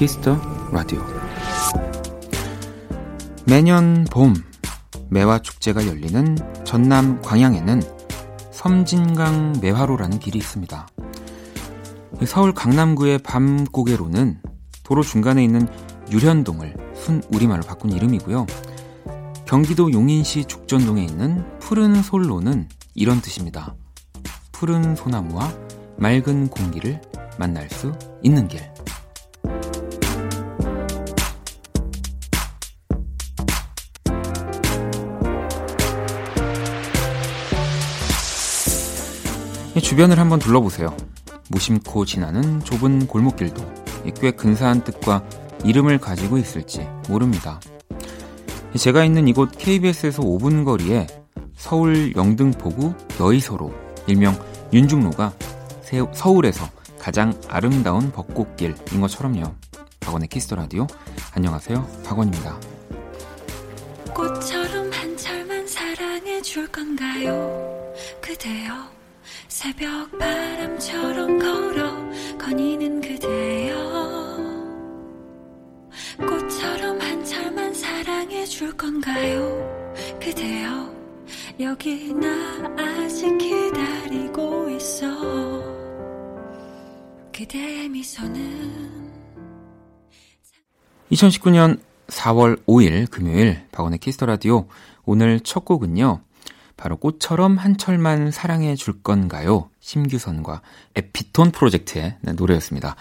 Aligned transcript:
Kiss 0.00 0.23
the 0.23 0.40
Radio 0.72 1.04
매년 3.44 4.06
봄 4.10 4.32
매화 5.10 5.40
축제가 5.40 5.86
열리는 5.86 6.38
전남 6.64 7.20
광양에는 7.20 7.82
섬진강 8.50 9.58
매화로라는 9.60 10.18
길이 10.18 10.38
있습니다. 10.38 10.88
서울 12.26 12.54
강남구의 12.54 13.18
밤고개로는 13.18 14.40
도로 14.84 15.02
중간에 15.02 15.44
있는 15.44 15.68
율현동을 16.10 16.74
순 16.94 17.22
우리말로 17.30 17.60
바꾼 17.64 17.90
이름이고요. 17.90 18.46
경기도 19.44 19.92
용인시 19.92 20.46
죽전동에 20.46 21.04
있는 21.04 21.44
푸른 21.58 22.02
솔로는 22.02 22.70
이런 22.94 23.20
뜻입니다. 23.20 23.74
푸른 24.50 24.96
소나무와 24.96 25.52
맑은 25.98 26.48
공기를 26.48 27.02
만날 27.38 27.68
수 27.68 27.92
있는 28.22 28.48
길. 28.48 28.62
주변을 39.90 40.20
한번 40.20 40.38
둘러보세요. 40.38 40.96
무심코 41.48 42.04
지나는 42.04 42.60
좁은 42.60 43.08
골목길도 43.08 43.60
꽤 44.20 44.30
근사한 44.30 44.84
뜻과 44.84 45.24
이름을 45.64 45.98
가지고 45.98 46.38
있을지 46.38 46.86
모릅니다. 47.08 47.58
제가 48.76 49.04
있는 49.04 49.26
이곳 49.26 49.50
KBS에서 49.58 50.22
5분 50.22 50.64
거리에 50.64 51.08
서울 51.56 52.14
영등포구 52.14 52.94
여의서로 53.18 53.74
일명 54.06 54.38
윤중로가 54.72 55.32
서울에서 56.12 56.68
가장 57.00 57.34
아름다운 57.48 58.12
벚꽃길인 58.12 59.00
것처럼요. 59.00 59.42
박원의 59.98 60.28
Kiss 60.28 60.43
the 60.43 60.54
Radio 60.54 60.86
안녕하세요. 61.34 62.04
박원입니다. 62.04 62.60
꽃처럼 64.14 64.92
한 64.92 65.16
철만 65.16 65.66
사랑해 65.66 66.40
줄 66.42 66.68
건가요? 66.68 67.92
그대여 68.20 68.99
새벽 69.60 70.18
바람처럼 70.18 71.38
걸어 71.38 71.92
거니는 72.38 73.02
그대여 73.02 73.76
꽃처럼 76.16 76.98
한철만 76.98 77.74
사랑해 77.74 78.46
줄 78.46 78.74
건가요? 78.74 79.92
그대여 80.18 80.90
여기 81.60 82.10
나 82.14 82.26
아직 82.78 83.36
기다리고 83.36 84.70
있어 84.70 85.06
그대의 87.30 87.90
미소는 87.90 89.12
2019년 91.12 91.80
4월 92.06 92.64
5일 92.64 93.10
금요일 93.10 93.66
박원의 93.72 93.98
키스 93.98 94.14
더 94.14 94.24
라디오 94.24 94.68
오늘 95.04 95.38
첫 95.40 95.66
곡은요. 95.66 96.22
바로 96.80 96.96
꽃처럼 96.96 97.58
한철만 97.58 98.30
사랑해 98.30 98.74
줄 98.74 99.02
건가요? 99.02 99.68
심규선과 99.80 100.62
에피톤 100.96 101.50
프로젝트의 101.50 102.16
네, 102.22 102.32
노래였습니다. 102.32 102.96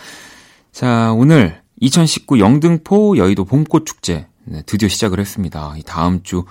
자, 0.73 1.13
오늘 1.13 1.61
2019 1.79 2.39
영등포 2.39 3.15
여의도 3.15 3.45
봄꽃 3.45 3.85
축제 3.85 4.27
네, 4.43 4.63
드디어 4.65 4.89
시작을 4.89 5.21
했습니다. 5.21 5.75
다음 5.85 6.23
주 6.23 6.43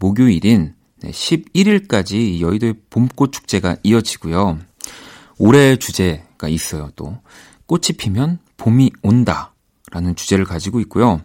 목요일인 0.00 0.74
11일까지 1.04 2.40
여의도의 2.40 2.74
봄꽃 2.90 3.30
축제가 3.30 3.76
이어지고요. 3.84 4.58
올해 5.38 5.76
주제가 5.76 6.48
있어요, 6.48 6.90
또. 6.96 7.16
꽃이 7.66 7.96
피면 7.96 8.40
봄이 8.56 8.90
온다. 9.02 9.54
라는 9.92 10.16
주제를 10.16 10.44
가지고 10.44 10.80
있고요. 10.80 11.20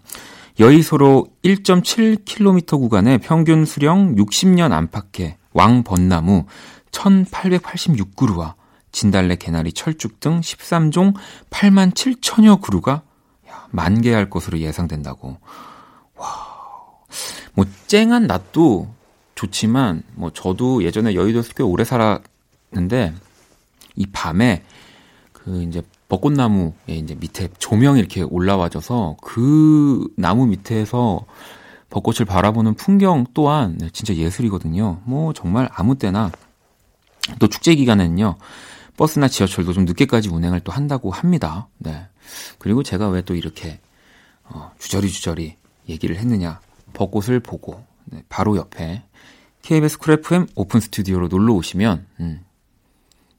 여의소로 0.60 1.28
1.7km 1.44 2.80
구간의 2.80 3.20
평균 3.20 3.64
수령 3.66 4.16
60년 4.16 4.72
안팎의 4.72 5.38
왕벚나무 5.54 6.46
1886그루와 6.92 8.56
진달래, 8.92 9.36
개나리, 9.36 9.72
철쭉 9.72 10.20
등 10.20 10.40
13종 10.42 11.14
8만 11.52 11.94
7천여 11.94 12.62
그루가 12.62 13.04
만개할 13.70 14.30
것으로 14.30 14.58
예상된다고. 14.58 15.38
와. 16.16 16.28
뭐 17.54 17.66
쨍한 17.86 18.26
낮도 18.26 18.92
좋지만 19.36 20.02
뭐 20.16 20.32
저도 20.32 20.84
예전에 20.84 21.14
여의도에서 21.14 21.54
꽤 21.54 21.64
오래 21.64 21.84
살았는데 21.84 23.14
이 23.96 24.06
밤에 24.08 24.64
그 25.34 25.62
이제 25.62 25.84
벚꽃나무에 26.10 26.74
이제 26.88 27.16
밑에 27.16 27.50
조명이 27.58 28.00
이렇게 28.00 28.22
올라와져서 28.22 29.18
그 29.22 30.08
나무 30.16 30.46
밑에서 30.48 31.26
벚꽃을 31.90 32.26
바라보는 32.26 32.76
풍경 32.76 33.26
또한 33.34 33.78
진짜 33.94 34.14
예술이거든요. 34.16 35.02
뭐 35.06 35.34
정말 35.34 35.70
아무 35.74 35.96
때나 35.96 36.32
또 37.40 37.48
축제 37.48 37.76
기간에는요. 37.76 38.38
버스나 38.96 39.28
지하철도 39.28 39.74
좀 39.74 39.86
늦게까지 39.86 40.30
운행을 40.30 40.62
또 40.62 40.72
한다고 40.72 41.12
합니다. 41.12 41.68
네. 41.78 42.08
그리고 42.58 42.84
제가 42.84 43.10
왜 43.10 43.22
또 43.22 43.36
이렇게 43.36 43.80
어, 44.44 44.72
주저리 44.80 45.10
주저리 45.10 45.56
얘기를 45.90 46.18
했느냐. 46.18 46.60
벚꽃을 46.94 47.42
보고 47.42 47.84
네, 48.06 48.24
바로 48.30 48.56
옆에 48.58 49.04
KBS 49.62 50.00
쿨 50.00 50.14
FM 50.14 50.48
오픈 50.56 50.80
스튜디오로 50.80 51.28
놀러 51.28 51.54
오시면 51.54 52.06
음. 52.22 52.42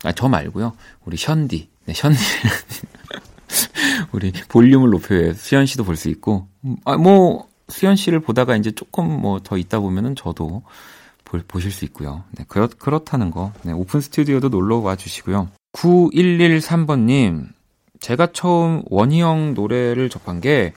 아, 0.05 0.13
저 0.13 0.29
말고요. 0.29 0.75
우리 1.05 1.17
션디. 1.17 1.71
네, 1.89 1.95
션디. 1.95 2.19
우리 4.13 4.31
볼륨을 4.49 4.91
높여야 4.91 5.33
수현 5.33 5.65
씨도 5.65 5.85
볼 5.85 5.97
수 5.97 6.11
있고 6.11 6.47
음, 6.67 6.77
아, 6.85 6.99
뭐 6.99 7.49
수현 7.71 7.97
씨를 7.97 8.21
보다가 8.21 8.57
이제 8.57 8.71
조금 8.71 9.09
뭐 9.23 9.41
더 9.41 9.57
있다 9.57 9.81
보면은 9.81 10.15
저도 10.15 10.63
보, 11.25 11.39
보실 11.49 11.71
수 11.71 11.87
있고요. 11.87 12.25
네, 12.33 12.45
그렇, 12.47 12.69
그렇다는 12.69 13.31
거. 13.31 13.53
네, 13.63 13.73
오픈 13.73 14.03
스튜디오도 14.03 14.51
놀러 14.51 14.79
와 14.79 14.97
주시고요. 14.97 15.49
9113번님, 15.73 17.49
제가 18.01 18.33
처음 18.33 18.83
원희영 18.91 19.55
노래를 19.55 20.11
접한 20.11 20.43
게 20.43 20.75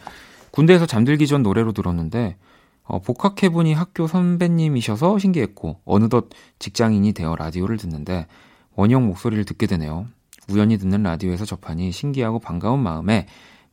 군대에서 0.52 0.86
잠들기 0.86 1.28
전 1.28 1.44
노래로 1.44 1.74
들었는데, 1.74 2.38
어, 2.84 3.00
복학해보니 3.00 3.74
학교 3.74 4.08
선배님이셔서 4.08 5.20
신기했고, 5.20 5.80
어느덧 5.86 6.30
직장인이 6.60 7.14
되어 7.14 7.36
라디오를 7.38 7.78
듣는데, 7.78 8.28
원희영 8.76 9.06
목소리를 9.08 9.44
듣게 9.46 9.68
되네요. 9.68 10.08
우연히 10.52 10.78
듣는 10.78 11.04
라디오에서 11.04 11.46
접하니 11.46 11.92
신기하고 11.92 12.40
반가운 12.40 12.80
마음에 12.82 13.28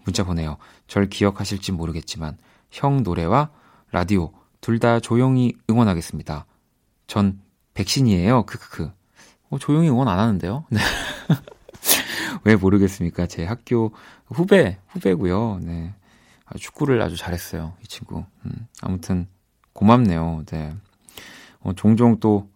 문자 0.05 0.25
보내요. 0.25 0.57
절 0.87 1.09
기억하실지 1.09 1.73
모르겠지만, 1.73 2.39
형 2.71 3.03
노래와 3.03 3.51
라디오 3.91 4.33
둘 4.61 4.79
다 4.79 5.01
조용히 5.01 5.55
응원하겠습니다. 5.71 6.47
전 7.07 7.41
백신이에요. 7.75 8.45
크크크. 8.47 8.91
어, 9.51 9.59
조용히 9.59 9.89
응원 9.89 10.09
안 10.09 10.19
하는데요. 10.19 10.65
네. 10.71 10.81
왜 12.45 12.57
모르겠습니까? 12.57 13.27
제 13.27 13.45
학교 13.45 13.93
후배, 14.27 14.79
후배고요. 14.89 15.61
네. 15.63 15.95
아, 16.45 16.57
축구를 16.59 17.01
아주 17.03 17.17
잘했어요. 17.17 17.75
이 17.83 17.87
친구. 17.87 18.25
음, 18.45 18.67
아무튼 18.83 19.27
고맙네요. 19.73 20.45
네. 20.47 20.75
어, 21.61 21.73
종종 21.75 22.21
또 22.21 22.49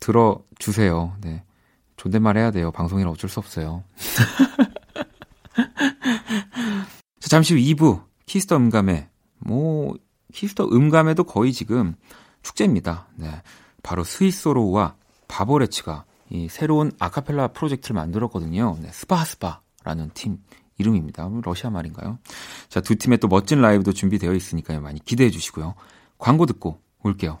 들어주세요. 0.00 1.16
네. 1.20 1.42
존댓말 2.00 2.38
해야 2.38 2.50
돼요. 2.50 2.70
방송이라 2.70 3.10
어쩔 3.10 3.28
수 3.28 3.40
없어요. 3.40 3.84
자, 7.20 7.28
잠시 7.28 7.52
후 7.52 7.60
2부 7.60 8.04
키스 8.24 8.44
더 8.44 8.56
음감에 8.56 9.10
뭐 9.40 9.98
키스 10.32 10.52
더 10.52 10.64
음감에도 10.72 11.24
거의 11.24 11.52
지금 11.52 11.94
축제입니다. 12.42 13.08
네. 13.16 13.42
바로 13.82 14.02
스위스로우와 14.02 14.94
바버레츠가 15.28 16.06
이 16.30 16.48
새로운 16.48 16.90
아카펠라 16.98 17.48
프로젝트를 17.48 17.96
만들었거든요. 17.96 18.78
네, 18.80 18.88
스파스파라는 18.92 20.12
팀 20.14 20.38
이름입니다. 20.78 21.28
러시아 21.44 21.68
말인가요? 21.68 22.18
자, 22.70 22.80
두 22.80 22.96
팀의 22.96 23.18
또 23.18 23.28
멋진 23.28 23.60
라이브도 23.60 23.92
준비되어 23.92 24.32
있으니까요. 24.32 24.80
많이 24.80 25.04
기대해 25.04 25.28
주시고요. 25.28 25.74
광고 26.16 26.46
듣고 26.46 26.80
올게요. 27.02 27.40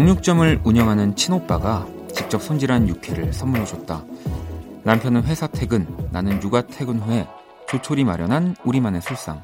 정육점을 0.00 0.62
운영하는 0.64 1.14
친오빠가 1.14 1.86
직접 2.14 2.42
손질한 2.42 2.88
육회를 2.88 3.34
선물로 3.34 3.66
줬다. 3.66 4.02
남편은 4.82 5.24
회사 5.24 5.46
퇴근, 5.46 5.86
나는 6.10 6.42
육아 6.42 6.62
퇴근 6.62 6.98
후에 7.00 7.28
조촐히 7.68 8.02
마련한 8.02 8.56
우리만의 8.64 9.02
술상. 9.02 9.42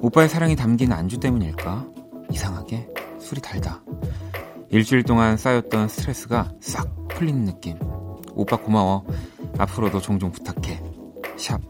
오빠의 0.00 0.30
사랑이 0.30 0.56
담긴 0.56 0.92
안주 0.92 1.20
때문일까? 1.20 1.84
이상하게 2.30 2.88
술이 3.20 3.42
달다. 3.42 3.82
일주일 4.70 5.02
동안 5.02 5.36
쌓였던 5.36 5.88
스트레스가 5.88 6.50
싹 6.58 6.88
풀리는 7.08 7.44
느낌. 7.44 7.78
오빠 8.34 8.56
고마워. 8.56 9.04
앞으로도 9.58 10.00
종종 10.00 10.32
부탁해. 10.32 10.82
샵. 11.36 11.60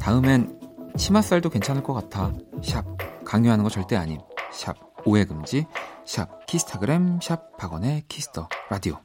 다음엔 0.00 0.58
치맛살도 0.96 1.50
괜찮을 1.50 1.84
것 1.84 1.92
같아. 1.92 2.32
샵. 2.64 2.84
강요하는 3.24 3.62
거 3.62 3.70
절대 3.70 3.94
아님. 3.94 4.18
샵. 4.50 4.74
오해 5.04 5.24
금지. 5.24 5.66
샵. 6.08 6.46
키스타그램. 6.46 7.20
샵. 7.20 7.58
박원의 7.58 8.04
키스터 8.08 8.48
라디오. 8.70 8.98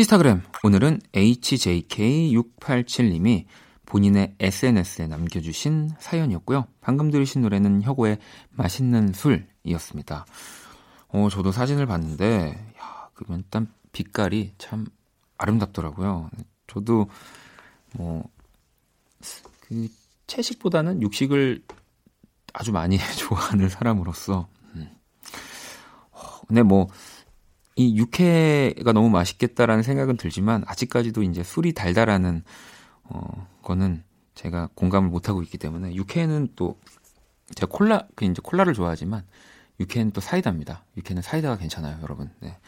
키스타그램 0.00 0.40
오늘은 0.64 1.00
HJK687님이 1.12 3.44
본인의 3.84 4.34
SNS에 4.40 5.06
남겨주신 5.06 5.90
사연이었고요. 5.98 6.64
방금 6.80 7.10
들으신 7.10 7.42
노래는 7.42 7.82
혁오의 7.82 8.16
맛있는 8.48 9.12
술이었습니다. 9.12 10.24
어, 11.08 11.28
저도 11.30 11.52
사진을 11.52 11.84
봤는데, 11.84 12.72
야, 12.80 13.10
그 13.12 13.26
일단 13.28 13.70
빛깔이 13.92 14.54
참 14.56 14.86
아름답더라고요. 15.36 16.30
저도 16.66 17.10
뭐, 17.94 18.24
그 19.60 19.86
채식보다는 20.28 21.02
육식을 21.02 21.62
아주 22.54 22.72
많이 22.72 22.96
좋아하는 23.18 23.68
사람으로서, 23.68 24.48
음. 24.76 24.88
어, 26.12 26.40
근데 26.48 26.62
뭐, 26.62 26.88
이 27.80 27.96
육회가 27.96 28.92
너무 28.92 29.08
맛있겠다라는 29.08 29.82
생각은 29.82 30.18
들지만 30.18 30.64
아직까지도 30.66 31.22
이제 31.22 31.42
술이 31.42 31.72
달달하는 31.72 32.42
어 33.04 33.46
거는 33.62 34.04
제가 34.34 34.68
공감을 34.74 35.08
못 35.08 35.30
하고 35.30 35.40
있기 35.42 35.56
때문에 35.56 35.94
육회는 35.94 36.48
또 36.56 36.78
제가 37.54 37.72
콜라 37.72 38.06
그 38.14 38.26
이제 38.26 38.42
콜라를 38.42 38.74
좋아하지만 38.74 39.22
육회는 39.80 40.10
또 40.10 40.20
사이다입니다. 40.20 40.84
육회는 40.98 41.22
사이다가 41.22 41.56
괜찮아요, 41.56 41.98
여러분. 42.02 42.28
네. 42.40 42.58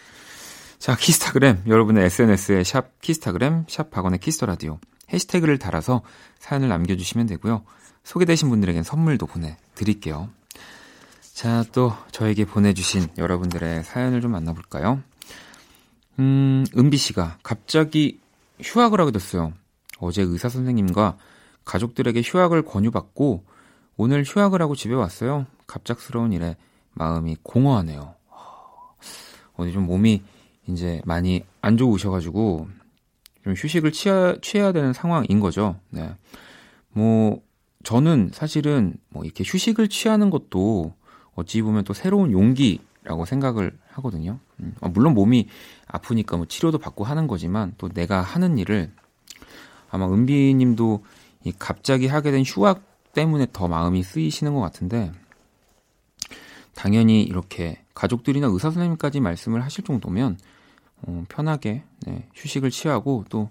자, 0.78 0.96
키스타그램 0.96 1.64
여러분의 1.66 2.06
SNS에 2.06 2.64
샵 2.64 2.98
키스타그램 3.02 3.66
샵 3.68 3.90
박원의 3.90 4.18
키스 4.18 4.36
더 4.36 4.46
라디오 4.46 4.78
해시태그를 5.12 5.58
달아서 5.58 6.00
사연을 6.38 6.68
남겨 6.68 6.96
주시면 6.96 7.26
되고요. 7.26 7.64
소개되신 8.02 8.48
분들에겐 8.48 8.82
선물도 8.82 9.26
보내 9.26 9.58
드릴게요. 9.74 10.30
자, 11.42 11.64
또 11.72 11.92
저에게 12.12 12.44
보내주신 12.44 13.08
여러분들의 13.18 13.82
사연을 13.82 14.20
좀 14.20 14.30
만나볼까요? 14.30 15.02
음, 16.20 16.64
은비 16.78 16.96
씨가 16.96 17.38
갑자기 17.42 18.20
휴학을 18.60 19.00
하게 19.00 19.10
됐어요. 19.10 19.52
어제 19.98 20.22
의사 20.22 20.48
선생님과 20.48 21.16
가족들에게 21.64 22.22
휴학을 22.24 22.62
권유받고 22.62 23.44
오늘 23.96 24.22
휴학을 24.22 24.62
하고 24.62 24.76
집에 24.76 24.94
왔어요. 24.94 25.46
갑작스러운 25.66 26.32
일에 26.32 26.56
마음이 26.92 27.38
공허하네요. 27.42 28.14
어디 29.54 29.72
좀 29.72 29.86
몸이 29.86 30.22
이제 30.68 31.02
많이 31.04 31.44
안 31.60 31.76
좋으셔가지고 31.76 32.68
좀 33.42 33.54
휴식을 33.54 33.90
취하, 33.90 34.36
취해야 34.42 34.70
되는 34.70 34.92
상황인 34.92 35.40
거죠. 35.40 35.74
네. 35.90 36.14
뭐, 36.90 37.42
저는 37.82 38.30
사실은 38.32 38.94
뭐 39.08 39.24
이렇게 39.24 39.42
휴식을 39.44 39.88
취하는 39.88 40.30
것도 40.30 40.94
어찌 41.34 41.62
보면 41.62 41.84
또 41.84 41.92
새로운 41.92 42.32
용기라고 42.32 43.24
생각을 43.24 43.76
하거든요. 43.90 44.38
음, 44.60 44.74
어, 44.80 44.88
물론 44.88 45.14
몸이 45.14 45.48
아프니까 45.86 46.36
뭐 46.36 46.46
치료도 46.46 46.78
받고 46.78 47.04
하는 47.04 47.26
거지만 47.26 47.74
또 47.78 47.88
내가 47.88 48.20
하는 48.20 48.58
일을 48.58 48.92
아마 49.90 50.06
은비 50.06 50.54
님도 50.54 51.04
이 51.44 51.52
갑자기 51.58 52.06
하게 52.06 52.30
된 52.30 52.42
휴학 52.44 52.82
때문에 53.12 53.46
더 53.52 53.68
마음이 53.68 54.02
쓰이시는 54.02 54.54
것 54.54 54.60
같은데 54.60 55.12
당연히 56.74 57.22
이렇게 57.22 57.84
가족들이나 57.94 58.46
의사 58.46 58.70
선생님까지 58.70 59.20
말씀을 59.20 59.62
하실 59.62 59.84
정도면 59.84 60.38
어, 61.02 61.24
편하게 61.28 61.84
네, 62.06 62.28
휴식을 62.34 62.70
취하고 62.70 63.24
또 63.28 63.50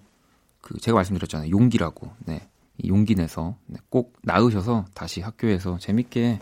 그 0.62 0.78
제가 0.78 0.94
말씀드렸잖아요 0.94 1.50
용기라고 1.50 2.10
네, 2.24 2.48
용기 2.86 3.14
내서 3.14 3.56
네, 3.66 3.78
꼭 3.90 4.14
나으셔서 4.22 4.86
다시 4.94 5.20
학교에서 5.20 5.76
재밌게 5.78 6.38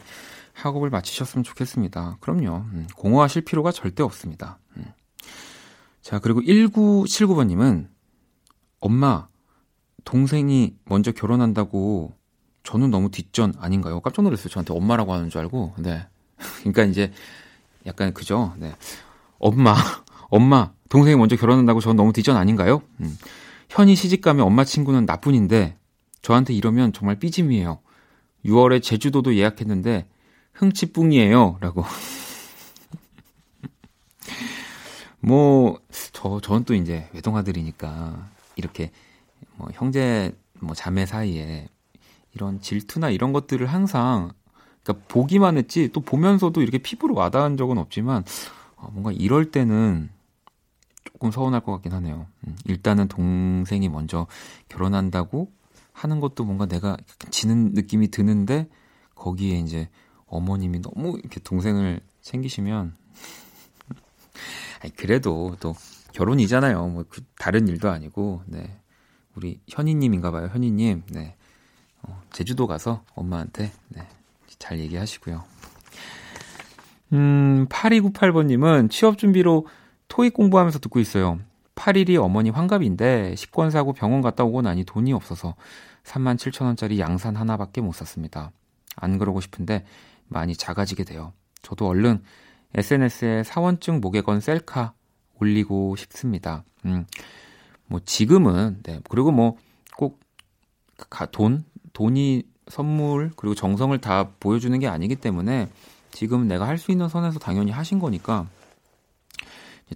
학업을 0.65 0.91
마치셨으면 0.91 1.45
좋겠습니다. 1.45 2.19
그럼요. 2.21 2.65
음, 2.73 2.87
공허하실 2.97 3.43
필요가 3.43 3.73
절대 3.73 4.03
없습니다. 4.03 4.59
음. 4.77 4.85
자, 6.03 6.19
그리고 6.19 6.41
1979번님은 6.41 7.89
엄마, 8.81 9.29
동생이 10.05 10.75
먼저 10.85 11.13
결혼한다고 11.13 12.15
저는 12.63 12.91
너무 12.91 13.11
뒷전 13.11 13.55
아닌가요? 13.59 14.01
깜짝 14.01 14.23
놀랐어요. 14.23 14.49
저한테 14.49 14.75
엄마라고 14.75 15.13
하는 15.13 15.31
줄 15.31 15.41
알고. 15.41 15.75
네. 15.79 16.07
그러니까 16.61 16.85
이제 16.85 17.13
약간 17.87 18.13
그죠? 18.13 18.55
네. 18.59 18.75
엄마, 19.39 19.75
엄마, 20.31 20.73
동생이 20.89 21.17
먼저 21.17 21.37
결혼한다고 21.37 21.81
저는 21.81 21.97
너무 21.97 22.13
뒷전 22.13 22.37
아닌가요? 22.37 22.83
음. 23.01 23.17
현이 23.69 23.95
시집 23.95 24.21
가면 24.21 24.45
엄마 24.45 24.65
친구는 24.65 25.07
나뿐인데 25.07 25.77
저한테 26.23 26.55
이러면 26.55 26.93
정말 26.93 27.19
삐짐이에요. 27.19 27.81
6월에 28.45 28.83
제주도도 28.83 29.37
예약했는데 29.37 30.09
흥치뿡이에요. 30.61 31.57
라고. 31.61 31.85
뭐, 35.21 35.81
저, 36.13 36.41
저는 36.41 36.65
또 36.65 36.75
이제 36.75 37.09
외동아들이니까, 37.15 38.29
이렇게, 38.57 38.91
뭐, 39.57 39.69
형제, 39.73 40.33
뭐, 40.61 40.75
자매 40.75 41.07
사이에, 41.07 41.69
이런 42.35 42.61
질투나 42.61 43.09
이런 43.09 43.33
것들을 43.33 43.67
항상, 43.67 44.33
그러니까 44.83 45.07
보기만 45.09 45.57
했지, 45.57 45.91
또 45.93 46.03
보면서도 46.03 46.61
이렇게 46.61 46.77
피부로 46.79 47.15
와닿은 47.15 47.57
적은 47.57 47.79
없지만, 47.79 48.25
어, 48.77 48.91
뭔가 48.93 49.13
이럴 49.13 49.51
때는 49.51 50.11
조금 51.05 51.31
서운할 51.31 51.63
것 51.63 51.73
같긴 51.73 51.93
하네요. 51.93 52.27
음, 52.47 52.57
일단은 52.67 53.09
동생이 53.09 53.89
먼저 53.89 54.27
결혼한다고 54.69 55.51
하는 55.93 56.21
것도 56.21 56.45
뭔가 56.45 56.67
내가 56.67 56.99
지는 57.31 57.73
느낌이 57.73 58.11
드는데, 58.11 58.69
거기에 59.15 59.59
이제 59.59 59.89
어머님이 60.31 60.81
너무 60.81 61.19
이렇게 61.19 61.41
동생을 61.41 62.01
챙기시면 62.23 62.97
아니 64.83 64.95
그래도 64.97 65.57
또 65.61 65.75
결혼이잖아요. 66.13 66.87
뭐 66.89 67.05
그 67.09 67.23
다른 67.39 67.69
일도 67.69 67.91
아니고 67.91 68.43
네. 68.47 68.79
우리 69.35 69.61
현이님인가 69.69 70.31
봐요. 70.31 70.49
현이님. 70.53 71.05
네. 71.11 71.37
어, 72.03 72.21
제주도 72.33 72.67
가서 72.67 73.03
엄마한테 73.15 73.73
네. 73.89 74.07
잘 74.59 74.79
얘기하시고요. 74.79 75.45
음, 77.13 77.67
8298번님은 77.69 78.91
취업 78.91 79.19
준비로 79.19 79.67
토익 80.09 80.35
공부하면서 80.35 80.79
듣고 80.81 81.01
있어요. 81.01 81.39
8일이 81.75 82.23
어머니 82.23 82.51
환갑인데 82.51 83.37
식권 83.37 83.71
사고 83.71 83.93
병원 83.93 84.21
갔다 84.21 84.45
오고 84.45 84.63
나니 84.63 84.85
돈이 84.85 85.13
없어서 85.13 85.55
3만 86.05 86.37
7천 86.37 86.65
원짜리 86.65 87.01
양산 87.01 87.37
하나밖에 87.37 87.81
못 87.81 87.93
샀습니다. 87.95 88.53
안 88.97 89.19
그러고 89.19 89.41
싶은데 89.41 89.85
많이 90.31 90.57
작아지게 90.57 91.05
돼요. 91.05 91.33
저도 91.63 91.87
얼른 91.89 92.23
SNS에 92.75 93.43
사원증 93.45 94.01
목에 94.01 94.23
건 94.23 94.41
셀카 94.41 94.95
올리고 95.39 95.97
싶습니다. 95.97 96.65
음, 96.87 97.05
뭐 97.87 98.01
지금은 98.05 98.83
네 98.83 99.01
그리고 99.09 99.31
뭐 99.33 99.57
꼭 99.97 100.19
돈 101.33 101.65
돈이 101.93 102.45
선물 102.69 103.31
그리고 103.37 103.55
정성을 103.55 103.99
다 104.01 104.31
보여주는 104.41 104.79
게 104.79 104.87
아니기 104.89 105.17
때문에 105.17 105.69
지금 106.13 106.47
내가 106.49 106.67
할 106.67 106.79
수 106.79 106.91
있는 106.93 107.09
선에서 107.09 107.39
당연히 107.39 107.71
하신 107.73 107.99
거니까 107.99 108.47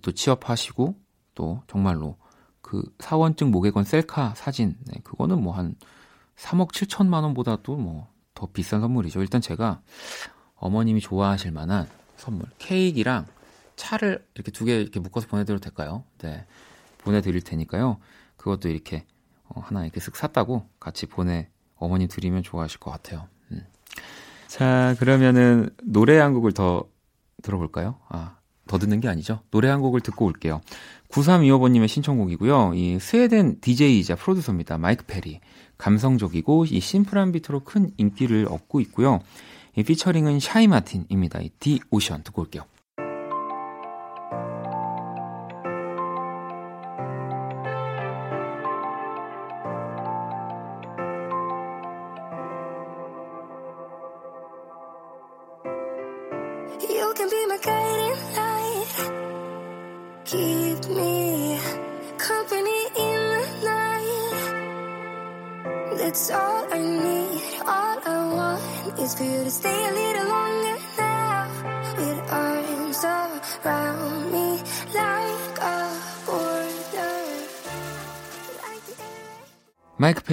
또 0.02 0.12
취업하시고 0.12 0.96
또 1.34 1.62
정말로 1.68 2.16
그 2.60 2.82
사원증 2.98 3.50
목에 3.50 3.70
건 3.70 3.84
셀카 3.84 4.34
사진 4.34 4.76
네, 4.86 5.00
그거는 5.04 5.42
뭐 5.42 5.52
한 5.54 5.76
3억 6.36 6.72
7천만 6.72 7.22
원보다도 7.22 7.76
뭐 7.76 8.08
더 8.34 8.48
비싼 8.52 8.80
선물이죠. 8.80 9.20
일단 9.20 9.40
제가 9.40 9.80
어머님이 10.56 11.00
좋아하실 11.00 11.52
만한 11.52 11.86
선물 12.16 12.46
케이크랑 12.58 13.26
차를 13.76 14.24
이렇게 14.34 14.50
두 14.52 14.64
개 14.64 14.80
이렇게 14.80 15.00
묶어서 15.00 15.26
보내드려도 15.26 15.62
될까요? 15.62 16.04
네, 16.18 16.46
보내드릴 16.98 17.42
테니까요. 17.42 17.98
그것도 18.36 18.68
이렇게 18.68 19.04
어, 19.48 19.60
하나 19.60 19.84
이렇게 19.84 20.00
쓱 20.00 20.16
샀다고 20.16 20.68
같이 20.80 21.06
보내 21.06 21.48
어머니 21.76 22.08
드리면 22.08 22.42
좋아하실 22.42 22.80
것 22.80 22.90
같아요. 22.90 23.28
음. 23.52 23.66
자, 24.46 24.94
그러면은 24.98 25.70
노래 25.82 26.18
한 26.18 26.32
곡을 26.34 26.52
더 26.52 26.88
들어볼까요? 27.42 27.98
아, 28.08 28.36
더 28.66 28.78
듣는 28.78 29.00
게 29.00 29.08
아니죠. 29.08 29.40
노래 29.50 29.68
한 29.68 29.80
곡을 29.80 30.00
듣고 30.00 30.24
올게요. 30.24 30.60
9325번님의 31.10 31.88
신청곡이고요. 31.88 32.72
이 32.74 32.98
스웨덴 32.98 33.60
DJ이자 33.60 34.16
프로듀서입니다. 34.16 34.78
마이크 34.78 35.04
페리. 35.04 35.40
감성적이고 35.78 36.66
이 36.66 36.80
심플한 36.80 37.32
비트로 37.32 37.60
큰 37.60 37.90
인기를 37.96 38.46
얻고 38.50 38.80
있고요. 38.80 39.20
이 39.76 39.82
피처링은 39.82 40.40
샤이 40.40 40.66
마틴입니다. 40.68 41.40
이 41.40 41.50
디 41.58 41.80
오션 41.90 42.22
듣고 42.22 42.42
올게요. 42.42 42.64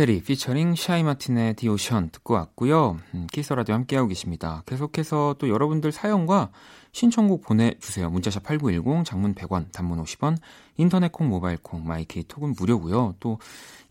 페리 0.02 0.20
피처링 0.24 0.74
샤이 0.74 1.04
마틴의 1.04 1.54
The 1.54 1.75
Ocean 1.75 2.10
듣고 2.10 2.34
왔고요. 2.34 2.98
음, 3.14 3.28
키스 3.32 3.54
라디오 3.54 3.76
함께하고 3.76 4.08
계십니다. 4.08 4.64
계속해서 4.66 5.36
또 5.38 5.48
여러분들 5.48 5.92
사연과 5.92 6.50
신청곡 6.92 7.44
보내주세요. 7.44 8.10
문자샵 8.10 8.42
8910, 8.42 9.06
장문 9.06 9.36
100원, 9.36 9.72
단문 9.72 10.02
50원, 10.02 10.38
인터넷 10.78 11.12
콩, 11.12 11.30
모바일 11.30 11.60
콩, 11.62 11.86
마이 11.86 12.14
K 12.14 12.24
톡은 12.24 12.56
무료고요. 12.58 13.14
또 13.20 13.38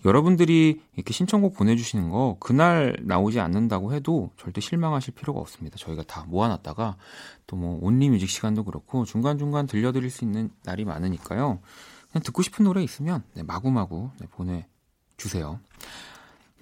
여러분들이 0.04 0.80
이렇게 0.96 1.12
신청곡 1.12 1.54
보내주시는 1.54 2.10
거 2.10 2.36
그날 2.40 2.96
나오지 3.02 3.38
않는다고 3.38 3.94
해도 3.94 4.32
절대 4.36 4.60
실망하실 4.60 5.14
필요가 5.14 5.38
없습니다. 5.38 5.76
저희가 5.78 6.02
다 6.02 6.24
모아놨다가 6.26 6.96
또 7.46 7.56
뭐 7.56 7.78
only 7.80 8.02
music 8.02 8.28
시간도 8.28 8.64
그렇고 8.64 9.04
중간중간 9.04 9.68
들려드릴 9.68 10.10
수 10.10 10.24
있는 10.24 10.50
날이 10.64 10.84
많으니까요. 10.84 11.60
그냥 12.10 12.22
듣고 12.24 12.42
싶은 12.42 12.64
노래 12.64 12.82
있으면 12.82 13.22
네, 13.34 13.44
마구마구 13.44 14.10
네, 14.18 14.26
보내주세요. 14.26 15.60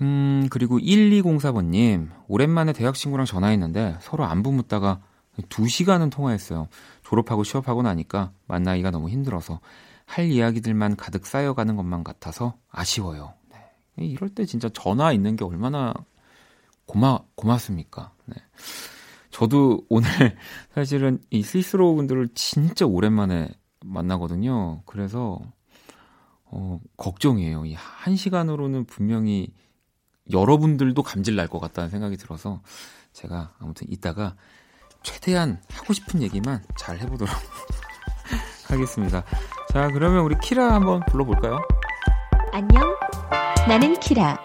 음, 0.01 0.47
그리고 0.51 0.79
1204번님, 0.79 2.09
오랜만에 2.29 2.73
대학 2.73 2.95
친구랑 2.95 3.27
전화했는데 3.27 3.99
서로 4.01 4.25
안부 4.25 4.53
묻다가 4.53 5.01
2시간은 5.49 6.11
통화했어요. 6.11 6.69
졸업하고 7.05 7.45
취업하고 7.45 7.83
나니까 7.83 8.33
만나기가 8.47 8.91
너무 8.91 9.09
힘들어서 9.09 9.61
할 10.05 10.27
이야기들만 10.31 10.97
가득 10.97 11.27
쌓여가는 11.27 11.77
것만 11.77 12.03
같아서 12.03 12.55
아쉬워요. 12.71 13.35
네. 13.51 14.07
이럴 14.07 14.31
때 14.31 14.47
진짜 14.47 14.69
전화 14.73 15.13
있는 15.13 15.37
게 15.37 15.45
얼마나 15.45 15.93
고마, 16.87 17.19
고맙습니까? 17.35 18.13
네. 18.25 18.37
저도 19.31 19.85
오늘 19.89 20.09
사실은 20.75 21.21
이 21.31 21.43
스위스로 21.43 21.95
분들을 21.95 22.29
진짜 22.35 22.87
오랜만에 22.87 23.49
만나거든요. 23.85 24.83
그래서, 24.87 25.41
어, 26.50 26.81
걱정이에요. 26.97 27.64
이 27.67 27.75
한 27.75 28.17
시간으로는 28.17 28.85
분명히 28.87 29.49
여러분들도 30.33 31.02
감질 31.02 31.37
날 31.37 31.49
것 31.49 31.59
같다는 31.59 31.90
생각이 31.90 32.17
들어서 32.17 32.62
제가 33.12 33.52
아무튼 33.59 33.87
이따가 33.90 34.35
최대한 35.02 35.61
하고 35.73 35.93
싶은 35.93 36.23
얘기만 36.23 36.62
잘 36.76 36.99
해보도록 36.99 37.35
하겠습니다. 38.69 39.25
자, 39.73 39.88
그러면 39.93 40.21
우리 40.25 40.37
키라 40.43 40.75
한번 40.75 41.00
불러볼까요? 41.07 41.61
안녕. 42.52 42.97
나는 43.67 43.99
키라. 44.00 44.38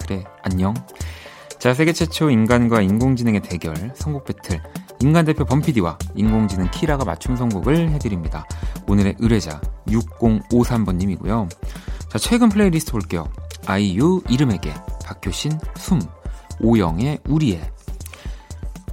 그래, 0.00 0.24
안녕. 0.42 0.74
자, 1.58 1.74
세계 1.74 1.92
최초 1.92 2.30
인간과 2.30 2.80
인공지능의 2.82 3.42
대결, 3.42 3.74
선곡 3.94 4.24
배틀. 4.24 4.60
인간 5.02 5.24
대표 5.24 5.44
범피디와 5.44 5.98
인공지능 6.14 6.70
키라가 6.70 7.04
맞춤 7.04 7.34
선곡을 7.34 7.90
해드립니다. 7.90 8.46
오늘의 8.86 9.16
의뢰자 9.18 9.60
6053번님이고요. 9.88 11.48
자, 12.08 12.18
최근 12.18 12.48
플레이리스트 12.48 12.92
볼게요. 12.92 13.28
아이유 13.66 14.22
이름에게, 14.28 14.72
박효신 15.04 15.58
숨, 15.76 16.00
오영의 16.60 17.18
우리의, 17.28 17.60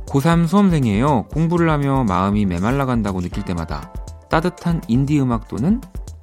고3 0.08 0.48
수험생이에요. 0.48 1.26
공부를 1.26 1.70
하며 1.70 2.04
마음이 2.04 2.48
메말라 2.48 2.88
간다고 2.88 3.22
느낄 3.22 3.46
때마다 3.46 3.94
따뜻한 4.32 4.82
인디 4.88 5.22
음악 5.22 5.48
또는 5.48 5.80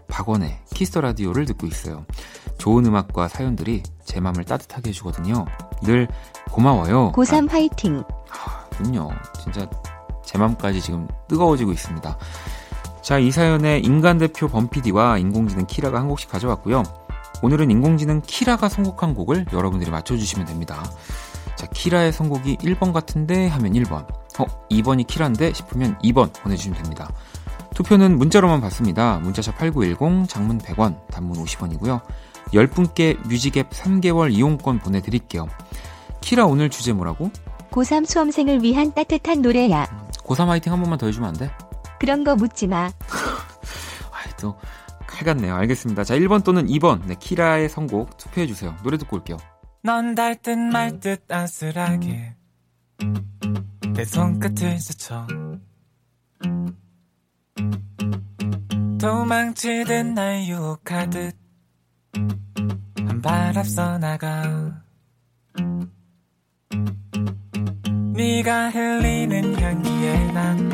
박원의 0.09 0.63
키스 0.75 0.91
더 0.91 1.01
라디오를 1.01 1.45
듣고 1.45 1.69
있어요. 1.69 2.05
좋은 2.59 2.85
음악과 2.87 3.29
사연들이 3.29 3.85
제 4.05 4.19
마음을 4.19 4.45
따뜻하게 4.45 4.89
해주거든요. 4.89 5.47
늘 5.85 6.09
고마워요. 6.51 7.13
고3 7.13 7.49
아, 7.49 7.53
화이팅. 7.53 8.03
아, 8.31 8.66
군요. 8.77 9.11
진짜 9.43 9.69
제 10.25 10.39
마음까지 10.39 10.81
지금 10.81 11.09
뜨거워지고 11.29 11.73
있습니다. 11.73 12.19
자, 13.03 13.19
이 13.19 13.31
사연에 13.31 13.79
인간 13.79 14.19
대표 14.19 14.49
범피디와 14.49 15.19
인공지능 15.19 15.67
키라가 15.67 16.01
한 16.01 16.09
곡씩 16.09 16.29
가져왔고요. 16.29 16.83
오늘은 17.43 17.71
인공지능 17.71 18.23
키라가 18.27 18.69
선곡한 18.69 19.15
곡을 19.15 19.47
여러분들이 19.53 19.91
맞춰주시면 19.91 20.47
됩니다. 20.47 20.83
자, 21.55 21.67
키라의 21.67 22.13
선곡이 22.13 22.57
1번 22.57 22.93
같은데 22.93 23.47
하면 23.49 23.73
1번. 23.75 24.07
어, 24.39 24.45
2번이 24.71 25.07
키라인데 25.07 25.53
싶으면 25.53 25.97
2번 26.03 26.33
보내주시면 26.43 26.83
됩니다. 26.83 27.11
투표는 27.75 28.19
문자로만 28.19 28.61
받습니다. 28.61 29.19
문자샵 29.19 29.59
8910, 29.59 30.29
장문 30.29 30.59
100원, 30.59 31.07
단문 31.09 31.37
50원이고요. 31.45 32.01
10분께 32.53 33.27
뮤직앱 33.29 33.71
3개월 33.71 34.33
이용권 34.33 34.79
보내드릴게요. 34.81 35.47
키라 36.21 36.47
오늘 36.47 36.71
주제 36.71 36.93
뭐라고? 36.93 37.31
고3 37.77 38.07
수험생을 38.07 38.63
위한 38.63 38.93
따뜻한 38.95 39.43
노래야. 39.43 39.87
고3 40.25 40.47
화이팅 40.47 40.73
한 40.73 40.81
번만 40.81 40.99
더 40.99 41.05
해주면 41.07 41.29
안 41.29 41.35
돼? 41.37 41.51
그런 42.01 42.25
거 42.25 42.35
묻지 42.35 42.67
마. 42.67 42.85
아이, 44.13 44.33
또, 44.41 44.57
칼 45.07 45.25
같네요. 45.25 45.55
알겠습니다. 45.57 46.03
자, 46.05 46.15
1번 46.17 46.43
또는 46.43 46.67
2번. 46.69 47.05
네, 47.05 47.15
키라의 47.21 47.69
선곡 47.69 48.17
투표해주세요. 48.17 48.77
노래 48.83 48.97
듣고 48.97 49.17
올게요. 49.17 49.37
넌 49.83 50.15
달 50.15 50.37
듯 50.37 50.57
말 50.59 50.99
듯 50.99 51.31
아슬하게 51.31 52.35
내 53.95 54.05
손끝을 54.05 54.81
스쳐 54.81 55.27
도망치듯 58.99 60.07
날 60.07 60.45
유혹하듯 60.49 61.37
한발 62.97 63.57
앞서 63.57 63.99
나가 63.99 64.83
네가 68.17 68.71
흘리는 68.71 69.61
향기에 69.61 70.33
난 70.33 70.71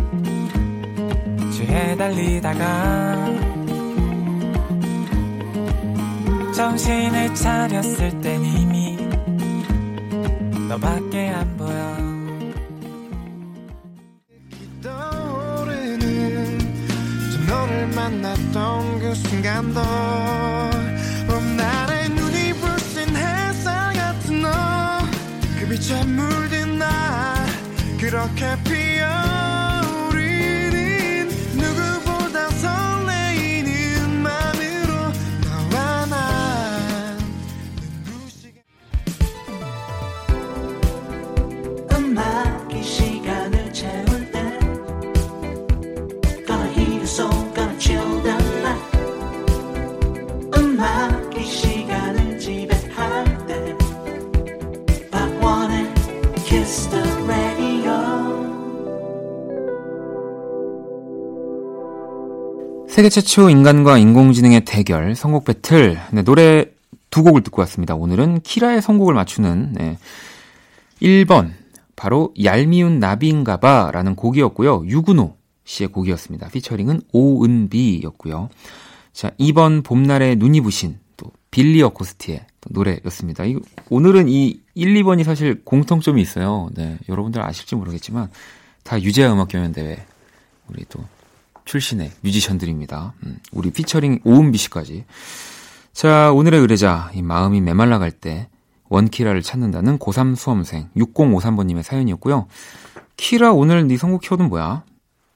취해 1.53 1.97
달리다가 1.97 3.27
정신을 6.55 7.35
차렸을 7.35 8.21
땐 8.21 8.45
이미 8.45 8.97
너밖에 10.69 11.31
안 11.31 11.57
보여. 11.57 12.13
만났던 17.95 18.99
그 19.01 19.15
순간도 19.15 19.81
봄날의 21.29 22.09
눈이 22.11 22.53
부신 22.55 23.17
햇살 23.17 23.93
같은 23.95 24.43
너그 24.43 25.69
빛에 25.69 26.05
나 26.05 26.52
그렇게 28.03 28.57
피어 28.65 29.12
세계 63.03 63.11
최초 63.11 63.51
인간과 63.51 63.99
인공지능의 63.99 64.65
대결, 64.65 65.17
선곡 65.17 65.45
배틀. 65.45 65.99
네, 66.13 66.23
노래 66.23 66.67
두 67.11 67.25
곡을 67.25 67.43
듣고 67.43 67.61
왔습니다. 67.63 67.97
오늘은 67.97 68.43
키라의 68.43 68.81
선곡을 68.81 69.13
맞추는, 69.13 69.73
네. 69.73 69.99
1번, 71.03 71.51
바로 71.97 72.33
얄미운 72.41 73.01
나비인가봐 73.01 73.91
라는 73.93 74.15
곡이었고요. 74.15 74.85
유근호 74.87 75.37
씨의 75.65 75.89
곡이었습니다. 75.89 76.51
피처링은 76.51 77.01
오은비였고요. 77.13 78.51
자, 79.13 79.31
2번 79.31 79.83
봄날의 79.83 80.37
눈이 80.37 80.61
부신 80.61 81.01
또 81.17 81.33
빌리 81.51 81.83
어코스티의 81.83 82.47
노래였습니다. 82.69 83.47
이, 83.47 83.57
오늘은 83.91 84.29
이 84.29 84.61
1, 84.77 84.95
2번이 85.03 85.25
사실 85.25 85.65
공통점이 85.65 86.23
있어요. 86.23 86.71
네, 86.77 86.99
여러분들 87.09 87.43
아실지 87.43 87.75
모르겠지만 87.75 88.31
다 88.85 89.03
유재하 89.03 89.33
음악 89.33 89.49
경연 89.49 89.73
대회 89.73 90.07
우리 90.69 90.85
또 90.89 91.05
출신의 91.65 92.11
뮤지션들입니다. 92.21 93.15
음, 93.25 93.39
우리 93.53 93.71
피처링 93.71 94.21
오은비 94.25 94.59
씨까지. 94.59 95.05
자, 95.93 96.33
오늘의 96.33 96.61
의뢰자, 96.61 97.11
이 97.15 97.23
마음이 97.23 97.61
메말라 97.61 97.99
갈 97.99 98.11
때 98.11 98.49
원키라를 98.89 99.43
찾는다는 99.43 99.99
고3 99.99 100.37
수험생 100.37 100.91
6053번님의 100.97 101.83
사연이었고요. 101.83 102.47
키라 103.17 103.53
오늘 103.53 103.87
네 103.87 103.97
선곡 103.97 104.21
키워드는 104.21 104.51
뭐야? 104.51 104.85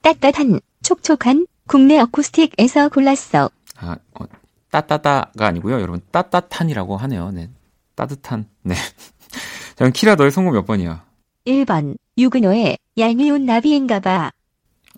따뜻한, 0.03 0.61
촉촉한, 0.83 1.47
국내 1.67 1.99
어쿠스틱에서 1.99 2.91
골랐어. 2.91 3.51
아, 3.79 3.97
어, 4.15 4.25
따따따가 4.71 5.47
아니고요. 5.47 5.81
여러분, 5.81 6.01
따따탄이라고 6.11 6.97
하네요. 6.99 7.31
네. 7.31 7.49
따뜻한, 7.95 8.47
네. 8.63 8.75
자, 9.77 9.89
키라 9.91 10.15
너의 10.17 10.31
선곡 10.31 10.53
몇 10.55 10.67
번이야? 10.67 11.05
1번, 11.47 11.97
유근호의 12.19 12.79
얄미운 12.99 13.47
나비인가 13.47 14.01
봐. 14.01 14.31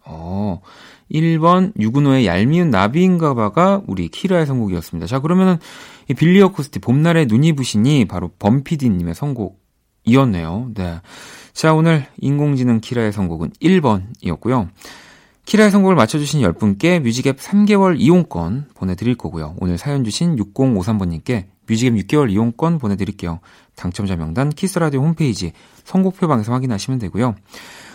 어, 0.04 0.60
1번 1.10 1.72
유근호의 1.78 2.26
얄미운 2.26 2.70
나비인가 2.70 3.34
봐가 3.34 3.82
우리 3.86 4.08
키라의 4.08 4.46
선곡이었습니다. 4.46 5.06
자, 5.06 5.20
그러면은 5.20 5.58
이 6.08 6.14
빌리 6.14 6.40
어코스티 6.40 6.78
봄날의 6.80 7.26
눈이 7.26 7.52
부시니 7.52 8.06
바로 8.06 8.30
범피디 8.38 8.90
님의 8.90 9.14
선곡이었네요. 9.14 10.70
네. 10.74 11.00
자, 11.52 11.74
오늘 11.74 12.06
인공지능 12.18 12.80
키라의 12.80 13.12
선곡은 13.12 13.50
1번이었고요. 13.60 14.68
키라의 15.44 15.70
선곡을 15.70 15.94
맞춰주신 15.94 16.42
10분께 16.42 17.00
뮤직앱 17.00 17.38
3개월 17.38 17.98
이용권 17.98 18.66
보내드릴 18.74 19.14
거고요. 19.14 19.56
오늘 19.60 19.78
사연 19.78 20.04
주신 20.04 20.36
6053번님께 20.36 21.46
뮤직앱 21.66 21.94
6개월 21.94 22.30
이용권 22.30 22.78
보내드릴게요. 22.78 23.40
당첨자 23.74 24.14
명단 24.16 24.50
키스라디오 24.50 25.00
홈페이지 25.00 25.52
선곡표 25.84 26.28
방에서 26.28 26.52
확인하시면 26.52 26.98
되고요. 26.98 27.34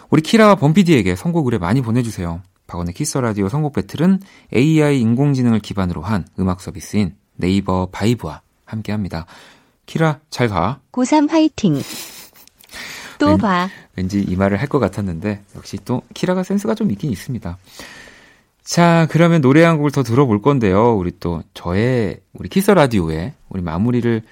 우리 0.10 0.22
키라와 0.24 0.56
범피디에게 0.56 1.16
선곡 1.16 1.46
의뢰 1.46 1.60
많이 1.60 1.82
보내주세요. 1.82 2.42
박원의 2.74 2.96
키스 2.96 3.20
라디오 3.20 3.50
선곡 3.50 3.74
배틀은 3.74 4.20
AI 4.56 5.00
인공지능을 5.02 5.60
기반으로 5.60 6.02
한 6.02 6.26
음악 6.40 6.60
서비스인 6.60 7.16
네이버 7.36 7.88
바이브와 7.92 8.42
함께 8.66 8.92
합니다. 8.92 9.28
키라, 9.86 10.20
잘 10.32 10.48
가. 10.48 10.80
고3 10.92 11.30
화이팅. 11.30 11.80
또 13.20 13.28
왠, 13.28 13.38
봐. 13.38 13.70
왠지 13.96 14.22
이 14.22 14.36
말을 14.36 14.60
할 14.60 14.68
것 14.70 14.80
같았는데, 14.80 15.44
역시 15.56 15.78
또 15.86 16.02
키라가 16.16 16.42
센스가 16.42 16.74
좀 16.74 16.90
있긴 16.90 17.12
있습니다. 17.12 17.58
자, 18.64 19.08
그러면 19.12 19.42
노래 19.42 19.64
한 19.64 19.78
곡을 19.78 19.92
더 19.92 20.02
들어볼 20.02 20.42
건데요. 20.42 20.96
우리 20.96 21.12
또 21.20 21.44
저의, 21.54 22.22
우리 22.34 22.50
키스 22.50 22.72
라디오에 22.72 23.36
우리 23.50 23.62
마무리를 23.62 24.24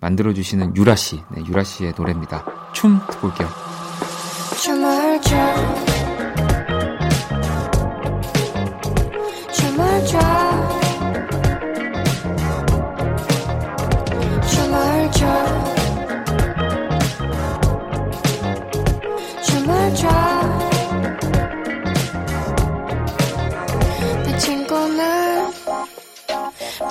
만들어주시는 0.00 0.76
유라 0.76 0.94
씨, 0.94 1.16
네, 1.34 1.42
유라 1.46 1.64
씨의 1.64 1.94
노래입니다. 1.96 2.72
춤 2.74 3.00
듣고 3.10 3.28
올게요. 3.28 3.48
춤을 4.60 5.22
춰. 5.22 5.87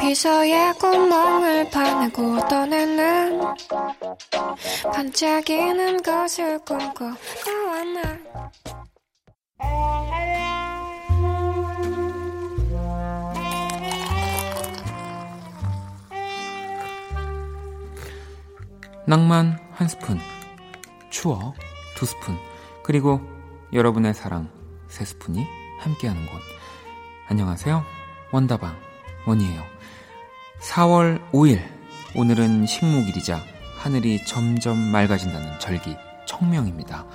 비서의 0.07 0.73
구멍을 0.75 1.69
파내고 1.69 2.47
떠내는 2.47 3.41
반짝이는 4.93 6.01
것을 6.01 6.57
꿈꿔 6.59 7.03
너와 7.45 7.83
나 7.83 8.17
낭만 19.05 19.59
한 19.73 19.89
스푼, 19.89 20.19
추억 21.09 21.53
두 21.97 22.05
스푼, 22.05 22.37
그리고 22.81 23.19
여러분의 23.73 24.13
사랑 24.13 24.49
세 24.87 25.03
스푼이 25.03 25.45
함께하는 25.79 26.25
곳. 26.27 26.39
안녕하세요. 27.27 27.83
원다방 28.31 28.73
원이에요. 29.25 29.76
4월 30.61 31.19
5일 31.31 31.61
오늘은 32.15 32.65
식목일이자 32.65 33.43
하늘이 33.77 34.25
점점 34.25 34.77
맑아진다는 34.77 35.59
절기 35.59 35.95
청명입니다. 36.25 37.05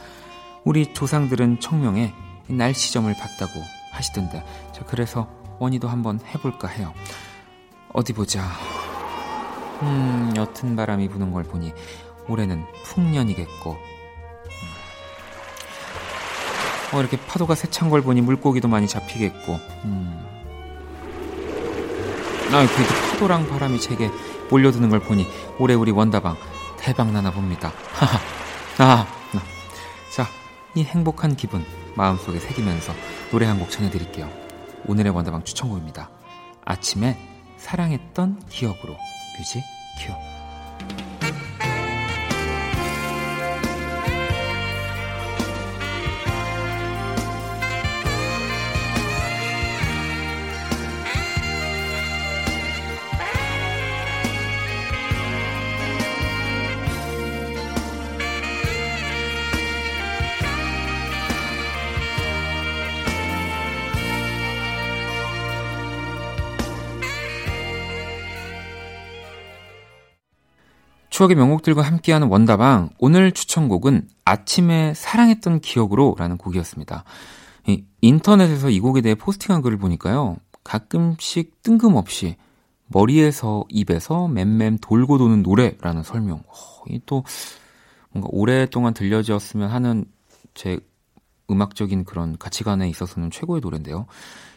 우리 0.65 0.95
조상들은 0.95 1.61
청명에 1.61 2.15
날씨점을 2.47 3.13
봤다고 3.15 3.53
하시던데 3.91 4.45
저 4.73 4.85
그래서 4.85 5.29
원이도 5.59 5.89
한번 5.89 6.21
해볼까 6.25 6.69
해요. 6.69 6.95
어디 7.93 8.13
보자. 8.13 8.49
음, 9.83 10.33
옅은 10.37 10.77
바람이 10.77 11.09
부는 11.09 11.33
걸 11.33 11.43
보니 11.43 11.73
올해는 12.29 12.65
풍년이겠고. 12.85 13.73
음. 13.73 13.77
어, 16.97 17.01
이렇게 17.01 17.19
파도가 17.19 17.57
세찬 17.57 17.91
걸 17.91 18.03
보니 18.03 18.21
물고기도 18.21 18.69
많이 18.69 18.87
잡히겠고. 18.87 19.55
음. 19.85 20.22
아, 22.53 22.67
그래도 22.67 22.95
파도랑 23.11 23.49
바람이 23.49 23.81
제게 23.81 24.11
몰려드는 24.51 24.91
걸 24.91 25.01
보니 25.01 25.27
올해 25.59 25.75
우리 25.75 25.91
원다방 25.91 26.37
대박 26.79 27.11
나나 27.11 27.31
봅니다. 27.31 27.73
하하. 27.93 28.19
아, 28.79 29.07
자, 30.15 30.27
이 30.75 30.85
행복한 30.85 31.35
기분 31.37 31.65
마음속에 31.95 32.39
새기면서 32.39 32.93
노래 33.31 33.47
한 33.47 33.59
곡 33.59 33.71
전해드릴게요. 33.71 34.29
오늘의 34.87 35.15
원다방 35.15 35.45
추천곡입니다. 35.45 36.11
아침에 36.65 37.17
사랑했던 37.57 38.43
기억으로 38.49 38.97
뮤직 39.39 39.63
큐. 40.01 40.42
추억의 71.23 71.37
명곡들과 71.37 71.83
함께하는 71.83 72.29
원다방 72.29 72.91
오늘 72.99 73.31
추천곡은 73.31 74.09
아침에 74.25 74.93
사랑했던 74.95 75.61
기억으로 75.61 76.17
라는 76.19 76.37
곡이었습니다. 76.37 77.05
이, 77.69 77.85
인터넷에서 78.01 78.71
이 78.71 78.81
곡에 78.81 79.03
대해 79.03 79.15
포스팅한 79.15 79.63
글을 79.63 79.79
보니까요. 79.79 80.37
가끔씩 80.65 81.63
뜬금없이 81.63 82.37
머리에서 82.89 83.65
입에서 83.69 84.27
맴맴 84.27 84.79
돌고 84.81 85.19
도는 85.19 85.43
노래라는 85.43 86.03
설명. 86.03 86.43
어, 86.49 86.55
이또 86.89 87.23
뭔가 88.11 88.29
오랫동안 88.33 88.93
들려졌으면 88.93 89.71
하는 89.71 90.05
제 90.55 90.81
음악적인 91.51 92.05
그런 92.05 92.37
가치관에 92.39 92.89
있어서는 92.89 93.31
최고의 93.31 93.61
노래인데요. 93.61 94.07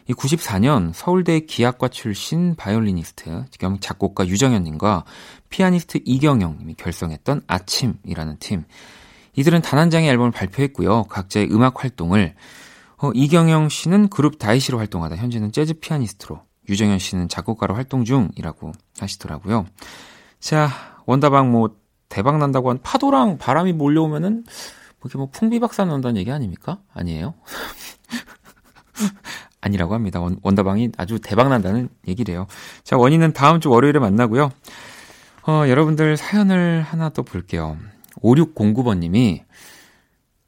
이 0.08 0.12
94년 0.12 0.92
서울대 0.94 1.40
기악과 1.40 1.88
출신 1.88 2.54
바이올리니스트 2.54 3.44
겸 3.58 3.78
작곡가 3.80 4.26
유정현님과 4.26 5.04
피아니스트 5.50 6.00
이경영님이 6.04 6.74
결성했던 6.74 7.42
아침이라는 7.46 8.36
팀. 8.38 8.64
이들은 9.34 9.62
단 9.62 9.78
한 9.78 9.90
장의 9.90 10.08
앨범을 10.10 10.30
발표했고요. 10.30 11.04
각자의 11.04 11.48
음악 11.52 11.82
활동을 11.82 12.34
어, 12.98 13.10
이경영 13.12 13.68
씨는 13.68 14.08
그룹 14.08 14.38
다이시로 14.38 14.78
활동하다 14.78 15.16
현재는 15.16 15.52
재즈 15.52 15.74
피아니스트로 15.80 16.40
유정현 16.68 16.98
씨는 16.98 17.28
작곡가로 17.28 17.74
활동 17.74 18.04
중이라고 18.04 18.72
하시더라고요. 18.98 19.66
자, 20.40 20.68
원다방 21.04 21.50
뭐 21.52 21.76
대박 22.08 22.38
난다고 22.38 22.70
한 22.70 22.78
파도랑 22.82 23.38
바람이 23.38 23.72
몰려오면은 23.72 24.44
뭐 25.00 25.08
이렇게 25.08 25.18
뭐 25.18 25.28
풍비박산 25.30 25.88
난다는 25.88 26.16
얘기 26.16 26.30
아닙니까? 26.30 26.80
아니에요? 26.92 27.34
아니라고 29.60 29.94
합니다. 29.94 30.20
원, 30.20 30.38
원다방이 30.42 30.92
아주 30.96 31.18
대박 31.20 31.48
난다는 31.48 31.88
얘기래요. 32.06 32.46
자, 32.84 32.96
원인은 32.96 33.32
다음 33.32 33.60
주 33.60 33.70
월요일에 33.70 33.98
만나고요. 33.98 34.50
어, 35.48 35.68
여러분들 35.68 36.16
사연을 36.16 36.82
하나 36.82 37.08
또 37.10 37.22
볼게요. 37.22 37.76
5609번 38.16 38.98
님이 38.98 39.44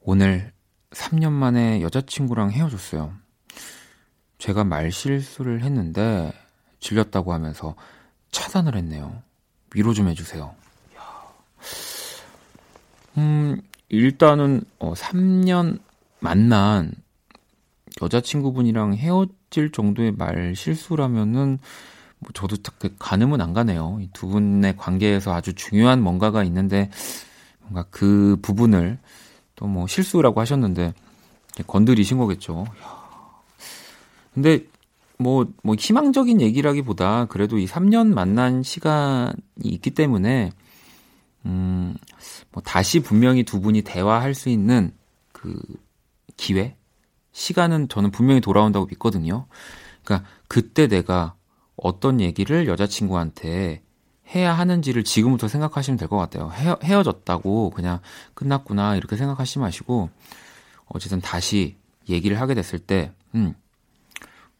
오늘 0.00 0.52
3년 0.90 1.32
만에 1.32 1.82
여자친구랑 1.82 2.50
헤어졌어요. 2.50 3.12
제가 4.38 4.64
말 4.64 4.90
실수를 4.90 5.62
했는데 5.62 6.32
질렸다고 6.80 7.32
하면서 7.32 7.74
차단을 8.30 8.76
했네요. 8.76 9.22
위로 9.74 9.92
좀 9.92 10.08
해주세요. 10.08 10.54
음, 13.18 13.60
일단은 13.88 14.62
어, 14.78 14.92
3년 14.94 15.80
만난 16.20 16.92
여자친구분이랑 18.02 18.94
헤어질 18.94 19.72
정도의 19.72 20.12
말 20.12 20.54
실수라면은 20.54 21.58
뭐 22.20 22.30
저도 22.34 22.56
딱그 22.56 22.96
가늠은 22.98 23.40
안 23.40 23.52
가네요. 23.54 23.98
이 24.00 24.08
두 24.12 24.26
분의 24.28 24.76
관계에서 24.76 25.32
아주 25.32 25.54
중요한 25.54 26.02
뭔가가 26.02 26.42
있는데 26.44 26.90
뭔가 27.60 27.84
그 27.90 28.36
부분을 28.42 28.98
또 29.56 29.66
뭐 29.66 29.86
실수라고 29.86 30.40
하셨는데 30.40 30.94
건드리신 31.66 32.18
거겠죠. 32.18 32.66
근데 34.34 34.64
뭐, 35.18 35.46
뭐 35.64 35.74
희망적인 35.76 36.40
얘기라기보다 36.40 37.24
그래도 37.26 37.58
이 37.58 37.66
3년 37.66 38.06
만난 38.14 38.62
시간이 38.62 39.32
있기 39.64 39.90
때문에 39.90 40.52
음, 41.46 41.94
뭐 42.52 42.62
다시 42.62 43.00
분명히 43.00 43.42
두 43.44 43.60
분이 43.60 43.82
대화할 43.82 44.34
수 44.34 44.48
있는 44.48 44.92
그 45.32 45.60
기회? 46.36 46.76
시간은 47.32 47.88
저는 47.88 48.10
분명히 48.10 48.40
돌아온다고 48.40 48.86
믿거든요. 48.86 49.46
그러니까 50.04 50.28
그때 50.48 50.88
내가 50.88 51.34
어떤 51.76 52.20
얘기를 52.20 52.66
여자친구한테 52.66 53.82
해야 54.34 54.52
하는지를 54.52 55.04
지금부터 55.04 55.48
생각하시면 55.48 55.96
될 55.98 56.08
것 56.08 56.16
같아요. 56.18 56.50
헤어, 56.52 56.76
헤어졌다고 56.82 57.70
그냥 57.70 58.00
끝났구나 58.34 58.96
이렇게 58.96 59.16
생각하시지 59.16 59.58
마시고 59.60 60.10
어쨌든 60.86 61.20
다시 61.20 61.76
얘기를 62.08 62.40
하게 62.40 62.54
됐을 62.54 62.78
때, 62.78 63.12
음, 63.34 63.54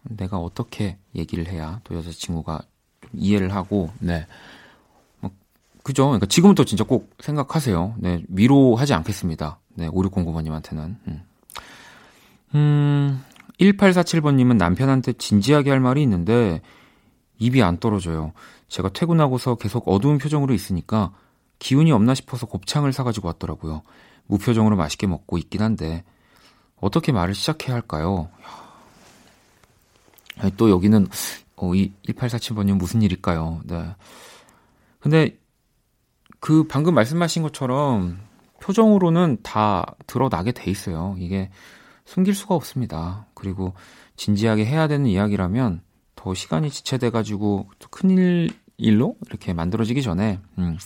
내가 0.04 0.38
어떻게 0.38 0.98
얘기를 1.14 1.48
해야 1.48 1.80
또 1.84 1.96
여자친구가 1.96 2.62
좀 3.00 3.10
이해를 3.14 3.54
하고, 3.54 3.90
네. 3.98 4.26
뭐, 5.88 5.92
그죠? 5.92 6.04
그러니까 6.04 6.26
지금부터 6.26 6.64
진짜 6.64 6.84
꼭 6.84 7.16
생각하세요. 7.20 7.94
네. 7.96 8.22
위로하지 8.28 8.92
않겠습니다. 8.92 9.58
네. 9.74 9.88
5609번님한테는. 9.88 10.96
음. 11.08 11.22
음, 12.54 13.24
1847번님은 13.58 14.56
남편한테 14.56 15.14
진지하게 15.14 15.70
할 15.70 15.80
말이 15.80 16.02
있는데, 16.02 16.60
입이 17.38 17.62
안 17.62 17.78
떨어져요. 17.78 18.32
제가 18.68 18.90
퇴근하고서 18.90 19.54
계속 19.54 19.88
어두운 19.88 20.18
표정으로 20.18 20.52
있으니까 20.52 21.12
기운이 21.58 21.90
없나 21.90 22.14
싶어서 22.14 22.46
곱창을 22.46 22.92
사가지고 22.92 23.28
왔더라고요. 23.28 23.82
무표정으로 24.26 24.76
맛있게 24.76 25.06
먹고 25.06 25.38
있긴 25.38 25.62
한데 25.62 26.04
어떻게 26.80 27.12
말을 27.12 27.34
시작해야 27.34 27.74
할까요? 27.74 28.28
아니, 30.36 30.54
또 30.56 30.68
여기는 30.68 31.08
어, 31.56 31.74
이 31.74 31.92
1847번님 32.06 32.74
무슨 32.74 33.00
일일까요? 33.00 33.62
네. 33.64 33.94
근데 35.00 35.38
그 36.40 36.64
방금 36.64 36.94
말씀하신 36.94 37.42
것처럼 37.42 38.18
표정으로는 38.60 39.38
다 39.42 39.94
드러나게 40.06 40.52
돼 40.52 40.70
있어요. 40.70 41.16
이게 41.18 41.50
숨길 42.04 42.34
수가 42.34 42.54
없습니다. 42.54 43.26
그리고 43.34 43.74
진지하게 44.16 44.64
해야 44.64 44.88
되는 44.88 45.06
이야기라면 45.06 45.82
더 46.16 46.34
시간이 46.34 46.70
지체돼가지고 46.70 47.70
큰일 47.90 48.50
일로 48.76 49.16
이렇게 49.26 49.52
만들어지기 49.52 50.02
전에 50.02 50.40
음, 50.58 50.78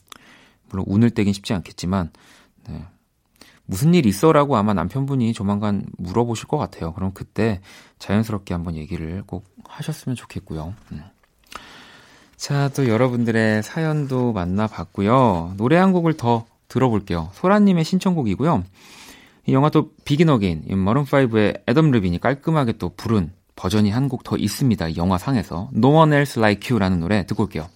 물론 0.68 0.84
운을 0.88 1.10
떼긴 1.10 1.32
쉽지 1.32 1.54
않겠지만 1.54 2.10
네. 2.68 2.84
무슨 3.64 3.94
일 3.94 4.06
있어라고 4.06 4.56
아마 4.56 4.74
남편분이 4.74 5.32
조만간 5.32 5.86
물어보실 5.96 6.48
것 6.48 6.58
같아요. 6.58 6.92
그럼 6.92 7.12
그때 7.14 7.60
자연스럽게 7.98 8.52
한번 8.52 8.76
얘기를 8.76 9.22
꼭 9.26 9.44
하셨으면 9.64 10.16
좋겠고요. 10.16 10.74
음. 10.92 11.02
자, 12.42 12.68
또 12.74 12.88
여러분들의 12.88 13.62
사연도 13.62 14.32
만나봤고요. 14.32 15.54
노래 15.58 15.76
한 15.76 15.92
곡을 15.92 16.16
더 16.16 16.44
들어볼게요. 16.66 17.30
소라님의 17.34 17.84
신청곡이고요. 17.84 18.64
이 19.46 19.52
영화 19.52 19.70
또 19.70 19.92
Begin 20.04 20.28
Again, 20.28 20.64
Maroon 20.66 21.62
5의 21.68 21.79
Adam 21.79 21.92
Levine이 21.92 22.18
깔끔하게 22.18 22.78
또 22.78 22.90
부른 22.96 23.30
버전이 23.54 23.90
한 23.90 24.08
곡 24.08 24.24
더 24.24 24.36
있습니다. 24.36 24.96
영화 24.96 25.18
상에서 25.18 25.70
No 25.72 25.90
One 25.94 26.12
Else 26.12 26.40
Like 26.40 26.68
You라는 26.72 26.98
노래 26.98 27.24
듣고 27.26 27.44
올게요. 27.44 27.68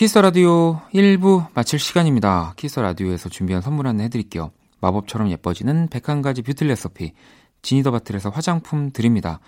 키스 0.00 0.18
라디오 0.18 0.80
1부 0.94 1.48
마칠 1.52 1.78
시간입니다. 1.78 2.54
키스 2.56 2.80
라디오에서 2.80 3.28
준비한 3.28 3.60
선물 3.60 3.86
하나 3.86 4.02
해드릴게요. 4.04 4.50
마법처럼 4.80 5.30
예뻐지는 5.30 5.88
101가지 5.88 6.42
뷰티 6.42 6.64
레서피 6.64 7.12
지니 7.60 7.77
더 7.77 7.90
바틀에서 7.90 8.30
화장품 8.30 8.92
드립니다. 8.92 9.40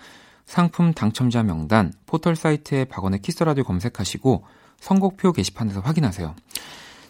상품 0.45 0.93
당첨자 0.93 1.41
명단 1.41 1.91
포털 2.05 2.35
사이트에 2.35 2.85
박원의 2.85 3.23
키스 3.23 3.43
라디오 3.43 3.63
검색하시고 3.63 4.45
선곡표 4.79 5.31
게시판에서 5.31 5.79
확인하세요. 5.79 6.35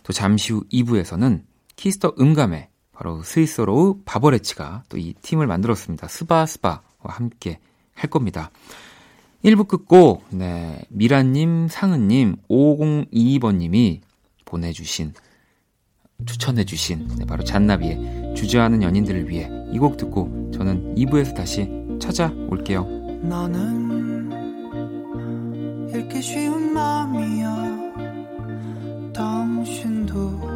또 0.04 0.14
잠시 0.14 0.54
후 0.54 0.64
2부에서는 0.72 1.44
키스 1.76 1.99
더 1.99 2.13
음감에 2.22 2.70
바로 2.94 3.24
스윗소로우 3.24 4.04
바버렛츠가 4.06 4.84
또 4.88 4.98
이 4.98 5.16
팀을 5.22 5.48
만들었습니다. 5.48 6.08
스바스바와 6.08 6.82
함께 7.08 7.60
할 7.94 8.10
겁니다. 8.10 8.52
1부 9.44 9.68
끝곡, 9.68 10.26
네, 10.32 10.80
미라님, 10.90 11.68
상은님, 11.68 12.38
5022번님이 12.50 14.00
보내주신, 14.46 15.14
추천해주신, 16.26 17.10
네, 17.20 17.26
바로 17.26 17.44
잔나비의 17.44 18.34
주저하는 18.36 18.82
연인들을 18.84 19.30
위해 19.30 19.50
이 19.74 19.78
곡 19.80 19.98
듣고 19.98 20.52
저는 20.54 20.96
2부에서 20.96 21.36
다시 21.36 21.68
찾아올게요. 22.00 22.86
너는 23.24 24.32
읽기 25.94 26.22
쉬운 26.22 26.74
마음이야. 26.74 27.84
당신도 29.14 30.53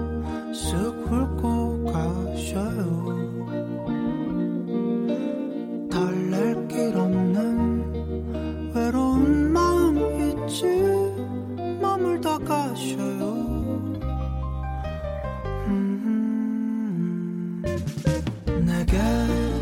내 18.87 19.56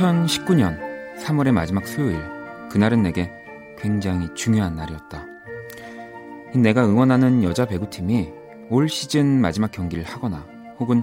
2019년 0.00 0.78
3월의 1.18 1.52
마지막 1.52 1.86
수요일 1.86 2.18
그날은 2.70 3.02
내게 3.02 3.30
굉장히 3.78 4.32
중요한 4.34 4.74
날이었다. 4.74 5.26
내가 6.54 6.86
응원하는 6.86 7.44
여자 7.44 7.66
배구팀이 7.66 8.32
올 8.70 8.88
시즌 8.88 9.26
마지막 9.40 9.70
경기를 9.70 10.04
하거나 10.04 10.46
혹은 10.78 11.02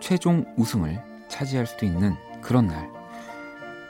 최종 0.00 0.46
우승을 0.56 0.98
차지할 1.28 1.66
수도 1.66 1.84
있는 1.84 2.14
그런 2.40 2.68
날. 2.68 2.88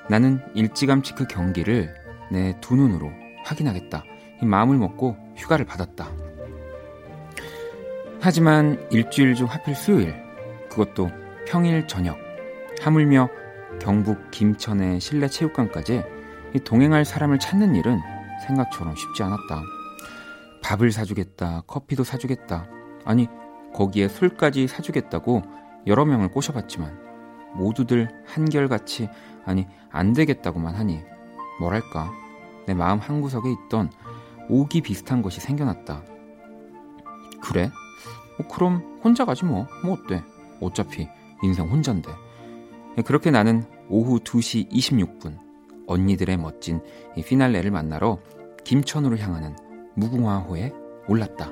나는 0.08 0.40
일찌감치 0.54 1.14
그 1.14 1.26
경기를 1.26 1.94
내 2.32 2.54
두 2.60 2.74
눈으로 2.74 3.12
확인하겠다. 3.44 4.02
이 4.42 4.44
마음을 4.44 4.76
먹고 4.76 5.16
휴가를 5.36 5.66
받았다. 5.66 6.10
하지만 8.20 8.84
일주일 8.90 9.34
중 9.34 9.46
하필 9.46 9.76
수요일, 9.76 10.14
그것도 10.68 11.10
평일 11.46 11.86
저녁, 11.86 12.18
하물며 12.82 13.28
경북 13.80 14.30
김천의 14.30 15.00
실내 15.00 15.28
체육관까지 15.28 16.02
동행할 16.64 17.04
사람을 17.04 17.38
찾는 17.38 17.74
일은 17.74 18.00
생각처럼 18.46 18.94
쉽지 18.96 19.22
않았다. 19.22 19.62
밥을 20.62 20.92
사주겠다, 20.92 21.62
커피도 21.66 22.04
사주겠다, 22.04 22.66
아니, 23.04 23.28
거기에 23.74 24.08
술까지 24.08 24.66
사주겠다고 24.66 25.42
여러 25.86 26.04
명을 26.04 26.28
꼬셔봤지만 26.30 26.98
모두들 27.54 28.08
한결같이 28.26 29.08
아니 29.44 29.66
안 29.90 30.12
되겠다고만 30.12 30.74
하니 30.74 31.02
뭐랄까 31.60 32.10
내 32.66 32.74
마음 32.74 32.98
한구석에 32.98 33.50
있던 33.50 33.90
오기 34.48 34.82
비슷한 34.82 35.22
것이 35.22 35.40
생겨났다. 35.40 36.02
그래? 37.42 37.70
뭐 38.38 38.48
그럼 38.48 39.00
혼자 39.02 39.24
가지 39.24 39.44
뭐. 39.44 39.66
뭐 39.84 39.94
어때? 39.94 40.22
어차피 40.60 41.08
인생 41.42 41.68
혼잔데. 41.68 42.10
그렇게 43.02 43.30
나는 43.30 43.64
오후 43.88 44.18
2시 44.20 44.70
26분 44.70 45.38
언니들의 45.86 46.36
멋진 46.36 46.80
이 47.16 47.22
피날레를 47.22 47.70
만나러 47.70 48.18
김천으로 48.64 49.16
향하는 49.18 49.56
무궁화호에 49.94 50.72
올랐다. 51.08 51.50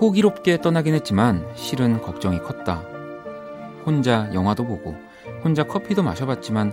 호기롭게 0.00 0.62
떠나긴 0.62 0.94
했지만 0.94 1.46
실은 1.54 2.00
걱정이 2.00 2.38
컸다. 2.38 2.82
혼자 3.84 4.32
영화도 4.32 4.64
보고 4.64 4.96
혼자 5.44 5.64
커피도 5.64 6.02
마셔봤지만 6.02 6.72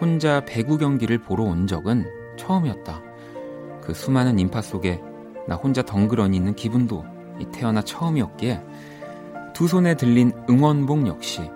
혼자 0.00 0.44
배구 0.44 0.76
경기를 0.76 1.18
보러 1.18 1.44
온 1.44 1.66
적은 1.66 2.04
처음이었다. 2.36 3.05
그 3.86 3.94
수많은 3.94 4.40
인파 4.40 4.60
속에 4.60 5.00
나 5.46 5.54
혼자 5.54 5.80
덩그러니 5.80 6.36
있는 6.36 6.56
기분도 6.56 7.04
태어나 7.52 7.82
처음이었기에 7.82 8.60
두 9.54 9.68
손에 9.68 9.94
들린 9.94 10.32
응원봉 10.50 11.06
역시 11.06 11.48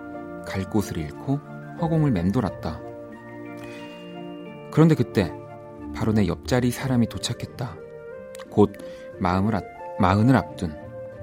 갈 0.47 0.63
곳을 0.69 0.97
잃고 0.97 1.39
허공을 1.81 2.11
맴돌았다. 2.11 2.79
그런데 4.71 4.95
그때 4.95 5.33
바로 5.93 6.13
내 6.13 6.25
옆자리 6.27 6.71
사람이 6.71 7.07
도착했다. 7.09 7.75
곧 8.49 8.71
마음을 9.19 9.53
앞, 9.53 9.65
마흔을 9.99 10.35
앞둔 10.37 10.73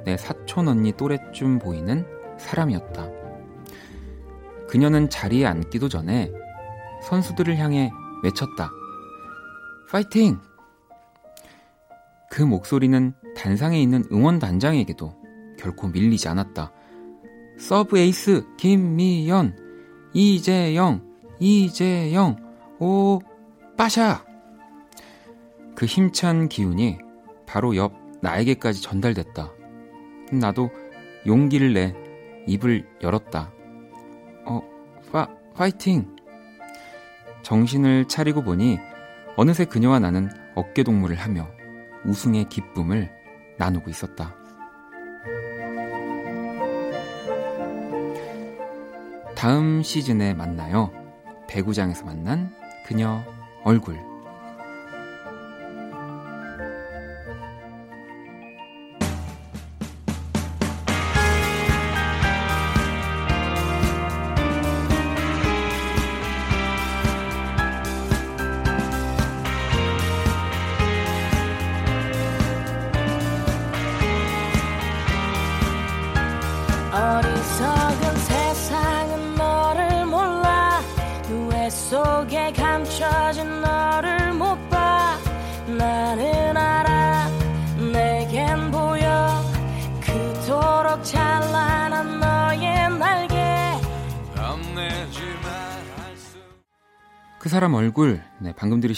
내 0.05 0.18
사촌 0.18 0.68
언니 0.68 0.92
또래쯤 0.92 1.59
보이는 1.59 2.05
사람이었다. 2.38 3.09
그녀는 4.68 5.09
자리에 5.09 5.47
앉기도 5.47 5.88
전에 5.88 6.31
선수들을 7.05 7.57
향해 7.57 7.90
외쳤다. 8.23 8.71
파이팅! 9.90 10.38
그 12.31 12.43
목소리는 12.43 13.14
단상에 13.37 13.81
있는 13.81 14.05
응원단장에게도 14.12 15.14
결코 15.59 15.88
밀리지 15.88 16.29
않았다. 16.29 16.73
서브 17.59 17.99
에이스 17.99 18.47
김미연, 18.57 19.57
이재영, 20.14 21.03
이재영, 21.41 22.37
오, 22.79 23.21
빠샤! 23.77 24.25
그 25.75 25.87
힘찬 25.87 26.49
기운이 26.49 26.99
바로 27.47 27.77
옆 27.77 27.93
나에게까지 28.21 28.83
전달됐다. 28.83 29.53
나도 30.33 30.71
용기를 31.27 31.73
내 31.73 31.95
입을 32.47 32.87
열었다. 33.03 33.53
어, 34.45 34.62
파, 35.11 35.29
파이팅! 35.55 36.17
정신을 37.43 38.07
차리고 38.07 38.43
보니 38.43 38.79
어느새 39.37 39.64
그녀와 39.64 40.01
나는 40.01 40.29
어깨동무를 40.55 41.17
하며 41.17 41.49
우승의 42.04 42.48
기쁨을 42.48 43.11
나누고 43.58 43.90
있었다. 43.90 44.34
다음 49.37 49.82
시즌에 49.82 50.34
만나요. 50.34 50.92
배구장에서 51.48 52.04
만난 52.04 52.52
그녀 52.87 53.22
얼굴. 53.64 53.98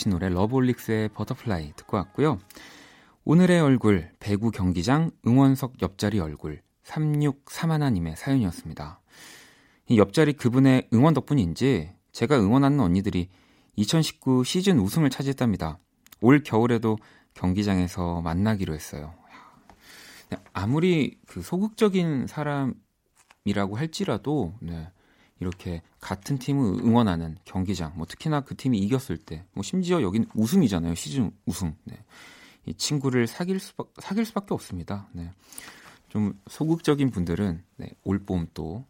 들으신 0.01 0.11
노래 0.11 0.29
러브홀릭스의 0.29 1.11
Butterfly 1.11 1.75
듣고 1.77 1.99
왔고요. 1.99 2.39
오늘의 3.25 3.61
얼굴, 3.61 4.11
배구 4.19 4.51
경기장 4.51 5.11
응원석 5.27 5.83
옆자리 5.83 6.19
얼굴, 6.19 6.63
3631님의 6.85 8.17
사연이었습니다. 8.17 9.01
이 9.89 9.99
옆자리 9.99 10.33
그분의 10.33 10.89
응원 10.95 11.15
덕분인지 11.15 11.91
제가 12.13 12.41
응원하는 12.41 12.81
언니들이 12.81 13.29
2019 13.77 14.45
시즌 14.45 14.79
우승을 14.79 15.11
차지했답니다. 15.11 15.79
올 16.21 16.43
겨울에도 16.43 16.97
경기장에서 17.35 18.23
만나기로 18.23 18.75
했어요. 18.75 19.15
네, 20.31 20.39
아무리 20.53 21.19
그 21.27 21.43
소극적인 21.43 22.27
사람이라고 22.27 23.77
할지라도 23.77 24.55
네, 24.61 24.91
이렇게 25.41 25.83
같은 26.01 26.39
팀을 26.39 26.81
응원하는 26.85 27.37
경기장, 27.45 27.93
뭐 27.97 28.07
특히나 28.07 28.43
그 28.43 28.55
팀이 28.55 28.79
이겼을 28.79 29.17
때, 29.17 29.45
뭐 29.53 29.63
심지어 29.63 30.03
여긴 30.03 30.27
우승이잖아요. 30.35 30.95
시즌 30.95 31.33
우승. 31.47 31.75
네. 31.85 31.97
이 32.67 32.75
친구를 32.75 33.27
사귈 33.27 33.59
수 33.59 33.73
사귈 33.99 34.27
수밖에 34.27 34.53
없습니다. 34.53 35.09
네. 35.13 35.31
좀 36.11 36.39
소극적인 36.49 37.11
분들은 37.11 37.63
네, 37.77 37.91
올봄 38.05 38.49
또 38.53 38.85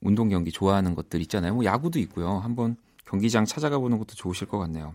운동 0.00 0.28
경기 0.28 0.50
좋아하는 0.50 0.94
것들 0.94 1.20
있잖아요. 1.22 1.54
뭐 1.54 1.64
야구도 1.64 2.00
있고요. 2.00 2.38
한번 2.38 2.76
경기장 3.04 3.44
찾아가 3.44 3.78
보는 3.78 3.98
것도 3.98 4.14
좋으실 4.14 4.48
것 4.48 4.58
같네요. 4.58 4.94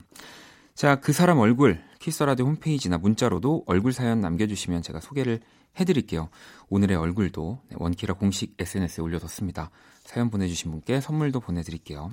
자, 0.74 1.00
그 1.00 1.14
사람 1.14 1.40
얼굴 1.40 1.82
키스라디오 2.00 2.46
홈페이지나 2.46 2.98
문자로도 2.98 3.64
얼굴 3.68 3.94
사연 3.94 4.20
남겨주시면 4.20 4.82
제가 4.82 5.00
소개를 5.00 5.40
해드릴게요. 5.80 6.30
오늘의 6.70 6.98
얼굴도 6.98 7.62
네, 7.70 7.76
원키라 7.80 8.16
공식 8.16 8.56
SNS에 8.60 9.02
올려뒀습니다. 9.02 9.72
사연 10.04 10.30
보내주신 10.30 10.72
분께 10.72 11.02
선물도 11.02 11.40
보내드릴게요. 11.40 12.12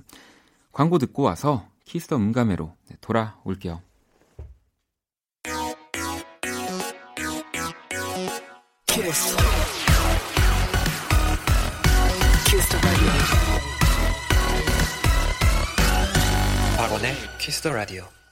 광고 0.72 0.98
듣고 0.98 1.22
와서 1.22 1.66
키스 1.84 2.04
더 2.04 2.16
음감회로 2.16 2.74
네, 2.88 2.96
돌아올게요. 3.00 3.82
키스. 8.86 9.36
키스 12.46 12.68
더 12.68 12.76
라디오. 12.86 13.08
박원의 16.76 17.14
키스 17.38 17.62
더 17.62 17.72
라디오. 17.72 18.23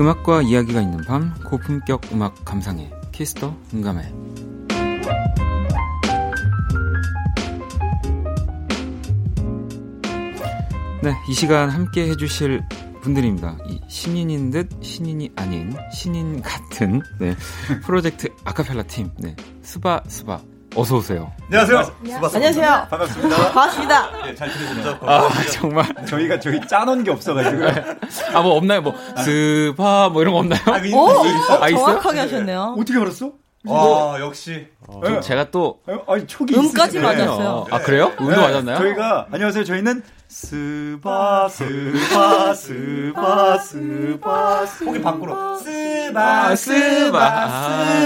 음악과 0.00 0.42
이야기가 0.42 0.80
있는 0.80 1.04
밤 1.04 1.34
고품격 1.44 2.12
음악 2.12 2.44
감상회 2.44 2.88
키스 3.10 3.38
더 3.38 3.54
음감회 3.74 4.12
네, 11.02 11.14
이 11.28 11.32
시간 11.32 11.70
함께 11.70 12.08
해주실 12.08 12.60
분들입니다. 13.00 13.56
이 13.68 13.80
신인인 13.88 14.50
듯 14.50 14.68
신인이 14.80 15.30
아닌 15.36 15.72
신인 15.92 16.42
같은 16.42 17.00
네, 17.18 17.36
프로젝트 17.84 18.28
아카펠라 18.44 18.82
팀 18.84 19.10
네, 19.18 19.34
스바 19.62 20.02
스바 20.06 20.40
어서 20.78 20.98
오세요. 20.98 21.32
안녕하세요. 21.46 21.82
수고하셨습니다. 21.82 22.36
안녕하세요. 22.36 22.86
반갑습니다. 22.88 23.36
반갑습니다. 23.52 24.10
네, 24.26 24.34
잘 24.36 24.52
지내셨죠? 24.52 24.98
아 25.02 25.28
정말 25.52 25.92
저희가 26.06 26.38
저희 26.38 26.60
짜놓은 26.68 27.02
게 27.02 27.10
없어가지고. 27.10 27.64
아 28.34 28.42
뭐 28.42 28.54
없나요? 28.54 28.82
뭐 28.82 28.94
스바 29.16 30.10
뭐 30.10 30.22
이런 30.22 30.34
거 30.34 30.38
없나요? 30.38 30.60
아, 30.66 30.80
그 30.80 30.94
오? 30.94 31.08
아, 31.60 31.68
있어요? 31.68 31.84
정확하게 31.84 32.20
하셨네요. 32.20 32.76
어떻게 32.78 32.96
알았어? 32.96 33.32
아, 33.70 34.16
역시. 34.20 34.66
좀 35.04 35.20
제가 35.20 35.50
또 35.50 35.80
어, 35.86 36.12
아니, 36.14 36.26
촉이 36.26 36.54
음까지 36.54 36.98
있으시네. 36.98 37.02
맞았어요. 37.02 37.66
아 37.70 37.78
그래요? 37.80 38.12
운도 38.18 38.30
네, 38.30 38.36
맞았나요? 38.36 38.78
저희가 38.78 39.26
안녕하세요. 39.30 39.64
저희는 39.64 40.02
스바 40.28 41.48
스바 41.48 42.54
스바 42.54 43.58
스바 43.58 44.64
거기 44.84 45.00
밖으로 45.00 45.56
스바 45.58 46.56
스바, 46.56 47.46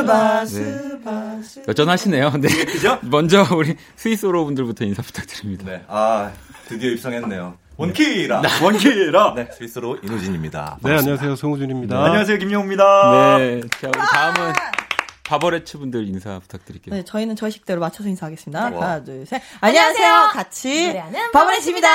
스바. 0.04 0.44
스바 0.46 1.22
네. 1.44 1.62
여전하시네요. 1.68 2.30
네. 2.40 2.48
그죠? 2.64 2.98
먼저 3.10 3.44
우리 3.56 3.76
스윗소로우 3.96 4.44
분들부터 4.44 4.84
인사 4.84 5.02
부탁드립니다. 5.02 5.64
네, 5.66 5.82
아 5.88 6.30
드디어 6.68 6.90
입성했네요. 6.90 7.54
원키라. 7.76 8.42
원키라. 8.62 9.34
네, 9.34 9.48
스위스로 9.56 9.96
이노진입니다. 10.02 10.78
네, 10.82 10.96
안녕하세요. 10.96 11.36
송우준입니다. 11.36 12.04
안녕하세요. 12.04 12.38
김용입니다. 12.38 13.38
네. 13.38 13.60
자, 13.80 13.88
우리 13.88 13.98
다음은 14.12 14.52
바버레츠 15.32 15.78
분들 15.78 16.06
인사 16.08 16.38
부탁드릴게요. 16.40 16.94
네, 16.94 17.02
저희는 17.04 17.36
저희 17.36 17.50
식대로 17.50 17.80
맞춰서 17.80 18.06
인사하겠습니다. 18.06 18.64
와. 18.64 18.68
하나, 18.68 19.02
둘, 19.02 19.24
셋. 19.24 19.40
안녕하세요. 19.62 20.28
같이 20.30 20.88
노래하는 20.88 21.32
바버레치입니다. 21.32 21.88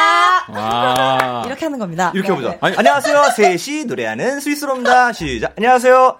와. 0.49 1.43
이렇게 1.45 1.65
하는 1.65 1.77
겁니다. 1.77 2.11
이렇게 2.15 2.31
해보자. 2.31 2.57
아니, 2.61 2.75
안녕하세요. 2.75 3.25
셋이 3.35 3.85
노래하는 3.85 4.39
스위스로입니다. 4.39 5.13
시작. 5.13 5.53
안녕하세요. 5.55 6.19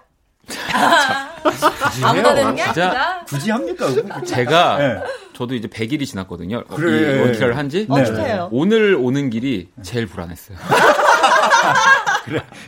아무나 2.03 2.35
되는 2.35 2.53
게 2.55 2.61
아니라 2.61 3.21
굳이 3.25 3.49
합니까? 3.49 3.87
제가 4.23 4.77
네. 4.77 5.03
저도 5.33 5.55
이제 5.55 5.67
100일이 5.67 6.05
지났거든요. 6.05 6.65
그래. 6.65 7.15
이 7.15 7.19
원키라를 7.19 7.57
한 7.57 7.67
지. 7.69 7.87
어, 7.89 7.97
네. 7.99 8.39
오늘 8.51 8.93
오는 8.93 9.31
길이 9.31 9.69
제일 9.81 10.05
불안했어요. 10.05 10.55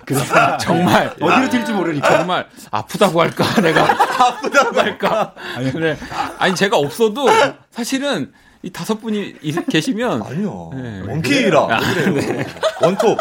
그래서 0.06 0.58
정말 0.58 1.14
어디로 1.20 1.50
튈지 1.50 1.72
모르니까. 1.74 2.18
정말 2.18 2.48
아프다고 2.72 3.22
할까 3.22 3.44
내가 3.62 3.84
아프다고 4.28 4.80
할까 4.80 5.34
네. 5.76 5.98
아니 6.38 6.56
제가 6.56 6.78
없어도 6.78 7.28
사실은 7.72 8.32
이 8.62 8.70
다섯 8.70 9.00
분이 9.00 9.36
이- 9.42 9.52
계시면 9.70 10.22
아니요. 10.24 10.72
네. 10.74 11.02
원키라. 11.08 11.68
왜 11.96 12.12
그래요? 12.22 12.46
원톱. 12.82 13.18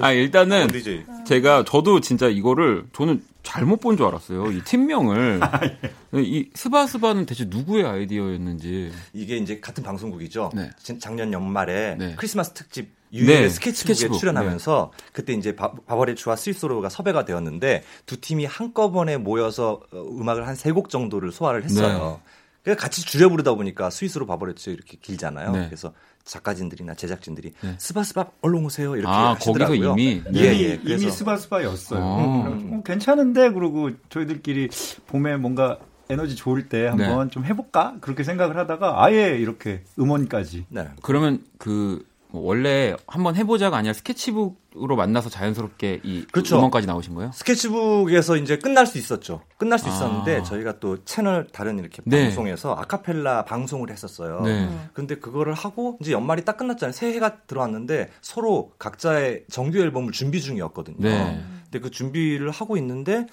아 0.00 0.10
일단은 0.12 0.68
DJ. 0.68 1.04
제가 1.26 1.64
저도 1.66 2.00
진짜 2.00 2.26
이거를 2.28 2.84
저는 2.96 3.22
잘못 3.44 3.78
본 3.80 3.96
줄 3.96 4.06
알았어요 4.06 4.50
이 4.50 4.62
팀명을 4.64 5.38
이 6.14 6.50
스바스바는 6.54 7.26
대체 7.26 7.44
누구의 7.44 7.84
아이디어였는지 7.86 8.90
이게 9.12 9.36
이제 9.36 9.60
같은 9.60 9.84
방송국이죠. 9.84 10.50
네. 10.54 10.70
진- 10.82 10.98
작년 10.98 11.32
연말에 11.32 11.94
네. 11.96 12.14
크리스마스 12.16 12.52
특집 12.52 12.88
유의 13.12 13.26
네, 13.42 13.48
스케치북에 13.48 13.94
스케치북. 13.94 14.18
출연하면서 14.18 14.90
그때 15.12 15.34
이제 15.34 15.54
바, 15.54 15.72
바버레츠와 15.86 16.34
스위스로가 16.34 16.88
섭외가 16.88 17.24
되었는데 17.24 17.84
두 18.06 18.20
팀이 18.20 18.44
한꺼번에 18.44 19.16
모여서 19.18 19.80
어, 19.92 20.02
음악을 20.18 20.48
한 20.48 20.54
세 20.56 20.72
곡 20.72 20.88
정도를 20.90 21.30
소화를 21.30 21.62
했어요. 21.64 22.20
그래서 22.64 22.80
같이 22.80 23.04
줄여 23.04 23.28
부르다 23.28 23.54
보니까 23.54 23.90
스위스로 23.90 24.26
바버레츠 24.26 24.70
이렇게 24.70 24.96
길잖아요. 25.00 25.52
네. 25.52 25.66
그래서 25.66 25.92
작가진들이나 26.24 26.94
제작진들이 26.94 27.52
네. 27.60 27.74
스바스바 27.78 28.30
얼른 28.40 28.64
오세요 28.64 28.96
이렇게 28.96 29.12
아, 29.12 29.34
하시더라고요. 29.34 29.90
거기서 29.90 29.92
이미? 29.92 30.22
예, 30.34 30.54
이미, 30.54 30.64
예. 30.64 30.78
그래서 30.78 31.02
이미 31.02 31.12
스바스바였어요. 31.12 32.02
아. 32.02 32.42
그래가지고 32.42 32.76
어, 32.76 32.82
괜찮은데 32.82 33.50
그러고 33.50 33.90
저희들끼리 34.08 34.70
봄에 35.06 35.36
뭔가 35.36 35.78
에너지 36.08 36.36
좋을 36.36 36.68
때 36.68 36.86
한번 36.86 37.30
좀 37.30 37.44
해볼까 37.44 37.96
그렇게 38.00 38.24
생각을 38.24 38.56
하다가 38.56 39.04
아예 39.04 39.38
이렇게 39.38 39.84
음원까지. 39.98 40.66
네. 40.70 40.88
그러면 41.02 41.44
그뭐 41.58 42.00
원래 42.40 42.94
한번 43.06 43.36
해보자가 43.36 43.76
아니라 43.76 43.92
스케치북으로 43.92 44.96
만나서 44.96 45.28
자연스럽게 45.30 46.00
이 46.02 46.26
그렇죠. 46.32 46.56
음원까지 46.58 46.86
나오신 46.86 47.14
거예요? 47.14 47.30
스케치북에서 47.32 48.36
이제 48.36 48.58
끝날 48.58 48.86
수 48.86 48.98
있었죠. 48.98 49.42
끝날 49.56 49.78
수 49.78 49.88
아. 49.88 49.92
있었는데 49.92 50.42
저희가 50.42 50.80
또 50.80 51.04
채널 51.04 51.46
다른 51.52 51.78
이렇게 51.78 52.02
네. 52.04 52.24
방송에서 52.24 52.74
아카펠라 52.74 53.44
방송을 53.44 53.90
했었어요. 53.90 54.40
네. 54.42 54.68
근데 54.92 55.16
그거를 55.16 55.54
하고 55.54 55.98
이제 56.00 56.12
연말이 56.12 56.44
딱 56.44 56.56
끝났잖아요. 56.56 56.92
새해가 56.92 57.42
들어왔는데 57.46 58.10
서로 58.20 58.72
각자의 58.78 59.44
정규 59.50 59.78
앨범을 59.78 60.12
준비 60.12 60.40
중이었거든요. 60.40 60.96
네. 60.98 61.42
근데 61.64 61.78
그 61.80 61.90
준비를 61.90 62.50
하고 62.50 62.76
있는데 62.76 63.26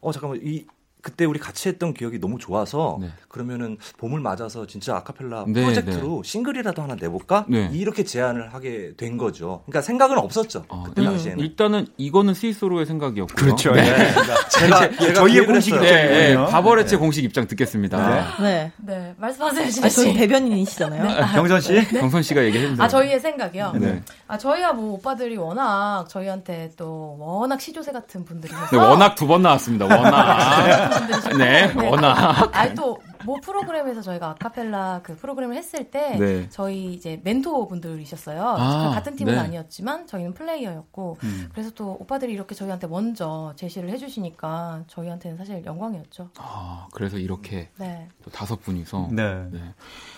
어 0.00 0.12
잠깐만 0.12 0.40
이 0.42 0.66
그때 1.06 1.24
우리 1.24 1.38
같이 1.38 1.68
했던 1.68 1.94
기억이 1.94 2.18
너무 2.18 2.36
좋아서 2.36 2.98
네. 3.00 3.10
그러면 3.28 3.76
봄을 3.98 4.18
맞아서 4.18 4.66
진짜 4.66 4.96
아카펠라 4.96 5.44
네, 5.46 5.62
프로젝트로 5.62 6.24
싱글이라도 6.24 6.82
하나 6.82 6.96
내볼까 7.00 7.44
네. 7.48 7.70
이렇게 7.72 8.02
제안을 8.02 8.52
하게 8.52 8.94
된 8.96 9.16
거죠. 9.16 9.62
그러니까 9.66 9.82
생각은 9.82 10.18
없었죠. 10.18 10.64
어, 10.68 10.82
그때 10.84 11.02
일- 11.02 11.08
당시에는. 11.08 11.38
일단은 11.44 11.86
이거는 11.96 12.34
스위스로의 12.34 12.86
생각이었고요. 12.86 13.36
그렇죠. 13.36 13.70
네. 13.70 13.82
네. 13.82 14.14
제가, 14.50 14.82
예, 14.84 14.96
제가 14.96 15.12
저희의 15.14 15.46
공식 15.46 15.74
했어요. 15.74 15.88
네, 15.88 15.92
네, 16.08 16.08
입장이군요. 16.30 16.46
바버레츠 16.48 16.98
공식 16.98 17.22
입장 17.22 17.46
듣겠습니다. 17.46 18.36
네. 18.42 18.72
네 18.78 19.14
말씀하세요 19.18 19.64
아, 19.64 19.70
진아 19.70 19.88
저희 19.88 20.06
씨. 20.12 20.14
대변인이시잖아요. 20.14 21.32
경선 21.34 21.60
씨. 21.60 21.88
정선 21.92 22.22
씨가 22.24 22.44
얘기해 22.46 22.66
주세요. 22.70 22.82
아 22.84 22.88
저희의 22.88 23.20
생각이요. 23.20 23.74
네. 23.76 24.02
아 24.26 24.36
저희야 24.36 24.72
뭐 24.72 24.94
오빠들이 24.94 25.36
워낙 25.36 26.06
저희한테 26.08 26.72
또 26.76 27.16
워낙 27.20 27.60
시조새 27.60 27.92
같은 27.92 28.24
분들이셔서 28.24 28.70
네, 28.72 28.76
워낙 28.76 29.14
두 29.14 29.26
번 29.28 29.42
나왔습니다. 29.42 29.84
워낙. 29.86 30.90
네, 31.38 31.72
워낙. 31.74 32.50
아니 32.56 32.74
또뭐 32.74 33.40
프로그램에서 33.42 34.02
저희가 34.02 34.30
아카펠라 34.30 35.00
그 35.02 35.16
프로그램을 35.16 35.56
했을 35.56 35.90
때 35.90 36.16
네. 36.18 36.48
저희 36.50 36.92
이제 36.94 37.20
멘토 37.24 37.66
분들이셨어요. 37.68 38.42
아, 38.42 38.88
그 38.88 38.94
같은 38.94 39.16
팀은 39.16 39.34
네. 39.34 39.38
아니었지만 39.38 40.06
저희는 40.06 40.34
플레이어였고 40.34 41.18
그래서 41.52 41.70
또 41.70 41.96
오빠들이 42.00 42.32
이렇게 42.32 42.54
저희한테 42.54 42.86
먼저 42.86 43.52
제시를 43.56 43.90
해주시니까 43.90 44.84
저희한테는 44.86 45.36
사실 45.36 45.64
영광이었죠. 45.64 46.30
아, 46.38 46.88
그래서 46.92 47.18
이렇게 47.18 47.68
네. 47.76 48.08
또 48.24 48.30
다섯 48.30 48.60
분이서. 48.62 49.08
네. 49.12 49.46
네. 49.50 49.60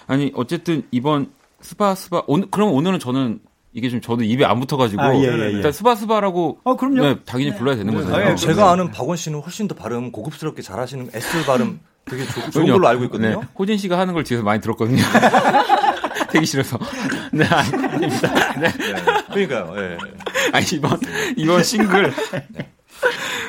아니, 0.07 0.33
어쨌든 0.35 0.87
이번 0.91 1.33
스바 1.61 1.95
스바 1.95 2.23
오늘 2.27 2.51
그럼 2.51 2.73
오늘은 2.73 2.99
저는 2.99 3.41
이게 3.73 3.89
좀 3.91 4.01
저도 4.01 4.25
입에 4.25 4.45
안 4.45 4.61
붙어가지고 4.61 5.03
아, 5.03 5.15
예, 5.17 5.23
예, 5.23 5.27
예. 5.27 5.51
일단 5.51 5.73
스바 5.73 5.95
스바라고 5.95 6.61
어, 6.65 6.77
그럼요. 6.77 7.03
네, 7.03 7.17
당연히 7.25 7.55
불러야 7.55 7.77
되는 7.77 7.93
네. 7.93 8.01
거잖아요. 8.01 8.27
아, 8.27 8.31
예, 8.31 8.37
제가 8.37 8.71
아는 8.73 8.91
박원 8.91 9.17
씨는 9.17 9.41
훨씬 9.41 9.69
더 9.69 9.75
발음 9.75 10.11
고급스럽게 10.11 10.63
잘하시는 10.63 11.11
S 11.13 11.45
발음 11.45 11.81
되게 12.07 12.25
좋, 12.25 12.41
좋은 12.41 12.51
그럼요. 12.51 12.73
걸로 12.73 12.89
알고 12.89 13.05
있거든요. 13.05 13.41
네, 13.41 13.49
호진 13.59 13.77
씨가 13.77 13.99
하는 13.99 14.15
걸 14.15 14.25
뒤에서 14.25 14.43
많이 14.43 14.61
들었거든요. 14.61 15.03
되기 16.33 16.47
싫어서. 16.47 16.79
네, 17.33 17.45
아닙니다. 17.45 18.55
네. 18.59 18.69
네. 18.73 18.95
그러니까요. 19.33 19.75
예. 19.79 19.99
아니, 20.53 20.67
이번, 20.73 21.01
이번 21.37 21.63
싱글. 21.63 22.13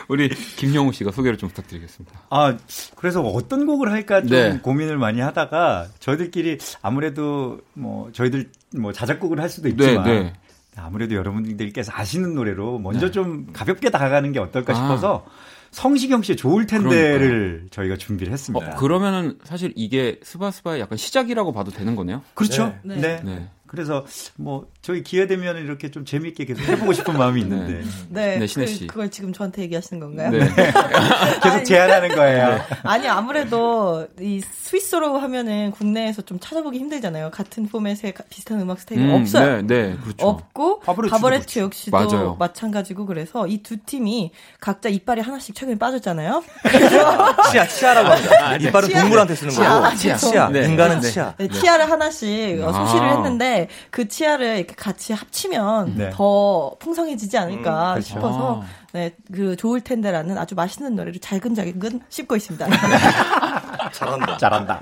우리 0.10 0.28
김영우 0.28 0.92
씨가 0.92 1.12
소개를 1.12 1.38
좀 1.38 1.50
부탁드리겠습니다. 1.50 2.20
아, 2.32 2.58
그래서 2.96 3.22
어떤 3.22 3.68
곡을 3.68 3.92
할까 3.92 4.22
좀 4.22 4.30
네. 4.32 4.60
고민을 4.60 4.98
많이 4.98 5.22
하다가 5.22 5.88
저희들끼리 6.00 6.58
아무래도 6.82 7.62
뭐 7.76 8.12
저희들 8.12 8.50
뭐 8.76 8.92
자작곡을 8.92 9.40
할 9.40 9.50
수도 9.50 9.70
있지만 9.70 10.04
네, 10.04 10.20
네. 10.24 10.34
아무래도 10.76 11.14
여러분들께서 11.14 11.92
아시는 11.96 12.34
노래로 12.34 12.80
먼저 12.80 13.06
네. 13.06 13.12
좀 13.12 13.48
가볍게 13.54 13.92
다가가는 13.92 14.32
게 14.32 14.40
어떨까 14.40 14.74
아. 14.74 14.76
싶어서 14.76 15.26
성시경 15.70 16.24
씨의 16.24 16.38
좋을 16.38 16.66
텐데를 16.66 17.68
저희가 17.70 17.98
준비를 17.98 18.34
했습니다. 18.34 18.72
어, 18.72 18.76
그러면은 18.78 19.38
사실 19.44 19.72
이게 19.76 20.20
스바스바의 20.24 20.82
약간 20.82 20.98
시작이라고 20.98 21.54
봐도 21.54 21.70
되는 21.70 21.96
거네요? 21.96 22.24
그렇죠. 22.34 22.74
네. 22.84 23.22
네. 23.24 23.50
네. 23.70 23.72
그래서 23.72 24.06
뭐 24.36 24.66
저희 24.82 25.04
기회 25.04 25.28
되면 25.28 25.58
이렇게 25.58 25.92
좀 25.92 26.04
재미있게 26.06 26.46
계속 26.46 26.62
해보고 26.64 26.94
싶은 26.94 27.18
마음이 27.18 27.42
있는데 27.42 27.82
네. 28.10 28.40
네, 28.40 28.48
신혜 28.48 28.66
그, 28.66 28.72
씨. 28.72 28.88
그 28.88 29.00
걸 29.00 29.10
지금 29.12 29.32
저한테 29.32 29.62
얘기하시는 29.64 30.00
건가요? 30.00 30.32
네. 30.32 30.40
계속 31.44 31.64
제안하는 31.64 32.16
거예요. 32.16 32.60
아니 32.84 33.08
아무래도 33.08 34.08
이 34.20 34.42
스위스로 34.42 35.18
하면은 35.20 35.72
국내에서 35.72 36.22
좀 36.24 36.40
찾아보기 36.40 36.78
힘들잖아요. 36.80 37.32
같은 37.32 37.68
포맷의 37.68 38.14
가- 38.14 38.24
비슷한 38.30 38.60
음악 38.60 38.80
스타일이 38.80 39.04
음, 39.04 39.12
없어요. 39.22 39.62
네, 39.62 39.68
네, 39.92 39.98
그렇죠. 40.04 40.28
없고 40.28 40.80
바버레츠 40.82 41.60
역시도 41.60 41.96
맞아요. 41.98 42.36
마찬가지고 42.40 43.06
그래서 43.06 43.46
이 43.48 43.60
두 43.64 43.78
팀이 43.78 44.32
각자 44.60 44.90
이빨이 44.90 45.22
하나씩 45.22 45.54
최근에 45.54 45.78
빠졌잖아요. 45.78 46.42
치아, 47.52 47.68
치아라고 47.68 48.10
합니다. 48.10 48.56
이빨은 48.56 48.90
치아. 48.90 49.02
동물한테 49.02 49.36
쓰는 49.36 49.52
치아. 49.52 49.70
거고. 49.76 49.86
아, 49.86 49.96
치아. 49.96 50.16
치아. 50.16 50.50
네. 50.50 50.66
인간은 50.66 51.02
네. 51.02 51.10
치아. 51.12 51.34
네, 51.38 51.48
치아를 51.50 51.90
하나씩 51.92 52.62
어, 52.64 52.72
소시를 52.74 53.04
아. 53.10 53.16
했는데 53.18 53.59
그 53.90 54.08
치아를 54.08 54.58
이렇게 54.58 54.76
같이 54.76 55.14
합치면 55.14 55.96
네. 55.98 56.10
더 56.14 56.76
풍성해지지 56.80 57.38
않을까 57.38 57.92
음, 57.92 57.94
그렇죠. 57.96 58.08
싶어서 58.08 58.62
아. 58.62 58.66
네, 58.94 59.16
그 59.32 59.56
좋을 59.56 59.82
텐데라는 59.82 60.38
아주 60.38 60.56
맛있는 60.56 60.96
노래를 60.96 61.20
잘근잘근 61.20 62.02
씹고 62.10 62.36
있습니다. 62.36 62.68
잘한다. 63.94 64.38
잘한다. 64.38 64.82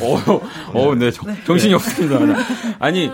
어, 0.00 0.78
어, 0.78 0.94
네, 0.94 1.10
정, 1.10 1.26
정신이 1.44 1.74
없습니다. 1.74 2.18
아니, 2.78 3.10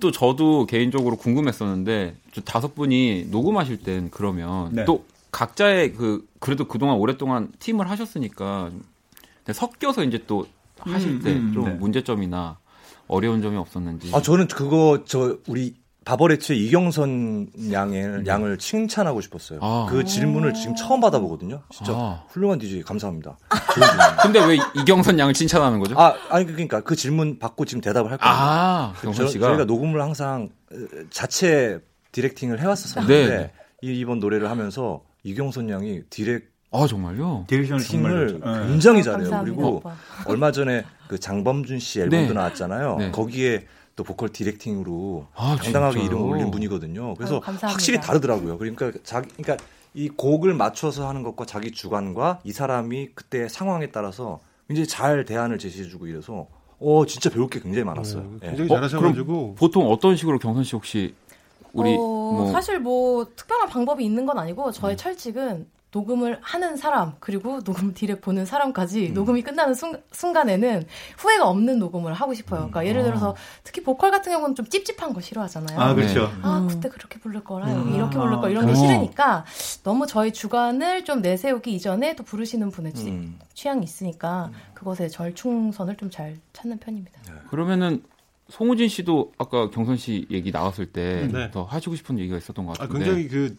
또 0.00 0.10
저도 0.10 0.66
개인적으로 0.66 1.16
궁금했었는데, 1.16 2.16
저 2.32 2.40
다섯 2.42 2.74
분이 2.74 3.28
녹음하실 3.30 3.78
땐 3.78 4.10
그러면, 4.10 4.70
네. 4.72 4.84
또 4.84 5.04
각자의 5.30 5.94
그, 5.94 6.26
그래도 6.38 6.66
그동안 6.66 6.96
오랫동안 6.96 7.50
팀을 7.58 7.88
하셨으니까, 7.88 8.70
섞여서 9.50 10.04
이제 10.04 10.22
또 10.26 10.46
하실 10.78 11.12
음, 11.12 11.20
때 11.20 11.32
음, 11.32 11.52
좀 11.52 11.64
네. 11.64 11.70
문제점이나 11.72 12.58
어려운 13.12 13.42
점이 13.42 13.56
없었는지. 13.56 14.10
아 14.14 14.20
저는 14.22 14.48
그거 14.48 15.02
저 15.06 15.36
우리 15.48 15.74
바버레츠의 16.04 16.58
이경선 16.66 17.48
양을 17.70 18.26
양을 18.26 18.58
칭찬하고 18.58 19.20
싶었어요. 19.20 19.60
아. 19.62 19.86
그 19.88 20.02
질문을 20.04 20.52
지금 20.54 20.74
처음 20.74 21.00
받아보거든요. 21.00 21.62
진짜 21.70 21.92
아. 21.94 22.24
훌륭한 22.28 22.58
DJ 22.58 22.82
감사합니다. 22.82 23.38
근데 24.22 24.44
왜 24.44 24.58
이경선 24.80 25.18
양을 25.18 25.32
칭찬하는 25.34 25.78
거죠? 25.78 25.94
아 25.98 26.14
아니 26.28 26.44
그러니까 26.46 26.80
그 26.80 26.96
질문 26.96 27.38
받고 27.38 27.64
지금 27.66 27.80
대답을 27.80 28.10
할 28.10 28.18
거예요. 28.18 28.34
아, 28.36 28.92
저, 28.96 29.02
경선 29.02 29.28
씨가. 29.28 29.46
저희가 29.46 29.64
녹음을 29.64 30.00
항상 30.02 30.48
어, 30.72 30.76
자체 31.10 31.78
directing을 32.10 32.60
해왔었는데 32.60 33.28
네. 33.28 33.52
이- 33.82 33.98
이번 34.00 34.18
노래를 34.18 34.50
하면서 34.50 35.02
이경선 35.24 35.70
양이 35.70 36.02
direc 36.10 36.51
아, 36.72 36.86
정말요? 36.86 37.44
direction을 37.48 37.84
정말 37.84 38.10
팀을 38.12 38.40
잘해요. 38.40 38.62
네. 38.62 38.68
굉장히 38.68 39.02
잘해요. 39.02 39.30
감사합니다, 39.30 39.56
그리고 39.56 39.76
오빠. 39.76 39.94
얼마 40.26 40.52
전에 40.52 40.84
그 41.06 41.20
장범준 41.20 41.78
씨 41.78 42.00
앨범도 42.00 42.28
네. 42.28 42.32
나왔잖아요. 42.32 42.96
네. 42.96 43.10
거기에 43.10 43.66
또 43.94 44.04
보컬 44.04 44.30
directing으로 44.30 45.26
아, 45.34 45.56
당당하게 45.62 46.00
진짜요? 46.00 46.06
이름을 46.06 46.32
올린 46.32 46.50
분이거든요. 46.50 47.14
그래서 47.14 47.42
아유. 47.44 47.56
확실히 47.60 48.00
다르더라고요. 48.00 48.56
그러니까 48.56 48.90
자기 49.04 49.28
그러니까 49.36 49.62
이 49.92 50.08
곡을 50.08 50.54
맞춰서 50.54 51.06
하는 51.06 51.22
것과 51.22 51.44
자기 51.44 51.72
주관과 51.72 52.40
이 52.44 52.52
사람이 52.52 53.10
그때 53.14 53.48
상황에 53.48 53.88
따라서 53.88 54.40
굉장히 54.66 54.86
잘 54.86 55.26
대안을 55.26 55.58
제시해주고 55.58 56.06
이래서 56.06 56.46
어 56.80 57.04
진짜 57.04 57.28
배울 57.28 57.50
게 57.50 57.60
굉장히 57.60 57.84
많았어요. 57.84 58.22
네, 58.22 58.38
예. 58.44 58.46
굉장히 58.48 58.72
어, 58.72 58.76
잘하셔가지고 58.76 59.56
보통 59.56 59.92
어떤 59.92 60.16
식으로 60.16 60.38
경선 60.38 60.64
씨 60.64 60.74
혹시 60.74 61.14
우리 61.74 61.92
어, 61.92 61.98
뭐 61.98 62.50
사실 62.50 62.78
뭐 62.78 63.26
특별한 63.36 63.68
방법이 63.68 64.02
있는 64.02 64.24
건 64.24 64.38
아니고 64.38 64.68
음. 64.68 64.72
저의 64.72 64.96
철칙은 64.96 65.66
녹음을 65.92 66.38
하는 66.40 66.76
사람 66.76 67.12
그리고 67.20 67.60
녹음 67.60 67.92
디렉 67.92 68.20
보는 68.20 68.46
사람까지 68.46 69.08
음. 69.08 69.14
녹음이 69.14 69.42
끝나는 69.42 69.74
순, 69.74 70.00
순간에는 70.12 70.86
후회가 71.18 71.48
없는 71.48 71.78
녹음을 71.78 72.14
하고 72.14 72.32
싶어요. 72.34 72.60
그러니까 72.60 72.80
음. 72.80 72.86
예를 72.86 73.02
들어서 73.02 73.34
특히 73.64 73.82
보컬 73.82 74.10
같은 74.10 74.32
경우는 74.32 74.54
좀 74.54 74.66
찝찝한 74.66 75.12
거 75.12 75.20
싫어하잖아요. 75.20 75.78
아 75.78 75.94
그렇죠. 75.94 76.32
아, 76.42 76.58
음. 76.58 76.68
그때 76.68 76.88
그렇게 76.88 77.18
부를 77.18 77.42
거라, 77.44 77.70
여기 77.74 77.94
이렇게 77.94 78.18
부를 78.18 78.40
거, 78.40 78.48
이런 78.48 78.64
어. 78.64 78.66
게 78.68 78.74
싫으니까 78.74 79.44
너무 79.82 80.06
저희 80.06 80.32
주관을 80.32 81.04
좀 81.04 81.20
내세우기 81.20 81.72
이전에 81.74 82.16
또 82.16 82.22
부르시는 82.24 82.70
분의 82.70 82.94
취, 82.94 83.08
음. 83.08 83.38
취향이 83.54 83.82
있으니까 83.84 84.50
그것에 84.74 85.08
절충선을 85.08 85.96
좀 85.96 86.12
잘 86.12 86.36
찾는 86.52 86.78
편입니다. 86.78 87.18
그러면은 87.48 88.02
송우진 88.50 88.88
씨도 88.88 89.32
아까 89.38 89.70
경선 89.70 89.96
씨 89.96 90.26
얘기 90.30 90.50
나왔을 90.50 90.86
때 90.86 91.26
네. 91.32 91.50
더 91.50 91.64
하시고 91.64 91.96
싶은 91.96 92.18
얘기가 92.18 92.36
있었던 92.36 92.66
것 92.66 92.78
아, 92.80 92.86
같은데. 92.86 93.04
굉장히 93.04 93.28
그 93.28 93.56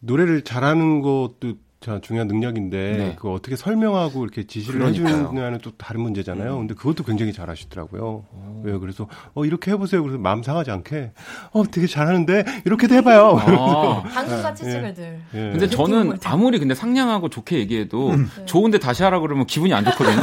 노래를 0.00 0.42
잘하는 0.42 1.00
것도 1.02 1.54
참 1.80 2.00
중요한 2.00 2.26
능력인데 2.26 2.96
네. 2.98 3.14
그거 3.14 3.32
어떻게 3.32 3.54
설명하고 3.54 4.24
이렇게 4.24 4.44
지시를. 4.48 4.84
해주느냐는 4.88 5.60
또 5.62 5.70
다른 5.76 6.00
문제잖아요. 6.00 6.54
음. 6.54 6.58
근데 6.62 6.74
그것도 6.74 7.04
굉장히 7.04 7.32
잘하시더라고요. 7.32 8.24
왜요? 8.64 8.80
그래서 8.80 9.08
어 9.34 9.44
이렇게 9.44 9.70
해보세요. 9.70 10.02
그래서 10.02 10.18
마음 10.18 10.42
상하지 10.42 10.72
않게 10.72 11.12
어 11.52 11.62
되게 11.70 11.86
잘하는데 11.86 12.44
이렇게도 12.64 12.96
해봐요. 12.96 13.38
아, 13.38 14.02
당근과 14.12 14.54
찌찌를 14.54 14.92
늘. 14.94 15.20
예. 15.34 15.38
근데 15.52 15.68
저는 15.68 16.18
아무리 16.24 16.58
근데 16.58 16.74
상냥하고 16.74 17.28
좋게 17.28 17.58
얘기해도 17.60 18.12
좋은데 18.46 18.78
다시 18.80 19.04
하라 19.04 19.20
그러면 19.20 19.46
기분이 19.46 19.72
안 19.72 19.84
좋거든요. 19.84 20.20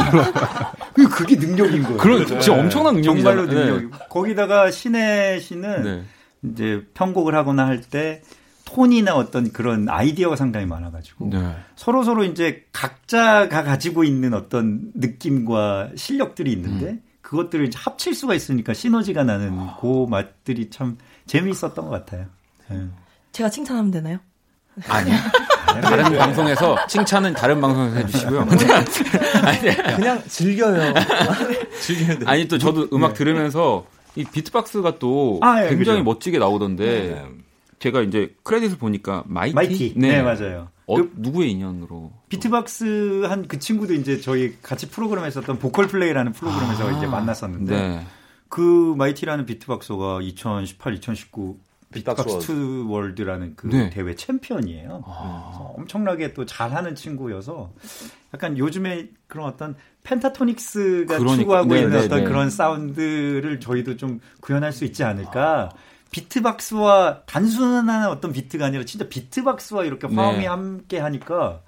그게 1.09 1.37
능력인 1.37 1.83
거예요. 1.83 1.97
그런 1.97 2.25
진짜 2.25 2.53
엄청난 2.53 2.95
능력이잖아요. 2.95 3.47
정말로 3.47 3.77
능력. 3.79 4.09
거기다가 4.09 4.71
신혜 4.71 5.39
씨는 5.39 5.83
네. 5.83 6.03
이제 6.51 6.85
편곡을 6.93 7.33
하거나 7.33 7.65
할때 7.65 8.21
톤이나 8.65 9.15
어떤 9.15 9.51
그런 9.51 9.87
아이디어가 9.87 10.35
상당히 10.35 10.65
많아가지고 10.65 11.29
네. 11.31 11.55
서로 11.75 12.03
서로 12.03 12.23
이제 12.23 12.65
각자가 12.73 13.63
가지고 13.63 14.03
있는 14.03 14.33
어떤 14.33 14.91
느낌과 14.95 15.91
실력들이 15.95 16.51
있는데 16.51 16.91
음. 16.91 17.01
그것들을 17.21 17.65
이제 17.65 17.79
합칠 17.79 18.13
수가 18.13 18.33
있으니까 18.35 18.73
시너지가 18.73 19.23
나는 19.23 19.51
아. 19.53 19.77
그 19.79 20.05
맛들이 20.09 20.69
참 20.69 20.97
재미있었던 21.25 21.85
것 21.85 21.89
같아요. 21.89 22.25
예. 22.71 22.81
제가 23.31 23.49
칭찬하면 23.49 23.91
되나요? 23.91 24.19
아니 24.89 25.11
다른 25.81 26.17
방송에서 26.17 26.75
칭찬은 26.87 27.33
다른 27.33 27.61
방송에서 27.61 27.95
해주시고요. 27.97 28.41
아니, 29.43 29.95
그냥 29.95 30.21
즐겨요. 30.27 30.93
돼요. 30.93 30.93
아니 32.25 32.47
또 32.47 32.57
저도 32.57 32.89
음악 32.93 33.13
들으면서 33.13 33.85
이 34.15 34.23
비트박스가 34.23 34.99
또 34.99 35.39
아, 35.41 35.63
예, 35.65 35.69
굉장히 35.69 35.99
그죠. 35.99 36.03
멋지게 36.03 36.39
나오던데 36.39 36.85
네. 36.85 37.44
제가 37.79 38.01
이제 38.01 38.35
credit을 38.43 38.77
보니까 38.77 39.23
마이티, 39.27 39.55
마이티. 39.55 39.93
네, 39.97 40.21
맞아요. 40.21 40.69
어, 40.87 40.97
그 40.97 41.11
누구의 41.15 41.51
인연으로? 41.51 42.11
비트박스 42.29 43.23
한 43.27 43.47
그 43.47 43.57
친구도 43.59 43.93
이제 43.93 44.19
저희 44.21 44.55
같이 44.61 44.89
프로그램 44.89 45.25
했었던 45.25 45.57
보컬 45.59 45.87
플레이라는 45.87 46.31
프로그램에서 46.31 46.87
아, 46.87 46.91
이제 46.97 47.07
만났었는데 47.07 47.75
네. 47.75 48.05
그 48.49 48.93
마이티라는 48.97 49.45
beatboxer가 49.45 50.21
2018, 50.21 50.93
2019 50.95 51.57
비트박스 51.93 52.23
비트박스 52.23 52.83
world라는 52.87 53.53
그 53.55 53.67
네. 53.67 53.89
대회 53.89 54.15
챔피언이에요. 54.15 55.03
아. 55.07 55.71
엄청나게 55.77 56.33
또 56.33 56.45
잘하는 56.45 56.93
친구여서 56.95 57.71
약간 58.33 58.57
요즘에 58.57 59.09
그런 59.27 59.47
어떤 59.47 59.75
펜타토닉스가 60.03 61.17
그러니까. 61.17 61.35
추구하고 61.37 61.73
네, 61.73 61.79
있는 61.81 61.97
네, 61.97 62.05
어떤 62.05 62.19
네. 62.19 62.25
그런 62.25 62.49
사운드를 62.49 63.59
저희도 63.59 63.97
좀 63.97 64.19
구현할 64.41 64.71
수 64.71 64.85
있지 64.85 65.03
않을까. 65.03 65.69
비트박스와 66.15 67.23
단순한 67.25 68.07
어떤 68.07 68.31
비트가 68.31 68.67
아니라 68.67 68.85
진짜 68.85 69.09
비트박스와 69.09 69.83
이렇게 69.83 70.07
화음이 70.07 70.39
네. 70.39 70.45
함께 70.45 70.97
하니까 70.97 71.61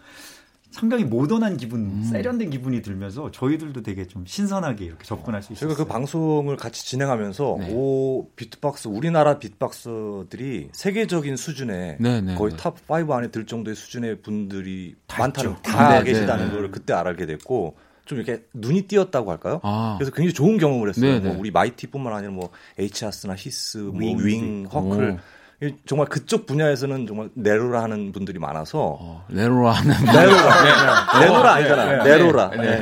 상당히 0.72 1.04
모던한 1.04 1.58
기분, 1.58 1.82
음. 1.82 2.04
세련된 2.04 2.52
기분이 2.52 2.82
들면서 2.82 3.32
저희들도 3.32 3.82
되게 3.84 4.08
좀 4.08 4.26
신선하게 4.26 4.86
이렇게 4.86 5.04
접근할 5.04 5.42
수 5.42 5.52
있어요. 5.52 5.70
저희가 5.70 5.84
그 5.84 5.90
방송을 5.90 6.56
같이 6.56 6.86
진행하면서 6.86 7.58
네. 7.60 7.74
오 7.74 8.30
비트박스 8.36 8.88
우리나라 8.88 9.38
비트박스들이 9.40 10.70
세계적인 10.72 11.36
수준의 11.36 11.98
네, 12.00 12.22
네, 12.22 12.36
거의 12.36 12.52
네. 12.52 12.58
top5 12.58 13.12
안에 13.12 13.32
들 13.32 13.46
정도의 13.46 13.76
수준의 13.76 14.22
분들이 14.22 14.96
다 15.08 15.24
많다는. 15.24 15.56
다 15.62 16.00
네, 16.00 16.04
계시다는 16.06 16.46
네, 16.46 16.54
네. 16.54 16.58
걸 16.58 16.72
그때 16.72 16.94
알게 16.94 17.26
됐고 17.26 17.76
좀 18.08 18.18
이렇게 18.20 18.44
눈이 18.54 18.84
띄었다고 18.84 19.30
할까요? 19.32 19.60
아, 19.64 19.96
그래서 20.00 20.12
굉장히 20.12 20.34
좋은 20.34 20.58
경험을 20.58 20.90
했어요. 20.90 21.12
네, 21.14 21.20
네. 21.20 21.28
뭐 21.30 21.38
우리 21.40 21.52
마이티뿐만 21.52 22.14
아니라 22.14 22.32
뭐 22.32 22.50
H-has나 22.80 23.36
히스, 23.38 23.78
뭐 23.78 24.16
윙. 24.18 24.66
허클 24.72 25.20
이 25.64 25.74
정말 25.88 26.08
그쪽 26.08 26.46
분야에서는 26.46 27.08
정말 27.08 27.30
내로라 27.34 27.82
하는 27.82 28.12
분들이 28.12 28.38
많아서 28.38 28.96
어, 29.00 29.26
내로라 29.28 29.72
하는 29.72 30.06
내로라 30.06 31.20
내로라 31.20 31.54
아니잖아 31.56 32.04
네. 32.04 32.04
네로라 32.04 32.50
네. 32.52 32.80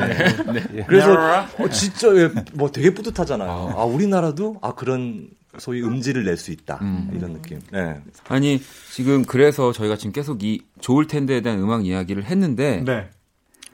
네. 0.51 0.85
그래서 0.85 1.13
어, 1.57 1.69
진짜 1.69 2.13
예, 2.17 2.29
뭐 2.53 2.69
되게 2.71 2.93
뿌듯하잖아요. 2.93 3.49
아 3.77 3.83
우리나라도 3.85 4.57
아 4.61 4.73
그런 4.73 5.29
소위 5.57 5.81
음질을 5.83 6.25
낼 6.25 6.35
수 6.35 6.51
있다 6.51 6.79
음. 6.81 7.09
이런 7.15 7.31
느낌. 7.31 7.61
네. 7.71 7.95
아니 8.27 8.61
지금 8.91 9.23
그래서 9.23 9.71
저희가 9.71 9.95
지금 9.95 10.11
계속 10.11 10.43
이 10.43 10.61
좋을 10.81 11.07
텐데에 11.07 11.39
대한 11.39 11.59
음악 11.59 11.85
이야기를 11.85 12.25
했는데 12.25 12.83
네. 12.85 13.07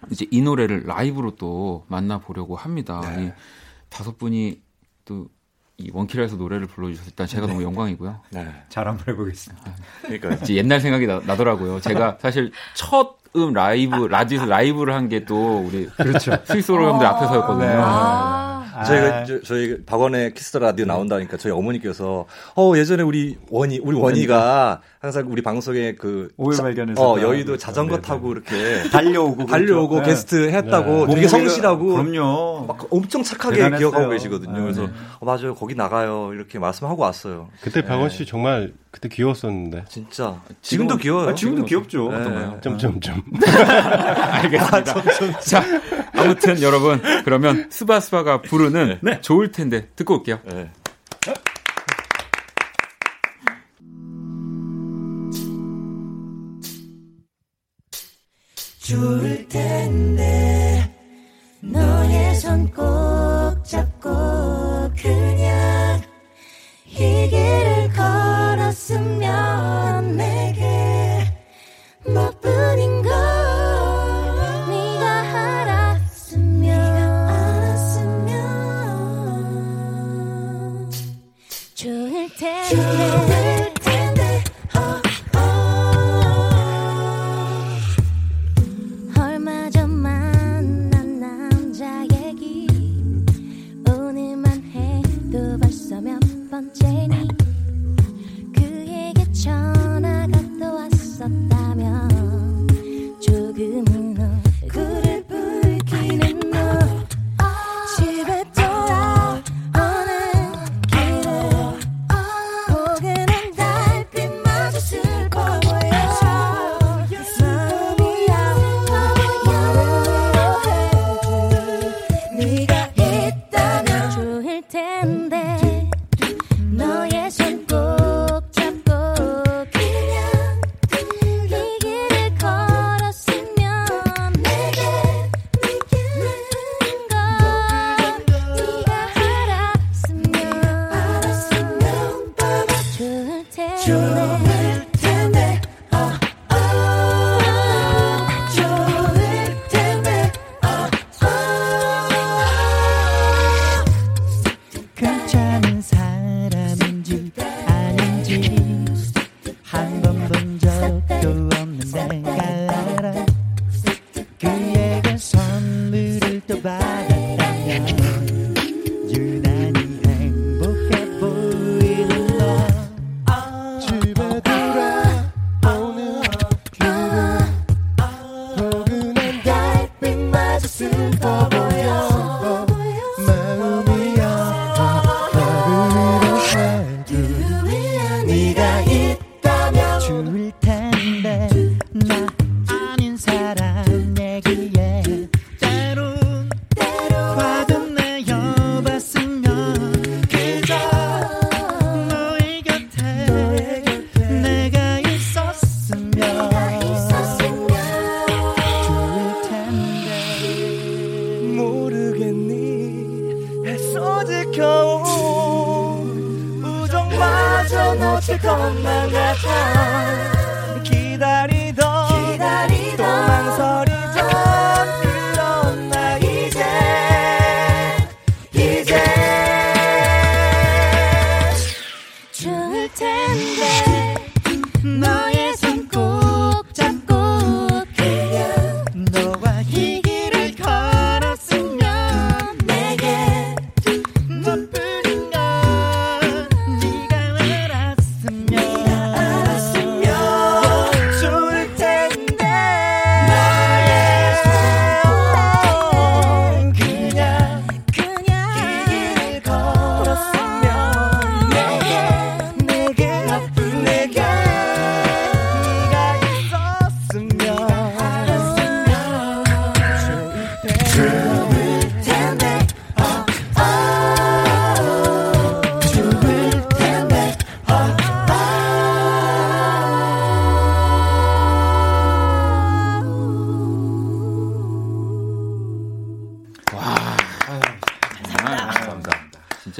이제 0.09 0.25
이 0.31 0.41
노래를 0.41 0.83
라이브로 0.85 1.35
또 1.35 1.85
만나보려고 1.87 2.55
합니다. 2.55 3.01
네. 3.15 3.25
이 3.25 3.31
다섯 3.89 4.17
분이 4.17 4.61
또 5.05 5.27
이 5.77 5.89
원키라에서 5.91 6.35
노래를 6.35 6.67
불러주셔서 6.67 7.09
일단 7.09 7.25
제가 7.25 7.47
너무 7.47 7.63
영광이고요. 7.63 8.19
네. 8.29 8.47
잘 8.69 8.87
한번 8.87 9.03
해보겠습니다. 9.07 9.73
그러니까 10.03 10.33
이제 10.35 10.53
옛날 10.55 10.79
생각이 10.79 11.07
나, 11.07 11.19
더라고요 11.35 11.79
제가 11.79 12.17
사실 12.21 12.51
첫 12.75 13.19
음 13.33 13.53
라이브 13.53 13.95
라디오에서 14.07 14.45
라이브를 14.45 14.93
한 14.93 15.07
게 15.07 15.23
또 15.23 15.59
우리 15.65 15.87
그렇죠. 15.87 16.37
스위스 16.43 16.69
로 16.73 16.89
형들 16.91 17.07
앞에서였거든요. 17.07 17.65
네. 17.65 17.73
아, 17.77 18.50
저희가 18.83 19.23
저, 19.25 19.41
저희 19.41 19.83
박원의 19.85 20.33
키스 20.33 20.49
더 20.49 20.59
라디오 20.59 20.85
나온다니까 20.85 21.37
저희 21.37 21.51
어머니께서 21.53 22.25
어 22.55 22.73
예전에 22.75 23.03
우리 23.03 23.37
원이 23.49 23.79
우리 23.83 23.97
원이가 23.97 24.81
항상 24.99 25.25
우리 25.31 25.41
방송에 25.41 25.93
그 25.95 26.29
자- 26.55 26.63
발견해서 26.63 27.01
어다 27.11 27.21
여의도 27.23 27.57
자전거 27.57 27.95
네, 27.97 28.01
타고 28.01 28.31
이렇게 28.31 28.83
달려오고 28.91 29.45
달려오고 29.47 29.95
그렇죠. 29.95 30.09
게스트 30.09 30.49
했다고 30.51 31.07
네. 31.07 31.15
되게 31.15 31.27
성실하고 31.27 31.85
그럼요. 31.95 32.65
막 32.67 32.87
엄청 32.91 33.23
착하게 33.23 33.55
대단했어요. 33.57 33.89
기억하고 33.89 34.09
계시거든요. 34.11 34.57
아, 34.57 34.61
그래서 34.61 34.81
네. 34.83 34.89
어, 35.19 35.25
맞아요 35.25 35.55
거기 35.55 35.75
나가요 35.75 36.31
이렇게 36.33 36.59
말씀하고 36.59 37.01
왔어요. 37.01 37.49
그때 37.61 37.83
박원 37.83 38.09
씨 38.09 38.25
정말 38.25 38.73
그때 38.91 39.07
귀여웠었는데. 39.09 39.85
진짜 39.87 40.41
지금도 40.61 40.97
귀여워요. 40.97 41.29
아, 41.29 41.33
지금도 41.35 41.63
귀엽죠. 41.65 42.09
네. 42.09 42.15
어떤 42.17 42.33
거요? 42.35 42.59
점점점. 42.61 43.23
알겠습니다. 44.31 45.39
자, 45.39 45.63
아무튼 46.21 46.61
여러분 46.61 47.01
그러면 47.23 47.67
스바스바가 47.71 48.41
부르는 48.43 48.99
네. 49.01 49.11
네. 49.13 49.21
좋을 49.21 49.51
텐데 49.51 49.87
듣고 49.95 50.15
올게요. 50.19 50.39
네. 50.45 50.71
좋을 58.79 59.47
텐데 59.47 60.89
너의 61.61 62.35
손 62.35 62.71
꼭 62.73 63.63
잡고 63.63 64.09
그냥 64.97 66.01
이 66.87 66.97
길을 67.29 67.89
걸었으면 67.95 69.17
내게 70.17 70.80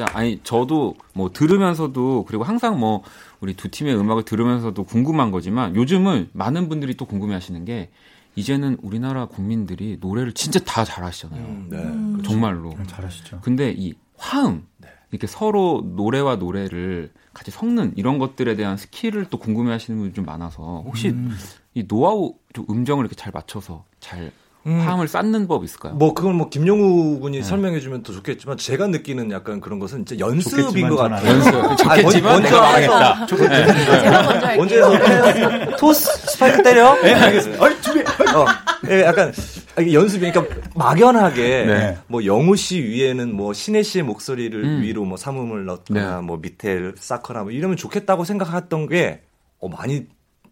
진짜 0.02 0.06
아니 0.18 0.40
저도 0.44 0.96
뭐 1.14 1.32
들으면서도 1.32 2.26
그리고 2.28 2.44
항상 2.44 2.80
뭐 2.80 3.04
우리 3.40 3.54
두 3.54 3.70
팀의 3.70 3.96
음악을 3.96 4.24
들으면서도 4.24 4.84
궁금한 4.84 5.32
거지만 5.32 5.76
요즘은 5.76 6.30
많은 6.34 6.70
분들이 6.70 6.96
또 6.96 7.06
궁금해하시는 7.06 7.64
게 7.66 7.90
이제는 8.36 8.78
우리나라 8.82 9.28
국민들이 9.28 9.98
노래를 10.00 10.34
진짜 10.34 10.60
다 10.60 10.84
잘하시잖아요. 10.84 11.42
음, 11.44 11.68
네. 11.70 12.24
정말로. 12.24 12.76
잘하시죠. 12.88 13.42
근데 13.42 13.74
이 13.78 13.94
화음 14.18 14.66
이렇게 15.12 15.28
서로 15.28 15.84
노래와 15.96 16.38
노래를 16.38 17.12
같이 17.34 17.52
섞는 17.52 17.94
이런 17.98 18.18
것들에 18.18 18.56
대한 18.56 18.78
스킬을 18.78 19.26
또 19.30 19.38
궁금해하시는 19.38 20.00
분이 20.00 20.14
좀 20.14 20.26
많아서 20.26 20.84
혹시 20.86 21.10
음. 21.10 21.32
이 21.74 21.86
노하우 21.88 22.36
좀 22.54 22.66
음정을 22.70 23.04
이렇게 23.04 23.16
잘 23.16 23.32
맞춰서 23.34 23.86
잘 24.00 24.22
음. 24.22 24.32
화음을 24.64 25.08
쌓는 25.08 25.48
법 25.48 25.64
있을까요? 25.64 25.96
뭐 25.96 26.14
그건 26.14 26.36
뭐 26.36 26.50
김용우 26.50 27.20
군이 27.20 27.38
네. 27.38 27.44
설명해주면 27.44 28.04
더 28.04 28.14
좋겠지만 28.14 28.58
제가 28.58 28.88
느끼는 28.88 29.32
약간 29.32 29.60
그런 29.60 29.80
것은 29.80 30.06
진짜 30.06 30.24
연습인 30.26 30.88
것전 30.90 31.10
같아요. 31.12 31.30
연습. 31.32 31.90
아니, 31.90 32.02
좋겠지만 32.04 32.42
먼저 32.42 32.64
해서 32.66 33.00
망했다. 33.00 33.26
제가 33.26 34.56
먼저 34.56 34.76
해서 34.76 35.76
토스 35.78 36.32
스파이크 36.32 36.62
때려. 36.62 36.96
네, 37.02 37.14
알겠습니다. 37.14 37.64
어이, 37.66 37.82
준비. 37.82 38.02
어, 38.02 38.46
예, 38.90 39.02
약간 39.04 39.34
아, 39.76 39.82
연습이니까 39.82 40.44
막연하게 40.76 41.66
네. 41.66 41.98
뭐 42.08 42.24
영우 42.26 42.56
씨 42.56 42.84
위에는 42.84 43.36
뭐 43.36 43.54
신혜 43.54 43.82
씨의 43.82 44.04
목소리를 44.04 44.64
음. 44.64 44.82
위로 44.82 45.06
뭐 45.06 45.18
삼음을 45.18 45.66
넣거나 45.66 46.16
네. 46.18 46.22
뭐 46.22 46.38
밑에 46.38 46.92
쌓거나 46.98 47.44
뭐 47.44 47.52
이러면 47.52 47.78
좋겠다고 47.78 48.26
생각했던 48.26 48.88
게 48.88 49.22
어, 49.60 49.70
많이 49.70 50.08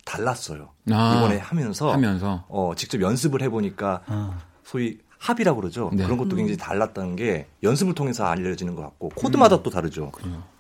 달랐어요. 0.06 0.70
아, 0.92 1.16
이번에 1.18 1.38
하면서 1.38 1.92
하면서 1.92 2.46
어, 2.50 2.74
직접 2.76 3.02
연습을 3.02 3.42
해보니까 3.44 4.02
아. 4.08 4.38
소위 4.64 4.98
합이라고 5.18 5.60
그러죠. 5.62 5.90
네. 5.94 6.04
그런 6.04 6.18
것도 6.18 6.36
굉장히 6.36 6.58
달랐다는 6.58 7.16
게 7.16 7.48
연습을 7.64 7.94
통해서 7.94 8.26
알려지는 8.26 8.76
것 8.76 8.82
같고 8.84 9.10
코드마다 9.10 9.58
음. 9.58 9.64
또 9.64 9.70
다르죠. 9.70 10.12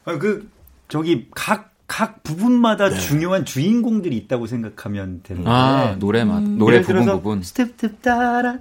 아, 0.05 0.17
그 0.17 0.49
저기 0.89 1.27
각각 1.31 2.23
부분마다 2.23 2.89
중요한 2.89 3.45
주인공들이 3.45 4.15
있다고 4.17 4.47
생각하면 4.47 5.21
되는데 5.23 5.49
아, 5.49 5.95
노래만, 5.97 6.57
노래 6.57 6.77
예를 6.77 6.85
부분 6.85 7.05
부분. 7.05 7.43
스텝 7.43 8.01
따라 8.01 8.59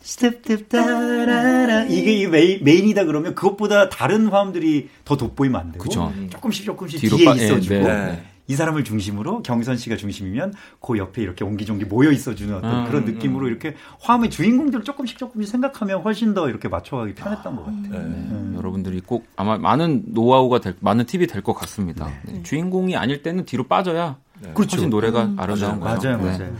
스텝 0.00 0.68
따라라 0.70 1.84
이게 1.84 2.14
이 2.14 2.26
메인, 2.26 2.64
메인이다 2.64 3.04
그러면 3.04 3.34
그것보다 3.34 3.88
다른 3.90 4.28
화음들이 4.28 4.88
더 5.04 5.16
돋보이면 5.16 5.60
안 5.60 5.72
되고 5.72 5.82
그쵸. 5.84 6.12
조금씩 6.30 6.64
조금씩 6.64 7.00
뒤로 7.00 7.16
뒤에 7.16 7.26
빠- 7.26 7.36
예, 7.38 7.44
있어주고 7.44 7.74
네. 7.74 8.22
이 8.48 8.56
사람을 8.56 8.82
중심으로 8.82 9.42
경선 9.42 9.76
씨가 9.76 9.96
중심이면 9.96 10.54
그 10.80 10.98
옆에 10.98 11.22
이렇게 11.22 11.44
옹기종기 11.44 11.84
모여 11.84 12.10
있어주는 12.10 12.52
어떤 12.56 12.70
아, 12.70 12.84
그런 12.88 13.02
음, 13.06 13.12
느낌으로 13.12 13.46
이렇게 13.46 13.76
화음의 14.00 14.30
주인공들을 14.30 14.84
조금씩 14.84 15.18
조금씩 15.18 15.50
생각하면 15.52 16.00
훨씬 16.02 16.34
더 16.34 16.48
이렇게 16.48 16.68
맞춰가기 16.68 17.14
편했던 17.14 17.56
것 17.56 17.64
같아요. 17.64 17.82
네. 17.90 17.98
음. 17.98 18.54
여러분들이 18.56 19.00
꼭 19.00 19.26
아마 19.36 19.58
많은 19.58 20.04
노하우가 20.08 20.60
될, 20.60 20.74
많은 20.80 21.04
팁이 21.06 21.26
될 21.26 21.42
것 21.42 21.52
같습니다. 21.52 22.10
네. 22.24 22.42
주인공이 22.42 22.96
아닐 22.96 23.22
때는 23.22 23.44
뒤로 23.44 23.64
빠져야 23.64 24.16
훨씬 24.56 24.90
노래가 24.90 25.30
아름다운 25.36 25.80
거예요. 25.80 25.98
맞아요, 26.02 26.16
네. 26.16 26.22
맞아요. 26.38 26.56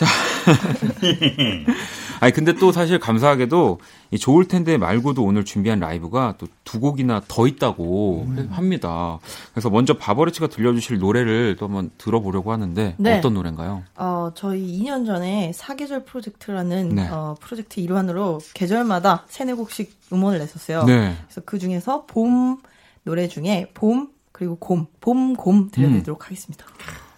아니 2.20 2.32
근데 2.32 2.52
또 2.54 2.72
사실 2.72 2.98
감사하게도 2.98 3.80
이 4.10 4.18
좋을 4.18 4.46
텐데 4.46 4.76
말고도 4.76 5.22
오늘 5.24 5.44
준비한 5.44 5.78
라이브가 5.80 6.34
또 6.38 6.46
두 6.70 6.78
곡이나 6.78 7.20
더 7.26 7.48
있다고 7.48 8.26
음. 8.28 8.48
합니다. 8.52 9.18
그래서 9.52 9.70
먼저 9.70 9.94
바버렛츠가 9.94 10.46
들려주실 10.46 11.00
노래를 11.00 11.56
또 11.58 11.66
한번 11.66 11.90
들어보려고 11.98 12.52
하는데 12.52 12.94
네. 12.96 13.18
어떤 13.18 13.34
노래인가요? 13.34 13.82
어, 13.96 14.30
저희 14.36 14.80
2년 14.80 15.04
전에 15.04 15.50
사계절 15.52 16.04
프로젝트라는 16.04 16.90
네. 16.90 17.08
어, 17.08 17.34
프로젝트 17.40 17.80
일환으로 17.80 18.38
계절마다 18.54 19.24
세네 19.26 19.54
곡씩 19.54 19.98
음원을 20.12 20.38
냈었어요. 20.38 20.84
네. 20.84 21.16
그래서 21.24 21.40
그 21.44 21.58
중에서 21.58 22.06
봄 22.06 22.58
노래 23.02 23.26
중에 23.26 23.72
봄 23.74 24.10
그리고 24.30 24.54
곰, 24.54 24.86
봄, 25.00 25.34
곰 25.34 25.70
들려드리도록 25.72 26.26
하겠습니다. 26.26 26.66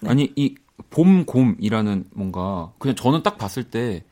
네. 0.00 0.08
아니 0.08 0.32
이 0.34 0.54
봄곰이라는 0.88 2.06
뭔가 2.14 2.72
그냥 2.78 2.96
저는 2.96 3.22
딱 3.22 3.36
봤을 3.36 3.64
때 3.64 4.02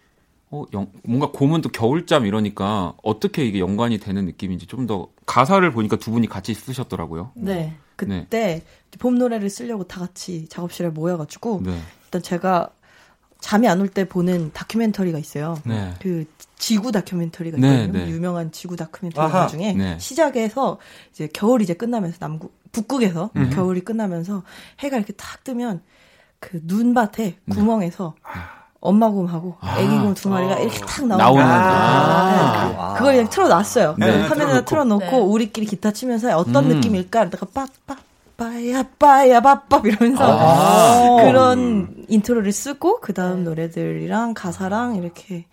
어, 0.52 0.64
영- 0.74 0.90
뭔가 1.04 1.30
곰은 1.30 1.60
또 1.60 1.68
겨울잠 1.68 2.26
이러니까 2.26 2.94
어떻게 3.02 3.44
이게 3.46 3.60
연관이 3.60 3.98
되는 3.98 4.24
느낌인지 4.26 4.66
좀 4.66 4.86
더 4.86 5.08
가사를 5.26 5.70
보니까 5.72 5.96
두 5.96 6.10
분이 6.10 6.26
같이 6.26 6.54
쓰셨더라고요. 6.54 7.30
네. 7.36 7.76
그때 7.96 8.62
봄 8.98 9.16
노래를 9.18 9.48
쓰려고 9.50 9.84
다 9.84 10.00
같이 10.00 10.48
작업실에 10.48 10.88
모여가지고 10.88 11.60
네. 11.64 11.78
일단 12.04 12.22
제가 12.22 12.70
잠이 13.40 13.68
안 13.68 13.80
올 13.80 13.88
때 13.88 14.04
보는 14.08 14.50
다큐멘터리가 14.52 15.18
있어요. 15.18 15.56
네. 15.64 15.94
그 16.00 16.24
지구 16.56 16.90
다큐멘터리가 16.92 17.58
네, 17.58 17.82
있거든요. 17.84 18.04
네. 18.06 18.10
유명한 18.10 18.50
지구 18.52 18.74
다큐멘터리 18.76 19.24
아하. 19.32 19.46
중에 19.46 19.72
네. 19.74 19.98
시작에서 19.98 20.78
이제 21.12 21.28
겨울이 21.32 21.64
이제 21.64 21.74
끝나면서 21.74 22.16
남국 22.20 22.52
북극에서 22.72 23.30
음. 23.36 23.50
겨울이 23.50 23.80
끝나면서 23.82 24.42
해가 24.80 24.96
이렇게 24.96 25.12
탁 25.12 25.44
뜨면 25.44 25.82
그 26.40 26.60
눈밭에 26.64 27.36
구멍에서 27.50 28.14
엄마 28.80 29.08
곰하고 29.10 29.56
네. 29.62 29.68
아. 29.68 29.78
애기 29.80 29.90
곰 29.98 30.14
두 30.14 30.28
마리가 30.30 30.58
이렇게 30.58 30.78
탁 30.80 31.06
나오는 31.06 31.24
거예요. 31.34 31.46
아. 31.48 32.92
네. 32.92 32.98
그걸 32.98 33.12
그냥 33.14 33.28
틀어놨어요. 33.30 33.94
네. 33.98 34.22
화면에다 34.22 34.64
틀어놓고 34.64 35.04
네. 35.06 35.16
우리끼리 35.18 35.66
기타 35.66 35.92
치면서 35.92 36.36
어떤 36.36 36.64
음. 36.70 36.76
느낌일까? 36.76 37.20
이러다가 37.22 37.46
빠빠 37.52 38.00
빠야 38.36 38.82
빠야 38.98 39.40
빠빠 39.40 39.82
이러면서 39.84 40.24
아. 40.24 41.22
그런 41.22 41.88
인트로를 42.08 42.52
쓰고 42.52 43.00
그 43.00 43.12
다음 43.12 43.44
노래들이랑 43.44 44.32
가사랑 44.34 44.96
이렇게 44.96 45.44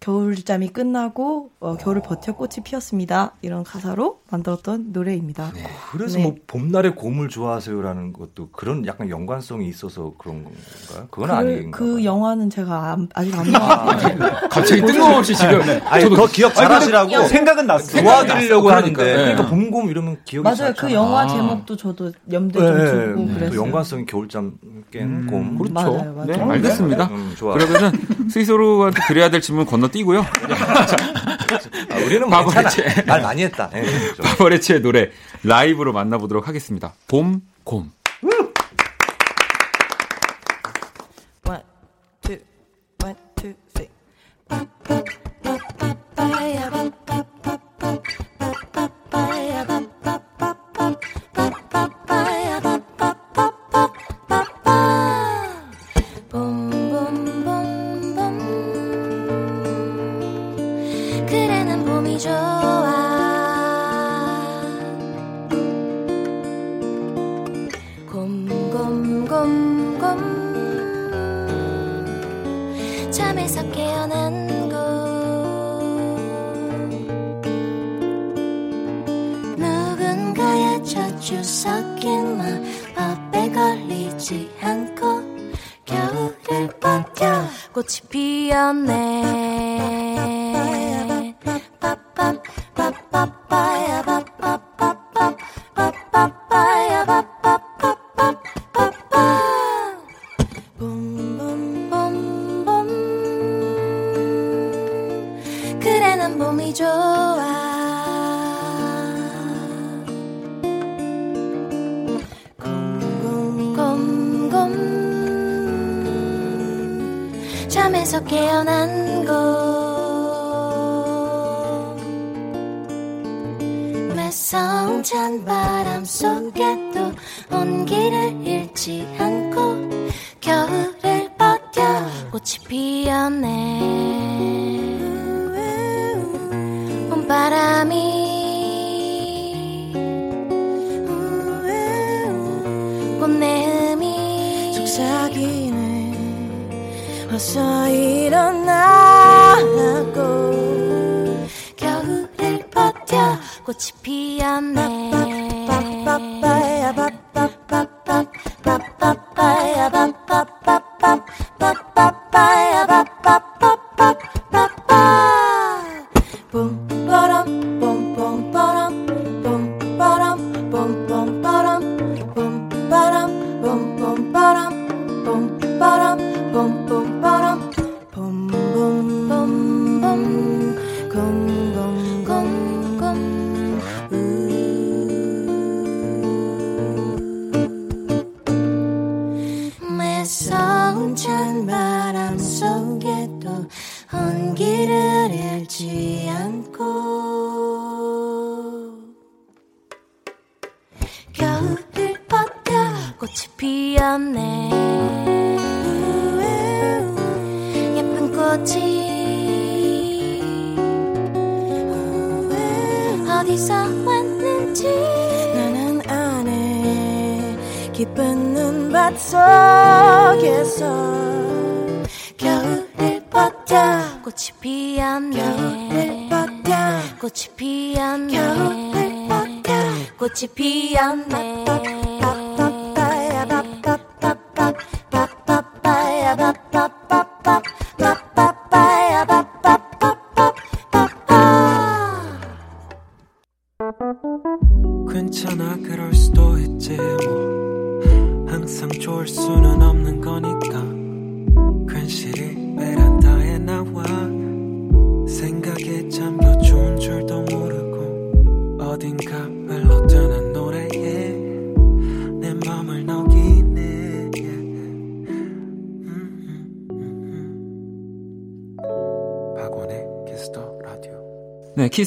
겨울잠이 0.00 0.72
끝나고 0.72 1.50
어, 1.60 1.76
겨울을 1.76 2.00
버텨 2.00 2.32
꽃이 2.34 2.56
피었습니다. 2.64 3.32
이런 3.42 3.62
가사로 3.64 4.20
만들었던 4.30 4.86
노래입니다. 4.92 5.52
그래서 5.92 6.16
네. 6.16 6.24
뭐 6.24 6.36
봄날의 6.46 6.94
곰을 6.94 7.28
좋아하세요라는 7.28 8.14
것도 8.14 8.48
그런 8.50 8.86
약간 8.86 9.10
연관성이 9.10 9.68
있어서 9.68 10.14
그런 10.16 10.44
건가요? 10.44 11.08
그건 11.10 11.28
그, 11.28 11.34
아닌가 11.34 11.78
그. 11.78 12.02
영화는 12.02 12.48
제가 12.48 12.92
안- 12.92 13.08
아직 13.14 13.38
안 13.38 13.52
봤어요. 13.52 14.30
갑자기 14.48 14.80
뜬금없이 14.80 15.34
지금 15.36 15.60
아니, 15.84 16.08
더 16.08 16.26
기억 16.28 16.54
잘하시라고 16.54 17.24
생각은 17.28 17.66
났어. 17.66 18.00
도와드리려고 18.00 18.62
그러니까, 18.64 19.02
하는데 19.02 19.04
네. 19.04 19.34
그러니까 19.34 19.50
봄곰 19.50 19.90
이러면 19.90 20.16
기억이 20.24 20.44
맞아요. 20.44 20.56
잘그안 20.56 20.92
영화 20.92 21.20
아. 21.24 21.28
제목도 21.28 21.76
저도 21.76 22.12
염두에 22.32 22.66
좀 22.66 22.76
두고 22.78 23.26
네, 23.26 23.34
그랬어요. 23.34 23.50
또 23.50 23.56
연관성이 23.56 24.06
겨울잠 24.06 24.54
깬 24.90 25.26
곰. 25.26 25.58
그렇죠. 25.58 25.74
맞아요, 25.74 26.14
맞아요. 26.14 26.26
네, 26.26 26.40
알겠습니다. 26.40 27.04
음, 27.08 27.34
좋아. 27.36 27.52
그러면은 27.54 27.92
스위스로한테 28.30 29.00
드려야 29.06 29.28
될 29.28 29.40
질문 29.42 29.66
건너 29.66 29.89
뛰고요. 29.90 30.20
아, 30.20 31.96
우리는 32.04 32.28
뭐. 32.28 32.68
채. 32.68 33.02
말 33.06 33.22
많이 33.22 33.42
했다. 33.44 33.70
네, 33.70 33.82
그렇죠. 33.82 34.22
바버레치의 34.22 34.80
노래 34.82 35.10
라이브로 35.42 35.92
만나보도록 35.92 36.48
하겠습니다. 36.48 36.94
봄, 37.08 37.42
곰. 37.64 37.92
One, 41.46 41.62
two, 42.22 42.38
one, 43.02 43.16
two, 43.36 43.54
three. 43.74 43.88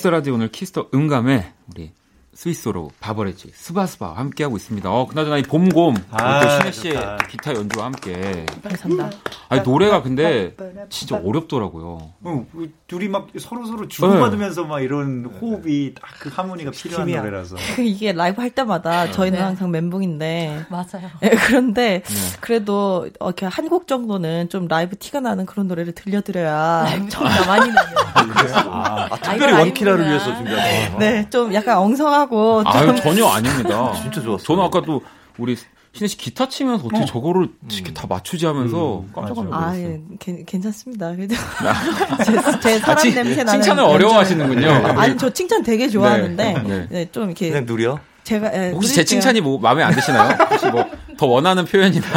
키스 0.03 0.09
라디오 0.09 0.33
오늘 0.33 0.49
키스 0.49 0.74
더 0.74 0.89
음감에 0.93 1.53
우리 1.73 1.93
스윗소로우 2.33 2.91
바버렛츠 2.99 3.51
스바스바 3.53 4.11
함께하고 4.11 4.57
있습니다. 4.57 4.91
어, 4.91 5.07
그나저나 5.07 5.37
이 5.37 5.43
봄곰 5.43 5.95
아, 6.11 6.41
또 6.41 6.49
신혜 6.49 6.71
씨의 6.73 6.93
좋다. 6.95 7.17
기타 7.29 7.53
연주와 7.55 7.85
함께 7.85 8.45
감사합니다. 8.61 9.11
아니 9.47 9.61
노래가 9.61 10.01
근데 10.01 10.57
진짜 10.89 11.15
어렵더라고요. 11.15 12.15
어, 12.33 12.45
둘이 12.87 13.07
막 13.07 13.27
서로 13.39 13.65
서로 13.65 13.87
주고받으면서 13.87 14.63
막 14.65 14.81
이런 14.81 15.25
호흡이 15.41 15.93
딱 15.93 16.03
그 16.19 16.29
하모니가 16.29 16.71
필요한 16.71 17.07
힘이야. 17.07 17.21
노래라서. 17.21 17.55
이게 17.81 18.11
라이브 18.13 18.41
할 18.41 18.49
때마다 18.51 19.11
저희는 19.11 19.39
네. 19.39 19.43
항상 19.43 19.71
멘붕인데 19.71 20.65
맞아요. 20.69 21.09
예, 21.23 21.29
그런데 21.29 22.01
네. 22.03 22.37
그래도 22.39 23.07
어, 23.19 23.27
이렇게 23.27 23.45
한 23.45 23.67
곡 23.67 23.87
정도는 23.87 24.49
좀 24.49 24.67
라이브 24.67 24.97
티가 24.97 25.19
나는 25.21 25.45
그런 25.45 25.67
노래를 25.67 25.93
들려드려야 25.93 26.85
좀, 27.09 27.23
나 27.23 27.45
많이 27.45 27.71
나요. 27.71 27.87
아, 28.65 29.09
특별히 29.21 29.53
이거 29.53 29.59
원키라를 29.61 29.99
라이브구나. 30.05 30.07
위해서 30.09 30.35
준비한 30.37 30.91
거. 30.93 30.99
네, 30.99 31.29
좀 31.29 31.53
약간 31.53 31.77
엉성하고 31.77 32.63
좀 32.63 32.71
아유 32.73 32.95
전혀 33.01 33.25
아닙니다. 33.27 33.93
진짜 34.01 34.21
좋았어요. 34.21 34.45
저는 34.45 34.63
아까 34.63 34.81
또 34.81 35.01
우리 35.37 35.57
신혜 35.93 36.07
씨 36.07 36.17
기타 36.17 36.49
치면서 36.49 36.85
어떻게 36.87 37.05
저거를 37.05 37.49
이렇게 37.71 37.93
다 37.93 38.07
맞추지 38.07 38.47
하면서 38.47 39.01
음, 39.01 39.11
깜짝 39.13 39.35
맞아요. 39.35 39.53
아, 39.53 39.59
놀랐어요. 39.73 39.83
예, 39.83 40.01
괜- 40.19 40.45
괜찮습니다. 40.45 41.15
그래도 41.15 41.35
제, 42.25 42.59
제 42.61 42.79
사람 42.79 42.97
아, 42.97 43.01
칭- 43.01 43.13
냄새 43.13 43.43
나는 43.43 43.61
칭찬을. 43.61 43.83
어려워하시는군요. 43.83 44.69
아니 44.99 45.15
저 45.17 45.29
칭찬 45.29 45.61
되게 45.61 45.87
좋아하는데 45.87 46.53
네, 46.53 46.63
네. 46.63 46.87
네, 46.89 47.11
좀 47.11 47.25
이렇게 47.25 47.49
그냥 47.49 47.65
누려? 47.67 47.99
제가 48.23 48.47
예, 48.53 48.71
혹시 48.71 48.89
제 48.89 49.01
누릴게요. 49.01 49.05
칭찬이 49.05 49.41
뭐 49.41 49.59
마음에 49.59 49.83
안 49.83 49.93
드시나요? 49.93 50.35
혹시 50.49 50.65
뭐 50.67 50.85
더 51.15 51.27
원하는 51.27 51.63
표현이나 51.65 52.07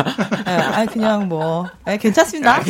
예, 0.48 0.50
아니 0.52 0.86
그냥 0.88 1.28
뭐 1.28 1.66
예, 1.86 1.98
괜찮습니다. 1.98 2.62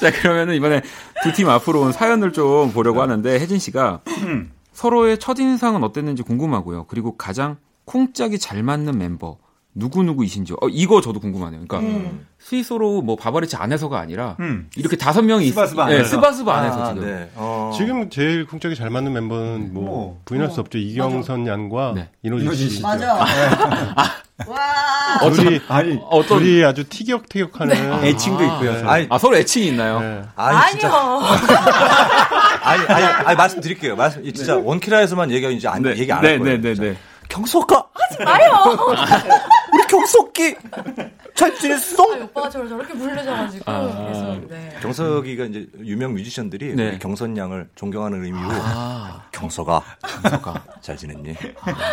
자, 0.00 0.10
그러면은 0.12 0.54
이번에 0.54 0.80
두 1.22 1.32
팀 1.32 1.48
앞으로 1.50 1.82
온 1.82 1.92
사연을 1.92 2.32
좀 2.32 2.72
보려고 2.72 3.02
하는데, 3.02 3.38
혜진 3.38 3.58
씨가 3.58 4.00
서로의 4.72 5.18
첫인상은 5.18 5.84
어땠는지 5.84 6.22
궁금하고요. 6.22 6.86
그리고 6.86 7.16
가장 7.16 7.58
콩짝이 7.84 8.38
잘 8.38 8.62
맞는 8.62 8.96
멤버, 8.98 9.36
누구누구이신지요? 9.76 10.56
어, 10.62 10.68
이거 10.68 11.00
저도 11.00 11.18
궁금하네요. 11.20 11.64
그러니까, 11.66 12.10
스위스로 12.38 13.02
뭐 13.02 13.16
바바리치 13.16 13.56
안에서가 13.56 13.98
아니라, 13.98 14.36
음. 14.40 14.68
이렇게 14.76 14.96
다섯 14.96 15.22
명이, 15.22 15.46
있- 15.46 15.50
스바스바 15.50 15.86
네, 15.86 15.94
안에서. 15.96 16.10
스바스바 16.10 16.56
안에서 16.56 16.82
아, 16.84 16.94
지금. 16.94 17.06
네. 17.06 17.30
어. 17.34 17.72
지금 17.76 18.08
제일 18.08 18.46
쿵짝이 18.46 18.76
잘 18.76 18.90
맞는 18.90 19.12
멤버는 19.12 19.74
뭐 19.74 19.82
뭐, 19.84 20.20
부인할 20.24 20.50
수 20.50 20.60
없죠. 20.60 20.78
이경선 20.78 21.46
양과 21.46 21.92
네. 21.96 22.08
이노진 22.22 22.52
씨. 22.54 22.70
씨. 22.76 22.82
맞아. 22.82 23.14
와. 24.48 25.30
둘이 25.32 25.60
아니 25.68 25.98
어떤, 26.10 26.38
둘이 26.40 26.64
아주 26.64 26.88
티격태격하는 26.88 27.74
애칭도 28.04 28.42
있고요. 28.44 28.72
네. 28.74 28.82
아니, 28.82 29.06
아, 29.10 29.18
서로 29.18 29.36
애칭이 29.36 29.68
있나요? 29.68 30.00
네. 30.00 30.22
아니, 30.36 30.70
진짜. 30.72 30.88
아니 30.88 30.96
요. 30.96 31.22
아니, 32.64 32.82
아니, 32.86 33.04
아니, 33.26 33.36
말씀드릴게요. 33.36 33.94
말씀, 33.96 34.24
진짜 34.32 34.56
원키라에서만 34.56 35.30
얘기, 35.30 35.52
이제 35.54 35.68
안, 35.68 35.84
얘기 35.86 36.10
안할 36.10 36.32
네, 36.32 36.38
거예요. 36.38 36.60
네, 36.60 36.74
네, 36.74 36.80
네. 36.80 36.96
경석아! 37.34 37.88
하지 37.92 38.22
마요! 38.24 38.52
우리 39.72 39.82
경석이! 39.88 40.54
잘 41.34 41.52
지냈어? 41.56 42.12
아니, 42.12 42.22
오빠가 42.22 42.48
저를 42.48 42.68
저렇게 42.68 42.94
부르셔가지고 42.94 43.64
아. 43.66 44.04
그래서 44.04 44.40
네. 44.48 44.78
경석이가 44.80 45.46
이제 45.46 45.66
유명 45.80 46.14
뮤지션들이 46.14 46.76
네. 46.76 46.96
경선 46.98 47.36
양을 47.36 47.70
존경하는 47.74 48.24
의미로 48.24 48.50
아, 48.52 49.26
경석아, 49.32 49.82
경석아 50.22 50.62
잘 50.80 50.96
지냈니? 50.96 51.34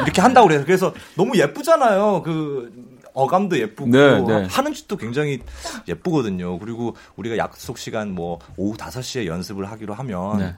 이렇게 0.04 0.22
한다고 0.22 0.48
그래서 0.48 0.64
그래서 0.64 0.94
너무 1.16 1.36
예쁘잖아요. 1.36 2.22
그 2.22 2.72
어감도 3.14 3.58
예쁘고 3.58 3.90
네, 3.90 4.22
네. 4.22 4.48
하는 4.48 4.74
짓도 4.76 4.96
굉장히 4.96 5.42
예쁘거든요. 5.88 6.60
그리고 6.60 6.96
우리가 7.16 7.38
약속 7.38 7.80
시간 7.80 8.14
뭐 8.14 8.38
오후 8.58 8.78
5시에 8.78 9.26
연습을 9.26 9.72
하기로 9.72 9.96
하면 9.96 10.38
네. 10.38 10.56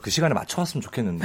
그 0.00 0.10
시간에 0.10 0.34
맞춰 0.34 0.60
왔으면 0.60 0.82
좋겠는데 0.82 1.24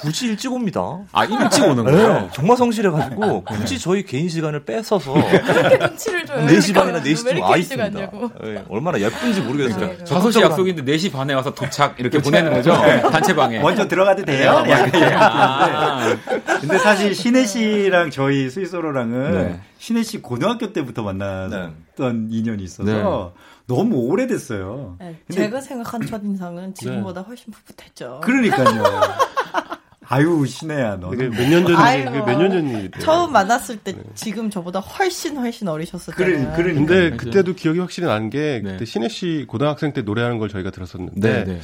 굳이 0.00 0.26
일찍 0.28 0.50
옵니다. 0.52 0.80
아, 1.12 1.24
일찍 1.24 1.62
오는 1.64 1.84
네, 1.84 1.92
거예요? 1.92 2.30
정말 2.32 2.56
성실해가지고 2.56 3.44
굳이 3.44 3.78
저희 3.78 4.02
개인 4.04 4.28
시간을 4.28 4.64
뺏어서 4.64 5.12
그렇게 5.12 5.76
눈치를 5.78 6.26
줘요. 6.26 6.46
4시 6.46 6.74
반이나 6.74 6.98
왜 6.98 7.02
4시쯤 7.12 7.26
이렇게 7.26 7.40
와 7.40 7.56
있습니다. 7.56 8.10
네, 8.42 8.64
얼마나 8.68 8.98
예쁜지 8.98 9.42
모르겠어요. 9.42 9.86
네, 9.88 9.98
네. 9.98 10.04
5시 10.04 10.40
약속인데 10.40 10.84
4시 10.84 11.12
반에 11.12 11.34
와서 11.34 11.52
도착, 11.54 12.00
이렇게 12.00 12.18
보내는 12.18 12.52
거죠? 12.52 12.72
단체방에. 13.10 13.60
먼저 13.60 13.86
들어가도 13.88 14.24
돼요? 14.24 14.62
네. 14.62 14.70
약간 14.70 15.22
아, 15.22 16.16
근데 16.60 16.78
사실 16.78 17.14
신혜 17.14 17.44
씨랑 17.44 18.10
저희 18.10 18.48
스위스로랑은 18.48 19.32
네. 19.32 19.60
신혜 19.78 20.02
씨 20.02 20.22
고등학교 20.22 20.72
때부터 20.72 21.02
만났던 21.02 22.28
인연이 22.30 22.62
있어서 22.62 23.34
너무 23.66 23.96
오래됐어요. 23.96 24.96
네, 24.98 25.18
근데- 25.26 25.42
제가 25.42 25.60
생각한 25.60 26.06
첫인상은 26.06 26.74
지금보다 26.74 27.20
훨씬 27.20 27.52
풋풋했죠. 27.52 28.20
그러니까요. 28.24 28.82
아유 30.12 30.44
신혜야 30.46 30.96
너. 31.00 31.10
그게 31.10 31.28
몇 31.28 31.48
년 31.48 31.64
전이 31.64 31.76
아유. 31.76 32.04
그게 32.04 32.18
몇년 32.20 32.50
전이 32.50 32.90
처음 33.00 33.32
만났을 33.32 33.76
때 33.76 33.94
지금 34.14 34.50
저보다 34.50 34.80
훨씬 34.80 35.36
훨씬 35.36 35.68
어리셨었잖아요. 35.68 36.52
그래 36.56 36.72
그러니까. 36.74 36.94
근데 36.94 37.16
그때도 37.16 37.54
기억이 37.54 37.78
확실히 37.78 38.08
나는 38.08 38.28
게 38.28 38.60
네. 38.64 38.72
그때 38.72 38.84
신혜 38.84 39.08
씨 39.08 39.44
고등학생 39.48 39.92
때 39.92 40.02
노래하는 40.02 40.38
걸 40.38 40.48
저희가 40.48 40.70
들었었는데 40.70 41.20
네, 41.20 41.44
네. 41.44 41.60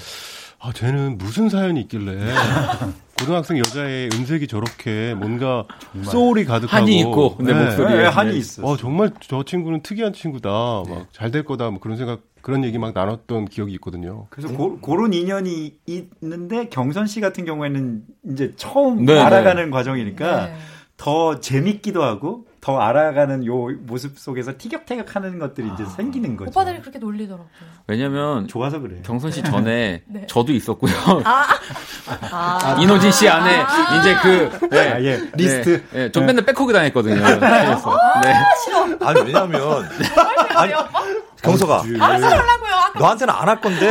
아 0.60 0.72
쟤는 0.72 1.18
무슨 1.18 1.48
사연이 1.48 1.80
있길래 1.80 2.32
고등학생 3.18 3.58
여자의 3.58 4.10
음색이 4.12 4.46
저렇게 4.46 5.14
뭔가 5.14 5.66
소울이 6.04 6.44
가득하고 6.44 6.76
한이 6.76 7.00
있고, 7.00 7.36
내 7.40 7.54
목소리에. 7.54 7.96
네, 7.96 8.04
한이 8.04 8.32
네. 8.32 8.36
있어. 8.36 8.62
어 8.62 8.76
정말 8.76 9.10
저 9.20 9.42
친구는 9.42 9.82
특이한 9.82 10.12
친구다 10.12 10.50
막잘 10.88 11.30
될 11.30 11.44
거다 11.44 11.70
뭐 11.70 11.80
그런 11.80 11.96
생각 11.96 12.20
그런 12.42 12.62
얘기 12.62 12.78
막 12.78 12.92
나눴던 12.94 13.46
기억이 13.46 13.72
있거든요. 13.74 14.26
그래서 14.30 14.54
고, 14.54 14.78
그런 14.78 15.12
인연이 15.12 15.78
있는데 15.86 16.68
경선 16.68 17.06
씨 17.06 17.20
같은 17.20 17.44
경우에는 17.44 18.02
이제 18.30 18.52
처음 18.56 19.04
네, 19.04 19.18
알아가는 19.18 19.70
과정이니까 19.70 20.46
네. 20.46 20.56
더 20.96 21.40
재밌기도 21.40 22.02
하고 22.02 22.45
더 22.66 22.80
알아가는 22.80 23.46
요 23.46 23.68
모습 23.82 24.18
속에서 24.18 24.54
티격태격하는 24.58 25.38
것들이 25.38 25.70
이제 25.72 25.84
생기는 25.84 26.36
거죠. 26.36 26.50
오빠들이 26.50 26.80
그렇게 26.80 26.98
놀리더라고요. 26.98 27.46
왜냐면, 27.86 28.48
좋아서 28.48 28.80
그래. 28.80 28.96
경선 29.04 29.30
씨 29.30 29.40
전에 29.44 30.02
네. 30.10 30.26
저도 30.26 30.52
있었고요. 30.52 30.92
아, 31.22 32.76
이노진 32.82 33.12
씨 33.12 33.28
안에 33.28 33.62
이제 34.00 34.16
그 34.20 34.68
네, 34.68 34.92
아, 34.92 35.00
예. 35.00 35.30
리스트. 35.34 35.84
네, 35.92 35.98
네, 36.06 36.10
좀 36.10 36.26
맨날 36.26 36.44
back 36.44 36.60
hug 36.60 36.72
당했거든요. 36.72 37.22
그래서 37.38 37.96
네. 38.24 38.34
아니 39.00 39.20
왜냐면 39.20 39.88
아니 40.56 40.72
경석아 41.46 41.78
하려고요. 41.82 42.74
아까 42.74 42.98
너한테는 42.98 43.32
안 43.34 43.48
할 43.48 43.60
건데 43.60 43.86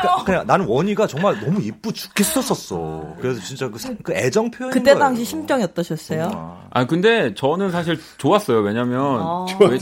그러니까 0.00 0.24
그냥 0.24 0.46
나는 0.46 0.66
원희가 0.66 1.06
정말 1.08 1.40
너무 1.40 1.60
이쁘 1.60 1.92
죽겠었었어. 1.92 3.14
그래서 3.20 3.40
진짜 3.42 3.68
그, 3.68 3.78
사- 3.78 3.92
그 4.02 4.12
애정 4.14 4.50
표현. 4.50 4.70
그때 4.72 4.94
당시 4.96 5.24
심정이 5.24 5.64
어떠셨어요? 5.64 6.58
아 6.70 6.86
근데 6.86 7.34
저는 7.34 7.70
사실 7.72 7.98
좋았어요. 8.18 8.58
왜냐면 8.60 9.20
아. 9.20 9.46
왜- 9.60 9.78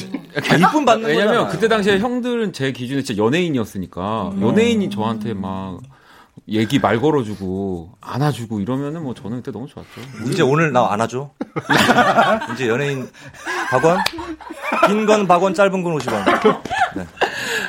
아, 0.51 0.57
이쁨 0.57 0.85
받는 0.87 1.07
왜냐면 1.07 1.35
거잖아. 1.35 1.49
그때 1.51 1.69
당시에 1.69 1.99
형들은 1.99 2.53
제 2.55 2.73
기준에 2.73 3.03
진짜 3.03 3.23
연예인이었으니까 3.23 4.31
음. 4.35 4.43
연예인이 4.43 4.89
저한테 4.91 5.35
막 5.35 5.79
얘기 6.49 6.79
말 6.79 7.01
걸어주고 7.01 7.95
안아주고 8.01 8.61
이러면은 8.61 9.03
뭐 9.03 9.15
저는 9.15 9.39
그때 9.39 9.51
너무 9.51 9.67
좋았죠. 9.67 9.91
이제 10.31 10.43
오늘 10.43 10.73
나 10.73 10.93
안아줘. 10.93 11.31
이제 12.55 12.69
연예인 12.71 13.11
박원 13.71 13.99
긴 14.87 15.07
건 15.07 15.27
박원 15.27 15.55
짧은 15.55 15.83
건 15.83 15.99
50원. 15.99 16.25
네. 16.95 17.07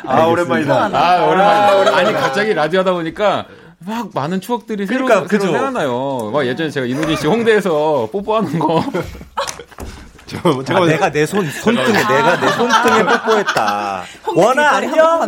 아, 0.05 0.25
오랜만이다. 0.25 0.89
아, 0.93 1.25
오랜만이다. 1.25 1.97
아니, 1.97 2.13
갑자기 2.13 2.53
라디오 2.53 2.81
하다 2.81 2.93
보니까 2.93 3.45
막 3.79 4.09
많은 4.13 4.41
추억들이 4.41 4.85
새로, 4.85 5.05
그러니까, 5.05 5.27
새로 5.27 5.41
그죠? 5.41 5.53
생각나요. 5.53 6.29
막 6.31 6.45
예전에 6.45 6.69
제가 6.69 6.85
이노진 6.85 7.15
씨 7.15 7.27
홍대에서 7.27 8.09
뽀뽀하는 8.11 8.59
거. 8.59 8.83
저, 10.27 10.37
아, 10.75 10.85
내가 10.85 11.09
내 11.09 11.25
손 11.25 11.49
손등에 11.49 11.87
내가 11.93 12.39
내 12.39 12.51
손등에 12.51 13.03
뽀뽀했다. 13.05 14.03
원아 14.35 14.69
안녕. 14.75 15.25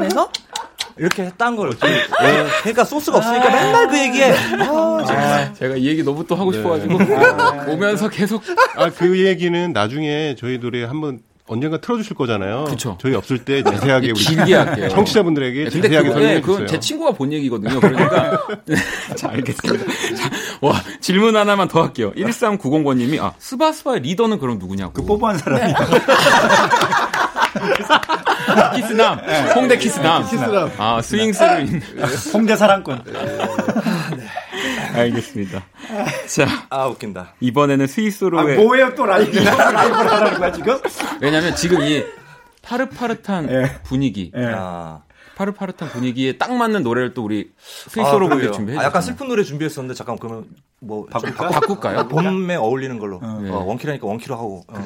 이렇게 1.00 1.24
했다는 1.24 1.58
걸. 1.58 1.70
예. 1.70 2.46
그러니까 2.62 2.84
소스가 2.84 3.18
없으니까 3.18 3.50
맨날 3.50 3.88
그 3.88 3.98
얘기해. 3.98 4.32
아, 4.34 5.04
정말. 5.08 5.54
제가 5.54 5.76
이 5.76 5.88
얘기 5.88 6.04
너무 6.04 6.26
또 6.28 6.36
하고 6.36 6.52
싶어가지고 6.52 6.98
오면서 7.72 8.10
계속 8.10 8.44
아, 8.76 8.90
그 8.90 9.26
얘기는 9.26 9.72
나중에 9.74 10.36
저희 10.38 10.60
노래 10.60 10.84
한번 10.84 11.20
언젠가 11.48 11.82
틀어주실 11.82 12.16
거잖아요. 12.16 12.66
그쵸. 12.66 12.96
저희 13.02 13.16
없을 13.16 13.40
때 13.44 13.64
자세하게 13.64 14.12
우리 14.12 14.20
길게 14.20 14.54
할게요. 14.54 14.90
청취자분들에게 14.90 15.64
근데 15.64 15.82
자세하게 15.82 16.08
그거, 16.08 16.14
설명해 16.14 16.36
네, 16.36 16.42
그건 16.42 16.56
주세요. 16.58 16.68
제 16.68 16.80
친구가 16.80 17.12
본 17.14 17.34
얘기거든요. 17.34 17.80
그러니까. 17.80 18.40
자, 19.18 19.30
알겠습니다. 19.30 19.86
자, 19.86 20.30
와, 20.62 20.76
질문 21.02 21.36
하나만 21.36 21.68
더 21.68 21.82
할게요. 21.82 22.12
1390번님이, 22.16 23.20
아, 23.20 23.34
스바스바의 23.40 24.02
리더는 24.02 24.38
그럼 24.38 24.60
누구냐고. 24.60 24.94
그 24.94 25.04
뽀뽀한 25.04 25.40
사람이. 25.40 25.74
키스남. 28.76 29.20
홍대 29.56 29.78
키스남. 29.78 30.24
키스남. 30.30 30.72
아, 30.78 31.02
스윙스를. 31.02 31.66
있는. 31.66 31.82
홍대 32.34 32.56
사랑꾼. 32.56 33.04
알겠습니다. 34.96 35.64
자, 36.28 36.48
아 36.70 36.86
웃긴다. 36.88 37.36
이번에는 37.40 37.84
아, 37.84 37.88
스윗소로우의. 37.88 38.58
뭐예요 38.58 38.94
또 38.96 39.06
라이브 39.06 39.38
라이브를 39.40 39.96
하라는 40.12 40.40
거야 40.40 40.52
지금? 40.52 40.80
왜냐면 41.22 41.56
지금 41.56 41.82
이 41.82 42.04
파릇파릇한 42.62 43.50
예. 43.52 43.80
분위기. 43.84 44.32
예. 44.36 44.52
아. 44.56 45.02
파릇파릇한 45.44 45.90
분위기에 45.94 46.38
딱 46.38 46.54
맞는 46.54 46.84
노래를 46.84 47.14
또 47.14 47.24
우리 47.24 47.50
스윗소로우 47.58 48.20
분들 48.28 48.38
그래요. 48.40 48.52
준비해 48.52 48.78
아, 48.78 48.84
약간 48.84 49.00
주셨어요. 49.02 49.16
슬픈 49.16 49.28
노래 49.30 49.44
준비했었는데 49.44 49.94
잠깐 49.96 50.18
그러면 50.20 50.46
뭐 50.82 51.06
바꿀까? 51.06 51.48
바- 51.50 51.60
바꿀까요? 51.62 52.08
봄에 52.10 52.56
어울리는 52.56 53.00
걸로 53.00 53.22
네. 53.42 53.50
어, 53.50 53.60
원키라니까 53.64 54.06
원키로 54.06 54.36
하고 54.36 54.66
어. 54.68 54.86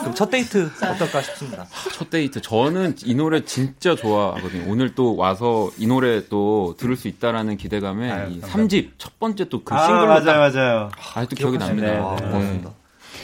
그럼 0.00 0.14
첫 0.14 0.30
데이트 0.30 0.70
어떨까 0.82 1.20
싶습니다. 1.20 1.66
첫 1.92 2.08
데이트. 2.08 2.40
저는 2.40 2.96
이 3.04 3.14
노래 3.14 3.44
진짜 3.44 3.94
좋아하거든요. 3.94 4.70
오늘 4.72 4.94
또 4.94 5.16
와서 5.16 5.70
이 5.76 5.86
노래 5.86 6.26
또 6.28 6.74
들을 6.78 6.96
수 6.96 7.06
있다라는 7.08 7.58
기대감에 7.58 8.10
아유, 8.10 8.30
이 8.32 8.40
감사합니다. 8.40 8.76
3집 8.76 8.90
첫 8.96 9.18
번째 9.20 9.48
또그아 9.50 9.84
싱글로 9.86 10.06
맞아요 10.06 10.24
딱 10.24 10.38
맞아요. 10.38 10.90
아직도 11.14 11.36
기억이 11.36 11.58
납니다. 11.58 11.86
네, 11.86 11.98
아, 11.98 12.16
네. 12.18 12.26
고맙습니다. 12.26 12.70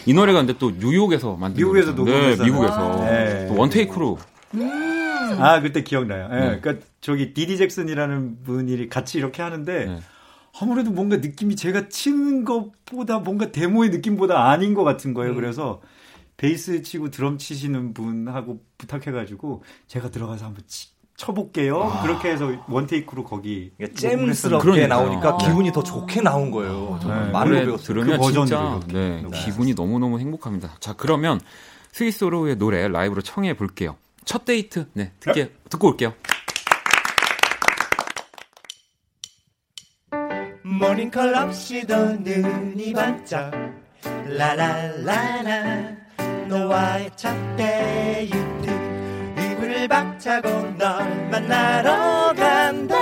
이 0.07 0.13
노래가 0.13 0.39
근데 0.41 0.55
또 0.59 0.71
뉴욕에서 0.73 1.37
만든 1.37 1.57
미국에서. 1.63 1.93
녹음했어요. 1.93 2.37
네, 2.37 2.45
미국에서 2.45 3.05
네. 3.07 3.47
또 3.49 3.57
one 3.57 3.77
take로 3.77 4.18
아 5.39 5.61
그때 5.61 5.83
기억나요. 5.83 6.28
예, 6.33 6.35
네. 6.35 6.61
그러니까 6.61 6.87
저기 7.01 7.33
디디 7.35 7.57
잭슨이라는 7.57 8.43
분이 8.43 8.89
같이 8.89 9.18
이렇게 9.18 9.43
하는데 9.43 9.87
네. 9.87 10.01
아무래도 10.61 10.91
뭔가 10.91 11.16
느낌이 11.18 11.57
제가 11.57 11.89
치는 11.89 12.45
것보다 12.45 13.18
뭔가 13.18 13.53
데모의 13.53 13.91
느낌보다 13.91 14.51
아닌 14.51 14.74
것 14.74 14.85
같은 14.85 15.14
거예요. 15.14 15.35
그래서 15.35 15.81
베이스 16.37 16.83
치고 16.83 17.11
드럼 17.11 17.39
치시는 17.39 17.95
분하고 17.95 18.61
부탁해가지고 18.78 19.62
제가 19.87 20.11
들어가서 20.11 20.47
한번 20.47 20.64
치, 20.66 20.89
쳐볼게요. 21.16 22.01
그렇게 22.03 22.31
해서 22.31 22.51
원테이크로 22.66 23.24
거기 23.24 23.72
녹음을 23.78 23.95
잼스럽게 23.95 24.62
그러니까요. 24.62 24.89
나오니까 24.89 25.28
아. 25.35 25.37
기분이 25.37 25.70
더 25.70 25.83
좋게 25.83 26.22
나온 26.22 26.51
거예요. 26.51 26.99
정말 27.03 27.26
네. 27.26 27.31
많은 27.31 27.64
노래. 27.66 27.76
들으면 27.76 28.18
그 28.18 28.33
진짜 28.33 28.81
이렇게. 28.81 28.93
네, 28.93 29.22
네. 29.31 29.45
기분이 29.45 29.74
너무너무 29.74 30.18
행복합니다. 30.18 30.76
자, 30.81 30.95
그러면 30.95 31.39
스위스로의 31.93 32.57
노래 32.57 32.89
라이브로 32.89 33.20
청해 33.20 33.55
볼게요. 33.55 33.97
첫 34.25 34.45
데이트. 34.45 34.89
네, 34.93 35.12
듣게 35.21 35.53
듣고 35.68 35.89
올게요. 35.89 36.14
모닝콜 40.62 41.35
없이도 41.35 42.16
눈이 42.21 42.93
반짝. 42.93 43.53
라라라라 44.27 45.97
너와의 46.49 47.11
첫 47.16 47.35
데이트 47.57 48.37
이불을 49.39 49.89
박차고 49.89 50.49
널 50.77 51.29
만나러 51.31 52.33
간다. 52.35 52.97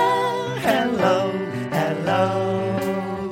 Hello 0.57 1.31
Hello. 1.71 3.29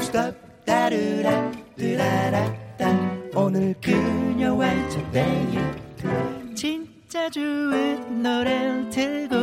Stop 0.00 0.36
따르라 0.64 1.50
뜨라라따. 1.76 3.12
오늘 3.34 3.74
그녀와의 3.80 4.90
첫 4.90 5.12
데이트 5.12 6.41
진짜 6.62 7.28
좋은 7.28 8.22
노래를 8.22 8.88
틀고. 8.88 9.34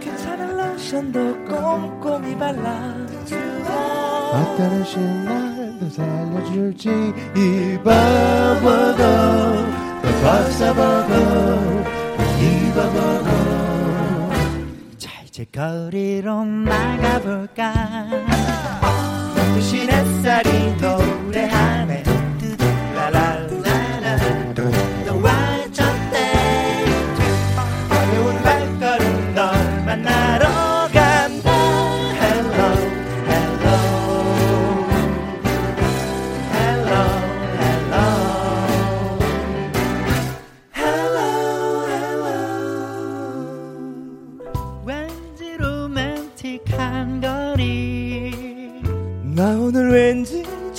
괜찮은 0.00 0.56
로션도 0.56 1.44
꼼꼼히 1.44 2.34
발라. 2.38 2.96
어떤 4.32 4.82
신날도 4.82 5.90
살려줄지 5.90 6.88
이 7.36 7.76
바보고 7.84 9.02
또 10.00 10.08
박사보고 10.22 11.12
이 12.40 12.72
바보고. 12.72 13.28
자 14.96 15.10
이제 15.26 15.44
거리로 15.44 16.42
나가볼까? 16.42 18.06
눈부신 19.36 19.90
햇살이 19.90 20.74
노 20.78 21.29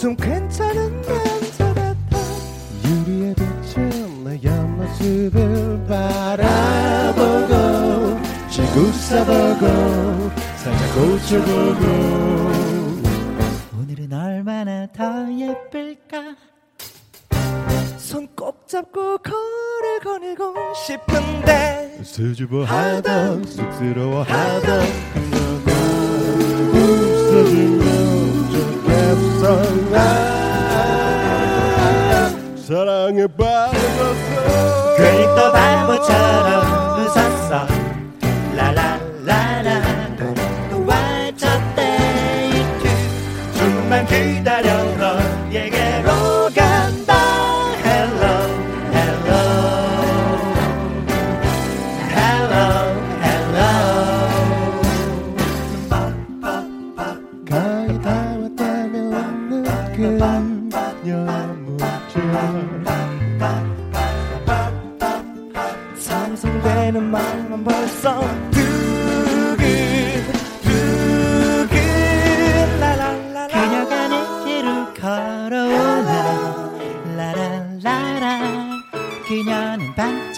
좀 0.01 0.15
괜찮은 0.15 1.01
남자 1.03 1.71
같아 1.75 2.17
유리에 2.83 3.35
비친 3.35 4.23
내 4.23 4.41
옆모습을 4.43 5.85
바라보고 5.87 7.53
지구사보고 8.49 10.31
살짝 10.57 10.95
고쳐보고. 10.95 11.85
오늘은 13.77 14.11
얼마나 14.11 14.87
더 14.91 15.03
예쁠까? 15.31 16.35
손 17.97 18.27
꼭 18.35 18.67
잡고 18.67 19.19
걸을 19.19 19.99
거닐고 20.03 20.55
싶은데. 20.73 21.99
수줍어하던 22.03 23.45
쑥스러워하던 23.45 24.81
나 29.41 29.97
사랑에 32.55 33.25
빠졌어. 33.25 34.95
괜히 34.97 35.25
또 35.35 35.51
바보처럼 35.51 36.99
웃었어. 36.99 37.65
라라라라 38.55 38.90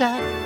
반 0.03 0.42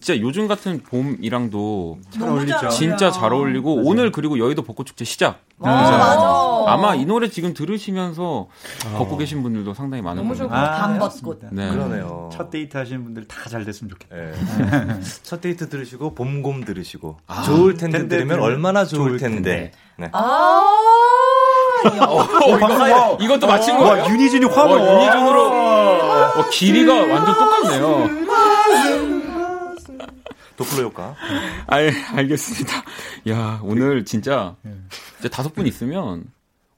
진짜 0.00 0.18
요즘 0.20 0.48
같은 0.48 0.82
봄이랑도 0.82 1.98
잘 2.10 2.28
어울리죠. 2.28 2.68
진짜 2.70 3.10
잘 3.10 3.32
어울리고 3.32 3.82
오늘 3.84 4.10
그리고 4.10 4.38
여의도 4.38 4.62
벚꽃 4.62 4.86
축제 4.86 5.04
시작. 5.04 5.40
어, 5.58 5.66
맞아. 5.66 6.64
아마 6.72 6.94
이 6.94 7.04
노래 7.04 7.28
지금 7.28 7.52
들으시면서 7.52 8.46
걷고 8.96 9.18
계신 9.18 9.42
분들도 9.42 9.74
상당히 9.74 10.02
많을 10.02 10.22
너무. 10.22 10.34
것 10.34 10.48
같아요. 10.48 10.98
단벚꽃. 10.98 11.40
네. 11.52 11.68
그러네요. 11.70 12.30
첫 12.32 12.50
데이트 12.50 12.76
하시는 12.76 13.04
분들 13.04 13.26
다 13.28 13.50
잘 13.50 13.64
됐으면 13.64 13.90
좋겠다. 13.90 14.14
네. 14.14 15.00
첫 15.24 15.40
데이트 15.40 15.68
들으시고 15.68 16.14
봄곰 16.14 16.64
들으시고 16.64 17.16
아, 17.26 17.42
좋을 17.42 17.74
텐데 17.74 17.98
텐데 17.98 18.16
들으면 18.18 18.38
얼마나 18.40 18.84
좋을 18.84 19.08
좋을 19.08 19.18
텐데. 19.18 19.72
네. 19.96 20.08
아. 20.12 20.62
어, 21.82 22.22
이거, 22.56 23.18
이것도 23.20 23.46
맞힌 23.46 23.74
와, 23.76 23.80
거예요? 23.96 24.04
unison이 24.12 24.44
화음. 24.46 24.70
와, 24.70 24.78
unison으로 25.02 25.46
어, 25.50 26.48
길이가 26.52 26.94
완전 26.94 27.34
똑같네요. 27.38 29.19
도플러 30.60 30.82
효과. 30.88 31.16
알, 31.66 31.90
알겠습니다. 32.14 32.82
야, 33.30 33.60
오늘 33.62 34.04
진짜, 34.04 34.56
진짜 35.16 35.28
다섯 35.34 35.54
분 35.54 35.66
있으면, 35.66 36.24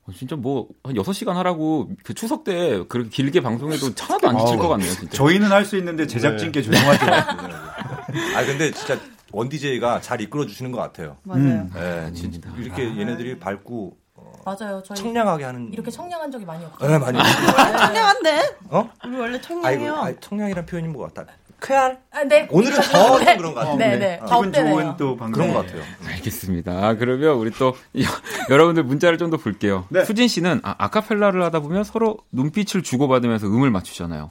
어, 0.07 0.13
진짜 0.17 0.37
뭐, 0.37 0.69
한 0.85 0.95
6시간 0.95 1.33
하라고, 1.35 1.91
그 2.05 2.15
추석 2.15 2.45
때 2.45 2.85
그렇게 2.89 3.11
길게 3.11 3.41
방송해도 3.41 3.91
하나도 3.99 4.29
안 4.29 4.39
지칠 4.39 4.57
것 4.59 4.69
같네요, 4.69 4.93
진짜. 4.93 5.17
저희는 5.17 5.51
할 5.51 5.65
수 5.65 5.77
있는데 5.79 6.07
제작진께 6.07 6.63
죄송하죠. 6.63 7.07
아 8.37 8.45
근데 8.45 8.71
진짜 8.73 8.99
원 9.33 9.49
DJ가 9.49 10.01
잘 10.01 10.21
이끌어 10.21 10.47
주시는 10.47 10.71
것 10.71 10.79
같아요. 10.79 11.17
맞아요. 11.25 11.41
음. 11.43 11.71
네, 11.75 12.13
진짜 12.13 12.51
이렇게 12.59 12.85
얘네들이 12.85 13.39
밝고 13.39 13.97
맞아요. 14.45 14.83
저희 14.85 14.97
청량하게 14.99 15.45
하는. 15.45 15.73
이렇게 15.73 15.91
청량한 15.91 16.31
적이 16.33 16.45
많이 16.45 16.65
없어요. 16.65 16.91
네, 16.91 16.99
많이. 16.99 17.19
청량한데? 17.19 18.57
어? 18.71 18.91
우리 19.07 19.17
원래 19.17 19.35
아이고, 19.37 19.41
청량해요. 19.47 19.97
아이, 19.97 20.15
청량이란 20.21 20.67
표현이 20.67 20.89
뭐 20.89 21.05
같다. 21.07 21.31
쾌활. 21.63 22.01
아, 22.11 22.25
네. 22.25 22.47
오늘은 22.51 22.77
더좀 22.81 23.37
그런 23.37 23.55
것 23.55 23.55
같아요. 23.55 23.77
네, 23.77 23.97
네. 23.99 24.21
더 24.27 24.43
기분. 24.43 24.53
좋은 24.53 24.97
또 24.99 25.17
방송. 25.17 25.33
그런 25.33 25.55
것 25.55 25.65
같아요. 25.67 25.83
알겠습니다. 26.07 26.73
아, 26.73 26.95
그러면 26.95 27.37
우리 27.37 27.51
또, 27.53 27.75
여러분들 28.51 28.83
문자를 28.85 29.19
좀 29.19 29.31
더 29.31 29.37
볼게요. 29.39 29.87
네. 29.89 30.05
수진 30.05 30.29
씨는 30.29 30.61
아, 30.63 30.75
아카펠라를 30.79 31.43
하다 31.45 31.61
보면 31.61 31.85
서로 31.85 32.19
눈빛을 32.33 32.83
주고받으면서 32.83 33.47
음을 33.47 33.71
맞추잖아요. 33.71 34.31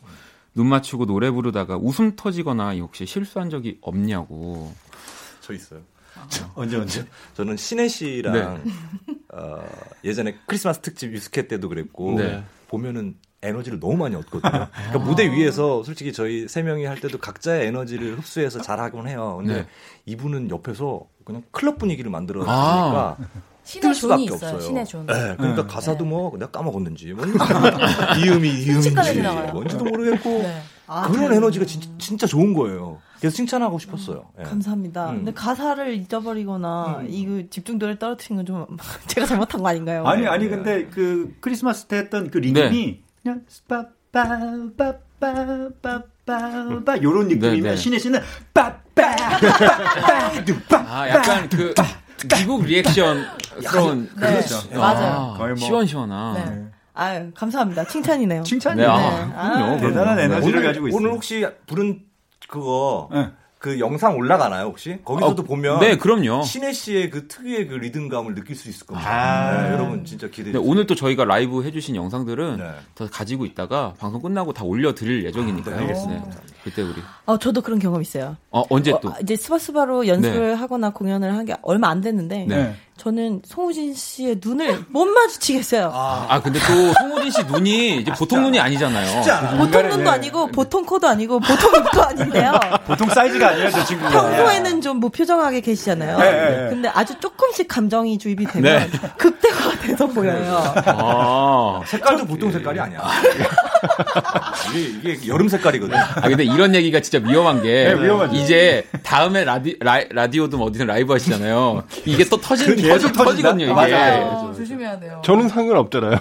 눈 0.54 0.68
맞추고 0.68 1.06
노래 1.06 1.32
부르다가 1.32 1.78
웃음 1.78 2.16
터지거나 2.16 2.76
혹시 2.76 3.06
실수한 3.06 3.50
적이 3.50 3.78
없냐고. 3.82 4.74
저 5.40 5.54
있어요. 5.54 5.80
언제 6.54 6.76
언제? 6.78 7.06
저는 7.34 7.58
신혜 7.58 7.88
씨랑 7.88 8.34
네. 8.34 8.72
어, 9.34 9.66
예전에 10.04 10.36
크리스마스 10.46 10.80
특집 10.82 11.14
유스케 11.14 11.48
때도 11.48 11.68
그랬고 11.70 12.16
네. 12.18 12.44
보면은 12.68 13.16
에너지를 13.44 13.80
너무 13.80 13.98
많이 13.98 14.16
얻거든요. 14.16 14.68
그러니까 14.72 15.00
무대 15.00 15.30
위에서 15.32 15.84
솔직히 15.84 16.14
저희 16.14 16.48
세 16.48 16.62
명이 16.62 16.86
할 16.86 17.00
때도 17.00 17.18
각자의 17.18 17.68
에너지를 17.68 18.18
흡수해서 18.18 18.62
잘하곤 18.62 19.08
해요. 19.08 19.38
근데 19.40 19.54
네. 19.62 19.68
이분은 20.06 20.50
옆에서 20.52 21.02
그냥 21.26 21.44
클럽 21.52 21.78
분위기를 21.78 22.12
만들어 22.12 22.44
아. 22.48 23.16
주니까 23.18 23.42
신의 23.64 23.82
뜰 23.82 23.94
존이 23.94 23.96
수밖에 23.96 24.24
있어요. 24.24 24.36
없어요. 24.56 24.60
신의 24.62 24.86
존. 24.86 25.06
네, 25.06 25.36
그러니까 25.38 25.62
네. 25.64 25.68
가사도 25.68 26.04
뭐 26.06 26.32
내가 26.38 26.50
까먹었는지 26.52 27.14
뭔지 27.14 27.38
이음이 28.26 28.62
순식간에 28.62 29.14
이음인지. 29.14 29.52
뭔지도 29.54 29.84
모르겠고 29.86 30.30
네. 30.30 30.62
아, 30.88 31.08
그런 31.08 31.30
네. 31.30 31.38
에너지가 31.38 31.66
진짜, 31.66 31.88
진짜 31.98 32.28
좋은 32.28 32.54
거예요. 32.54 33.00
그래서 33.20 33.36
칭찬하고 33.36 33.80
싶었어요. 33.80 34.26
예. 34.40 34.44
감사합니다. 34.44 35.12
음. 35.12 35.16
근데 35.18 35.32
가사를 35.34 35.94
잊어버리거나 35.96 37.04
이거 37.08 37.44
집중도를 37.50 37.98
떨어뜨린 38.00 38.38
건 38.38 38.46
좀 38.46 38.66
제가 39.08 39.26
잘못한 39.28 39.62
거 39.62 39.70
아닌가요? 39.70 40.06
아니 40.06 40.28
아니 40.28 40.50
근데 40.50 40.88
그 40.88 41.36
크리스마스 41.40 41.86
때 41.86 41.98
했던 41.98 42.30
그 42.32 42.40
리듬이 42.40 42.70
그냥 42.84 42.98
빠빠빠빠빠빠빠 45.72 47.02
요런 47.02 47.28
느낌이면 47.28 47.62
네, 47.64 47.70
네. 47.72 47.76
신혜 47.76 47.98
씨는 48.00 48.20
빠빠빠빠빠 48.54 49.12
아, 50.88 51.10
약간 51.10 51.50
그, 51.50 51.74
미국 52.38 52.64
리액션스러운. 52.66 54.10
네. 54.20 54.28
그렇죠. 54.32 54.56
맞아요. 54.78 55.34
아, 55.34 55.34
거의 55.38 55.54
뭐- 55.56 55.66
시원시원한. 55.68 56.34
네. 56.36 56.66
아유, 56.94 57.32
감사합니다. 57.34 57.86
칭찬이네요. 57.86 58.44
칭찬이 58.44 58.76
네, 58.82 58.84
네. 58.86 58.90
아, 58.90 59.54
그럼요. 59.54 59.80
대단한. 59.80 60.20
에너지를 60.20 60.58
오늘, 60.60 60.68
가지고 60.68 60.88
있어요. 60.90 60.98
오늘 61.00 61.12
혹시 61.12 61.48
부른 61.66 62.02
그거 62.50 63.10
네. 63.14 63.30
그 63.62 63.80
영상 63.80 64.18
올라가나요 64.18 64.66
혹시? 64.66 64.98
거기서도 65.06 65.44
어, 65.44 65.46
보면 65.46 65.80
네, 65.82 65.96
그럼요. 65.96 66.42
신혜 66.42 66.74
씨의 66.74 67.12
그 67.12 67.28
특유의 67.28 67.68
그 67.68 67.76
리듬감을 67.76 68.34
느낄 68.34 68.56
수 68.56 68.68
있을 68.70 68.88
겁니다. 68.88 69.08
아. 69.08 69.62
네, 69.62 69.74
여러분 69.74 70.04
진짜 70.04 70.28
기대해 70.28 70.52
네. 70.52 70.60
오늘 70.60 70.88
또 70.88 70.96
저희가 70.96 71.26
라이브 71.26 71.64
해주신 71.64 71.96
영상들은 71.96 72.58
네. 72.58 72.72
더 72.96 73.08
가지고 73.08 73.46
있다가 73.46 73.94
방송 74.00 74.20
끝나고 74.20 74.52
다 74.54 74.64
올려드릴 74.64 75.24
예정이니까요. 75.26 75.76
네, 75.76 75.82
알겠습니다. 75.84 76.28
네, 76.64 76.70
그때 76.70 76.82
우리. 76.84 76.96
어, 77.26 77.38
저도 77.38 77.62
그런 77.62 77.80
경험 77.80 78.02
있어요. 78.02 78.38
어, 78.52 78.64
언제 78.70 78.92
또? 79.02 79.10
어, 79.10 79.14
이제 79.22 79.36
스바스바로 79.36 80.08
연습을 80.08 80.60
하거나 80.60 80.90
공연을 80.92 81.36
한 81.36 81.42
게 81.46 81.56
얼마 81.64 81.90
안 81.90 82.02
됐는데 82.02 82.46
네. 82.48 82.76
저는 82.98 83.42
송우진 83.44 83.96
씨의 83.96 84.40
눈을 84.46 84.86
못 84.90 85.06
마주치겠어요. 85.06 85.92
아, 85.92 86.40
근데 86.44 86.60
또 86.60 86.94
송호진 86.94 87.32
씨 87.32 87.44
눈이 87.46 88.02
이제 88.02 88.12
보통 88.14 88.44
눈이 88.44 88.60
아니잖아요. 88.60 89.24
보통 89.58 89.88
눈도 89.90 90.12
아니고 90.12 90.48
보통 90.48 90.86
코도 90.86 91.08
아니고 91.08 91.40
보통 91.40 91.74
입도 91.78 92.02
아닌데요. 92.06 92.52
보통 92.86 93.10
사이즈가 93.10 93.50
아니에요, 93.50 93.72
저 93.72 93.84
친구가. 93.86 94.12
평소에는 94.12 94.82
좀 94.82 94.98
무표정하게 95.00 95.62
계시잖아요. 95.62 96.18
네, 96.20 96.32
네, 96.32 96.50
네. 96.66 96.70
근데 96.70 96.90
아주 96.90 97.20
조금씩 97.20 97.68
감정이 97.68 98.20
주입이 98.20 98.46
되면 98.46 98.92
극대화가 99.18 99.80
돼서 99.80 100.06
보여요. 100.06 100.74
아. 100.86 101.82
색깔도 101.88 102.26
보통 102.26 102.52
색깔이 102.52 102.80
아니야. 102.80 103.02
이게, 104.76 105.14
이게 105.16 105.28
여름 105.28 105.48
색깔이거든. 105.50 105.96
아, 105.98 106.22
근데 106.22 106.44
이런 106.44 106.76
얘기가 106.76 107.00
진짜 107.02 107.26
위험한 107.28 107.62
게. 107.62 107.94
네, 107.94 108.04
위험하죠. 108.04 108.36
이제 108.36 108.86
다음에 109.04 109.44
라디, 109.44 109.78
라, 109.80 110.00
라디오든 110.10 110.60
어디든 110.60 110.88
라이브 110.88 111.14
하시잖아요. 111.14 111.84
이게 112.06 112.24
또 112.26 112.40
터지는, 112.40 112.76
그 112.76 112.82
터지, 112.82 113.08
계속? 113.08 113.12
터지거든요, 113.14 113.66
이게. 113.66 113.74
맞아요. 113.74 114.26
어, 114.26 114.54
조심해야 114.56 115.00
돼요. 115.00 115.22
저는 115.26 115.50
상관없잖아요. 115.50 116.20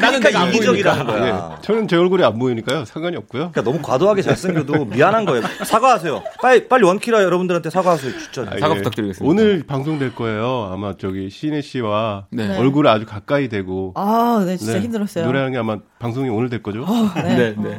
나는 0.00 0.20
내가 0.20 0.40
안 0.40 0.48
이기적이라는. 0.48 1.06
네, 1.06 1.12
거야. 1.12 1.58
저는 1.62 1.88
제 1.88 1.96
얼굴이 1.96 2.22
안 2.24 2.38
보이니까요. 2.38 2.84
상관이 2.84 3.16
없고요. 3.16 3.50
그러니까 3.52 3.62
너무 3.62 3.80
과도하게 3.82 4.22
잘생겨도 4.22 4.86
미안한 4.94 5.24
거예요. 5.24 5.42
사과하세요. 5.64 6.22
빨리 6.40 6.68
빨리 6.68 6.84
원키라 6.84 7.22
여러분들한테 7.22 7.70
사과하세요. 7.70 8.12
진짜. 8.18 8.42
아, 8.50 8.58
사과 8.58 8.74
예. 8.74 8.78
부탁드리겠습니다. 8.78 9.30
오늘 9.30 9.64
방송될 9.66 10.14
거예요. 10.14 10.70
아마 10.72 10.94
저기 10.96 11.30
신혜 11.30 11.60
씨와 11.60 12.26
네. 12.30 12.56
얼굴이 12.56 12.88
아주 12.88 13.06
가까이 13.06 13.48
되고 13.48 13.92
아, 13.96 14.42
네, 14.46 14.56
진짜 14.56 14.74
네, 14.74 14.80
힘들었어요. 14.80 15.24
노래하는 15.26 15.52
게 15.52 15.58
아마 15.58 15.78
방송이 15.98 16.28
오늘 16.28 16.48
될 16.48 16.62
거죠. 16.62 16.84
네, 17.16 17.54
네. 17.58 17.78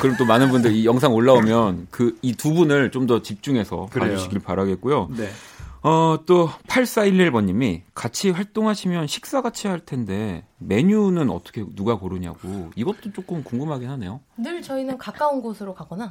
그럼 0.00 0.16
또 0.18 0.24
많은 0.24 0.50
분들 0.50 0.72
이 0.72 0.84
영상 0.86 1.12
올라오면 1.14 1.88
그 1.90 2.12
이 2.22 2.34
두 2.36 2.52
분을 2.54 2.90
좀 2.90 3.02
더 3.06 3.20
집중해서 3.22 3.88
그래요. 3.90 4.10
봐주시길 4.12 4.38
바라겠고요. 4.40 5.08
네. 5.16 5.28
어, 5.84 6.16
또 6.26 6.48
8411번님이 6.68 7.82
같이 7.94 8.30
활동하시면 8.30 9.08
식사 9.08 9.42
같이 9.42 9.66
할 9.66 9.80
텐데 9.80 10.44
메뉴는 10.58 11.28
어떻게 11.30 11.64
누가 11.74 11.98
고르냐고 11.98 12.70
이것도 12.76 13.12
조금 13.12 13.42
궁금하긴 13.42 13.88
하네요. 13.90 14.20
늘 14.36 14.62
저희는 14.62 14.96
가까운 14.98 15.42
곳으로 15.42 15.74
가거나. 15.74 16.10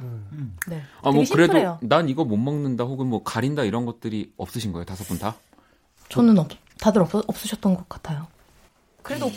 네. 0.68 0.82
아, 1.02 1.10
뭐 1.10 1.22
되게 1.22 1.32
그래도 1.32 1.52
심플해요. 1.54 1.78
난 1.82 2.08
이거 2.10 2.24
못 2.24 2.36
먹는다 2.36 2.84
혹은 2.84 3.06
뭐 3.06 3.22
가린다 3.22 3.64
이런 3.64 3.86
것들이 3.86 4.32
없으신 4.36 4.72
거예요? 4.72 4.84
다섯 4.84 5.04
분 5.08 5.18
다? 5.18 5.36
저는 6.10 6.38
없, 6.38 6.48
다들 6.78 7.00
없, 7.00 7.14
없으셨던 7.14 7.74
것 7.74 7.88
같아요. 7.88 8.26
그래도 9.02 9.30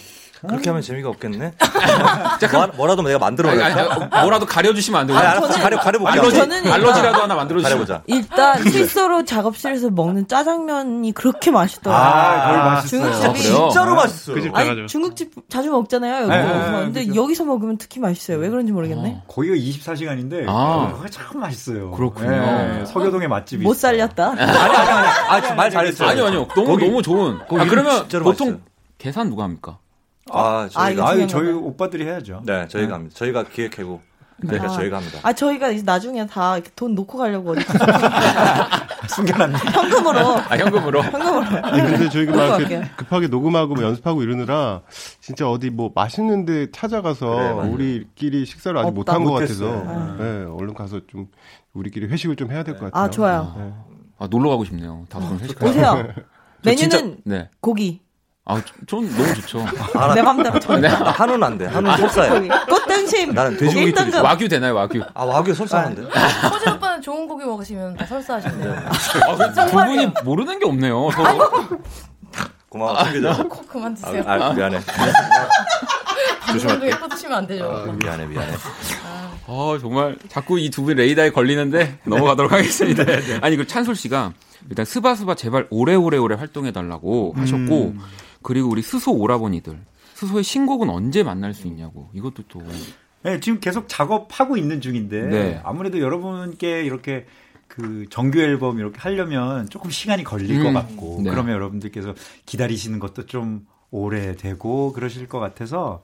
그렇게 0.48 0.70
하면 0.70 0.82
재미가 0.84 1.10
없겠네. 1.10 1.54
뭐, 2.54 2.68
뭐라도 2.76 3.02
내가 3.02 3.18
만들어 3.18 3.50
아니, 3.50 3.64
아니, 3.64 3.74
볼까? 3.74 4.10
아니, 4.12 4.22
뭐라도 4.22 4.46
가려주시면 4.46 5.02
안 5.02 5.08
돼요? 5.08 5.18
아니, 5.18 5.28
알았어. 5.28 5.48
가려- 5.60 5.80
가려볼게요. 5.80 6.22
알러지, 6.22 6.38
저는 6.38 6.58
일단- 6.58 6.74
알러지라도 6.74 7.24
하나 7.24 7.36
만들어주시면. 7.36 7.64
가려보자. 7.88 8.04
일단 8.06 8.62
스위스로 8.62 9.26
작업실에서 9.26 9.90
먹는 9.90 10.28
짜장면이 10.28 11.14
그렇게 11.14 11.50
맛있더라고요. 11.50 12.06
아, 12.06 12.64
맛있어요. 12.76 13.02
중국집이 13.12 13.40
아? 13.40 13.42
진짜로 13.42 13.96
맛있어요. 13.96 14.36
그집 14.36 14.56
아니. 14.56 14.88
중국집 14.88 15.32
자주 15.50 15.72
먹잖아요. 15.72 16.24
여기. 16.24 16.30
네, 16.30 16.44
네, 16.44 16.54
네, 16.54 16.72
근데 16.84 17.06
그죠. 17.06 17.24
여기서 17.24 17.46
먹으면 17.46 17.78
특히 17.78 18.00
맛있어요. 18.00 18.38
왜 18.38 18.50
그런지 18.50 18.72
모르겠네. 18.72 19.24
거기가 19.28 19.56
24시간인데 19.56 20.46
아. 20.48 20.90
거기가 20.92 21.10
참 21.10 21.40
맛있어요. 21.40 21.90
그렇군요. 21.92 22.30
네, 22.30 22.86
서교동에 22.86 23.28
맛집이 23.28 23.64
못. 23.64 23.76
살렸다. 23.76 24.32
아니, 24.38 24.42
아니, 24.42 24.78
아니. 24.78 25.48
아, 25.48 25.54
말 25.56 25.72
잘했어요. 25.72 26.10
아니요, 26.10 26.26
아니요. 26.28 26.48
너무, 26.56 26.78
너무 26.78 27.02
좋은. 27.02 27.40
아, 27.58 27.66
그러면 27.68 28.08
보통. 28.22 28.62
계산 28.98 29.30
누가 29.30 29.44
합니까? 29.44 29.80
아, 30.32 30.68
저희가. 30.72 30.92
이거 30.92 31.04
아유, 31.08 31.28
중요한 31.28 31.28
저희. 31.28 31.52
오빠들이 31.54 32.06
해야죠. 32.06 32.42
네, 32.46 32.68
저희가 32.68 32.96
합니다. 32.96 33.16
저희가 33.16 33.44
기획하고. 33.44 34.02
그러니까 34.42 34.66
아. 34.66 34.76
저희가 34.76 34.98
합니다. 34.98 35.20
아 35.24 35.32
저희가 35.32 35.70
이제 35.70 35.82
나중에 35.84 36.28
다 36.28 36.58
이렇게 36.58 36.70
돈 36.76 36.94
놓고 36.94 37.18
가려고 37.18 37.52
어디 37.52 37.62
숨겨놨네. 39.08 39.58
현금으로 39.58 40.20
아, 40.20 40.58
현금으로? 40.58 41.04
현금으로. 41.04 41.66
아니, 41.66 41.82
근데 41.90 42.10
저희가 42.10 42.36
막 42.36 42.58
같아요. 42.58 42.84
급하게 42.98 43.28
녹음하고 43.28 43.76
뭐 43.76 43.84
연습하고 43.86 44.24
이러느라 44.24 44.82
진짜 45.22 45.50
어디 45.50 45.70
뭐 45.70 45.92
맛있는 45.96 46.44
데 46.46 46.70
찾아가서 46.72 47.30
그래. 47.62 47.70
우리끼리 47.70 48.46
식사를 48.46 48.78
아직. 48.78 48.92
못한 48.92 49.24
것. 49.24 49.32
같아서 49.34 49.66
네, 50.20 50.44
얼른 50.60 50.74
가서 50.74 51.00
좀 51.08 51.28
우리끼리 51.74 52.08
회식을 52.08 52.36
좀 52.36 52.52
해야 52.52 52.64
될 52.64 52.74
것 52.76 52.92
같아요. 52.92 53.04
아 53.06 53.10
좋아요. 53.10 53.54
네. 53.58 53.74
아, 54.18 54.28
놀러 54.28 54.50
가고 54.50 54.66
싶네요. 54.66 55.06
다섯 55.08 55.28
분 55.30 55.40
회식. 55.40 55.64
오세요. 55.64 56.08
메뉴는 56.64 57.18
네. 57.24 57.50
고기. 57.62 58.02
아, 58.48 58.62
전 58.86 59.10
너무 59.10 59.34
좋죠. 59.36 59.66
내 60.14 60.22
맘대로 60.22 60.60
저 60.60 60.78
네. 60.78 60.88
나 60.88 61.10
한우는 61.10 61.44
안 61.44 61.58
돼. 61.58 61.66
한우는 61.66 61.98
고기. 61.98 62.14
설사해. 62.14 62.48
꽃등심. 62.70 63.34
나는 63.34 63.58
돼지고기 63.58 63.92
드리죠. 63.92 64.22
와규 64.22 64.48
되나요, 64.48 64.76
와규? 64.76 65.02
아, 65.16 65.24
와규 65.26 65.52
설사하는데? 65.54 66.04
호진 66.54 66.74
오빠는 66.74 67.02
좋은 67.02 67.28
고기 67.28 67.44
먹으시면 67.44 67.96
다 67.98 68.06
설사하신대요. 68.06 68.72
아, 69.28 69.36
그두 69.36 69.66
분이 69.72 70.08
모르는 70.24 70.60
게 70.60 70.66
없네요. 70.68 71.10
서로. 71.12 71.50
고마워. 72.70 73.04
챙겨줘. 73.06 73.48
꼭 73.48 73.68
그만 73.68 73.96
드세요. 73.96 74.24
아, 74.28 74.34
아, 74.34 74.54
미안해. 74.54 74.80
방송도 76.46 76.86
예뻐 76.88 77.08
드시면 77.08 77.38
안 77.40 77.48
되죠. 77.48 77.66
아, 77.66 77.92
미안해, 77.94 78.26
미안해. 78.28 78.54
아, 79.48 79.78
정말 79.82 80.18
자꾸 80.30 80.60
이 80.60 80.70
두 80.70 80.84
분 80.84 80.98
레이더에 80.98 81.32
걸리는데 81.32 81.98
넘어가도록 82.04 82.52
하겠습니다. 82.52 83.04
아니, 83.42 83.56
그 83.58 83.66
찬솔 83.66 83.96
씨가 83.96 84.34
일단 84.70 84.86
스바스바 84.86 85.34
제발 85.36 85.66
오래오래오래 85.72 86.36
활동해달라고 86.36 87.34
하셨고, 87.38 87.96
그리고 88.46 88.70
우리 88.70 88.84
스소 88.84 89.12
오라버니들. 89.12 89.76
스소의 90.14 90.44
신곡은 90.44 90.88
언제 90.90 91.24
만날 91.24 91.56
수 91.56 91.68
있냐고. 91.68 92.10
이것도 92.14 92.44
또. 92.48 92.62
네, 93.24 93.40
지금 93.40 93.60
계속 93.60 93.90
작업하고 93.90 94.56
있는 94.56 94.82
중인데 94.82 95.22
네. 95.24 95.62
아무래도 95.64 96.00
여러분께 96.00 96.84
이렇게 96.84 97.26
그 97.68 98.06
정규 98.12 98.40
앨범 98.40 98.78
이렇게 98.78 99.00
하려면 99.00 99.68
조금 99.70 99.90
시간이 99.90 100.24
걸릴 100.24 100.60
음, 100.60 100.64
것 100.64 100.74
같고 100.74 101.22
네. 101.24 101.32
그러면 101.32 101.56
여러분들께서 101.56 102.14
기다리시는 102.46 103.00
것도 103.00 103.26
좀 103.26 103.66
오래되고 103.90 104.94
그러실 104.94 105.28
것 105.28 105.40
같아서 105.40 106.04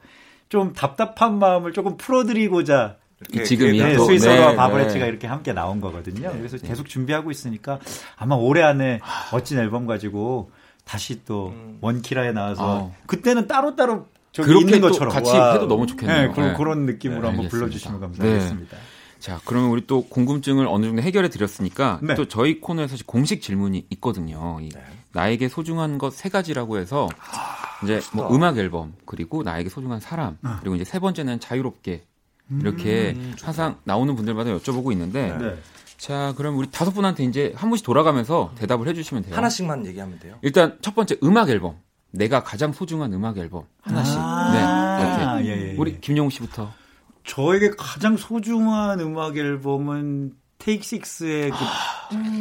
좀 0.50 0.74
답답한 0.74 1.38
마음을 1.38 1.74
조금 1.74 1.96
풀어드리고자 1.96 2.98
지금이야. 3.46 3.88
네, 3.88 3.96
또. 3.98 4.06
스위스와 4.06 4.34
네, 4.34 4.56
바브레치가 4.56 5.06
네. 5.06 5.10
이렇게 5.10 5.28
함께 5.28 5.54
나온 5.54 5.80
거거든요. 5.80 6.32
그래서 6.32 6.58
계속 6.58 6.90
준비하고 6.90 7.30
있으니까 7.30 7.80
아마 8.16 8.34
올해 8.34 8.64
안에 8.64 9.00
멋진 9.32 9.60
앨범 9.60 9.86
가지고 9.86 10.50
다시 10.92 11.24
또 11.24 11.54
원키라에 11.80 12.34
나와서 12.34 12.92
아. 12.92 13.06
그때는 13.06 13.48
따로따로 13.48 14.08
저기 14.34 14.50
그렇게 14.50 14.66
있는 14.66 14.82
또 14.82 14.88
것처럼 14.90 15.14
같이 15.14 15.32
와. 15.32 15.54
해도 15.54 15.66
너무 15.66 15.88
좋겠네요. 15.88 16.28
네, 16.28 16.34
그런, 16.34 16.50
네. 16.50 16.58
그런 16.58 16.86
느낌으로 16.86 17.22
네, 17.22 17.28
한번 17.28 17.46
알겠습니다. 17.46 17.58
불러주시면 17.58 18.00
감사하겠습니다. 18.02 18.78
자, 19.20 19.40
그러면 19.46 19.70
우리 19.70 19.88
또 19.88 20.06
궁금증을 20.06 20.68
어느 20.68 20.86
정도 20.88 21.02
해결해 21.02 21.30
드렸으니까 21.30 22.00
네. 22.04 22.16
또 22.16 22.28
저희 22.28 22.60
코너에서 22.60 22.98
공식 23.06 23.42
질문이 23.42 23.86
있거든요. 23.92 24.58
이 24.62 24.70
나에게 25.14 25.48
소중한 25.48 25.98
것 25.98 26.12
세 26.12 26.28
가지라고 26.28 26.78
해서 26.78 27.08
이제 27.84 28.02
뭐 28.14 28.36
음악 28.36 28.58
앨범 28.58 28.94
그리고 29.06 29.44
나에게 29.44 29.70
소중한 29.70 30.02
사람 30.02 30.38
그리고 30.60 30.76
이제 30.76 30.84
세 30.84 31.00
번째는 31.00 31.40
자유롭게 31.40 32.04
이렇게 32.60 33.16
항상 33.42 33.78
나오는 33.86 34.14
분들마다 34.14 34.50
여쭤보고 34.58 34.92
있는데 34.92 35.38
네. 35.40 35.58
자, 36.02 36.34
그럼 36.36 36.58
우리 36.58 36.68
다섯 36.72 36.90
분한테 36.90 37.24
이제 37.24 37.54
한 37.56 37.70
분씩 37.70 37.86
돌아가면서 37.86 38.54
대답을 38.56 38.88
해주시면 38.88 39.22
돼요. 39.22 39.36
하나씩만 39.36 39.86
얘기하면 39.86 40.18
돼요. 40.18 40.36
일단 40.42 40.80
첫 40.82 40.96
번째 40.96 41.18
음악 41.22 41.50
앨범. 41.50 41.76
내가 42.10 42.42
가장 42.42 42.74
소중한 42.74 43.14
음악 43.14 43.38
앨범 43.38 43.66
하나씩. 43.82 44.16
네, 44.16 44.58
이렇게. 44.58 45.24
아, 45.24 45.42
예, 45.44 45.46
예, 45.46 45.70
예. 45.70 45.76
우리 45.78 46.02
김영우 46.02 46.32
씨부터. 46.32 46.74
저에게 47.24 47.70
가장 47.78 48.18
소중한 48.18 49.00
음악 49.00 49.38
앨범은 49.38 50.34
테이크 50.58 50.84
식스의 50.84 51.52
그 51.52 51.58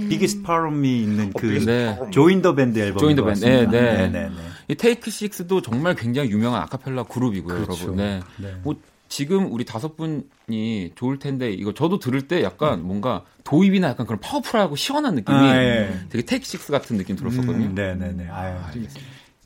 Biggest 0.09 0.43
Part 0.43 0.73
of 0.73 0.88
Me 0.88 1.03
있는 1.03 1.31
그 1.35 1.63
네. 1.67 1.99
Join 2.11 2.41
the 2.41 2.55
Band 2.55 2.79
앨범. 2.79 2.99
Join 2.99 3.15
the 3.15 3.27
Band. 3.27 3.45
네, 3.45 3.67
네. 3.67 4.09
네, 4.09 4.29
네. 4.31 4.31
이 4.69 4.75
테이크 4.75 5.11
식스도 5.11 5.61
정말 5.61 5.95
굉장히 5.95 6.31
유명한 6.31 6.63
아카펠라 6.63 7.03
그룹이고요, 7.03 7.67
그렇죠. 7.67 7.83
여러분. 7.83 7.97
네. 7.97 8.21
네. 8.39 8.55
뭐 8.63 8.75
지금 9.11 9.53
우리 9.53 9.65
다섯 9.65 9.97
분이 9.97 10.93
좋을 10.95 11.19
텐데 11.19 11.51
이거 11.53 11.75
저도 11.75 11.99
들을 11.99 12.29
때 12.29 12.43
약간 12.45 12.83
뭔가 12.87 13.25
도입이나 13.43 13.89
약간 13.89 14.07
그런 14.07 14.21
파워풀하고 14.21 14.77
시원한 14.77 15.17
느낌이 15.17 15.37
아, 15.37 15.57
예. 15.63 15.93
되게 16.09 16.25
테이크 16.25 16.47
식스 16.47 16.71
같은 16.71 16.97
느낌 16.97 17.17
들었었거든요. 17.17 17.67
음, 17.67 17.75
네, 17.75 17.95
네, 17.97 18.13
네. 18.13 18.29
아유, 18.31 18.57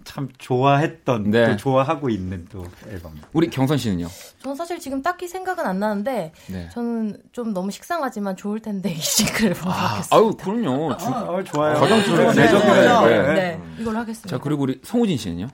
참 0.04 0.28
좋아했던 0.36 1.30
네. 1.30 1.46
또 1.48 1.56
좋아하고 1.56 2.10
있는 2.10 2.46
또 2.52 2.66
앨범. 2.90 3.18
우리 3.32 3.48
경선 3.48 3.78
씨는요? 3.78 4.06
저는 4.42 4.54
사실 4.54 4.78
지금 4.78 5.00
딱히 5.00 5.26
생각은 5.26 5.64
안 5.64 5.78
나는데 5.80 6.32
네. 6.48 6.68
저는 6.70 7.16
좀 7.32 7.54
너무 7.54 7.70
식상하지만 7.70 8.36
좋을 8.36 8.60
텐데 8.60 8.92
이 8.92 8.98
싱글을 9.00 9.54
하겠습니다. 9.54 10.14
아유, 10.14 10.36
그럼요. 10.38 10.94
주- 10.98 11.06
아, 11.06 11.42
좋아요. 11.42 11.74
가장 11.80 12.02
좋은 12.04 12.34
네, 12.34 12.42
애정이네요. 12.44 13.00
네. 13.06 13.22
네. 13.22 13.34
네, 13.34 13.60
이걸로 13.78 13.96
하겠습니다. 14.00 14.28
자, 14.28 14.42
그리고 14.42 14.64
우리 14.64 14.78
송우진 14.84 15.16
씨는요? 15.16 15.48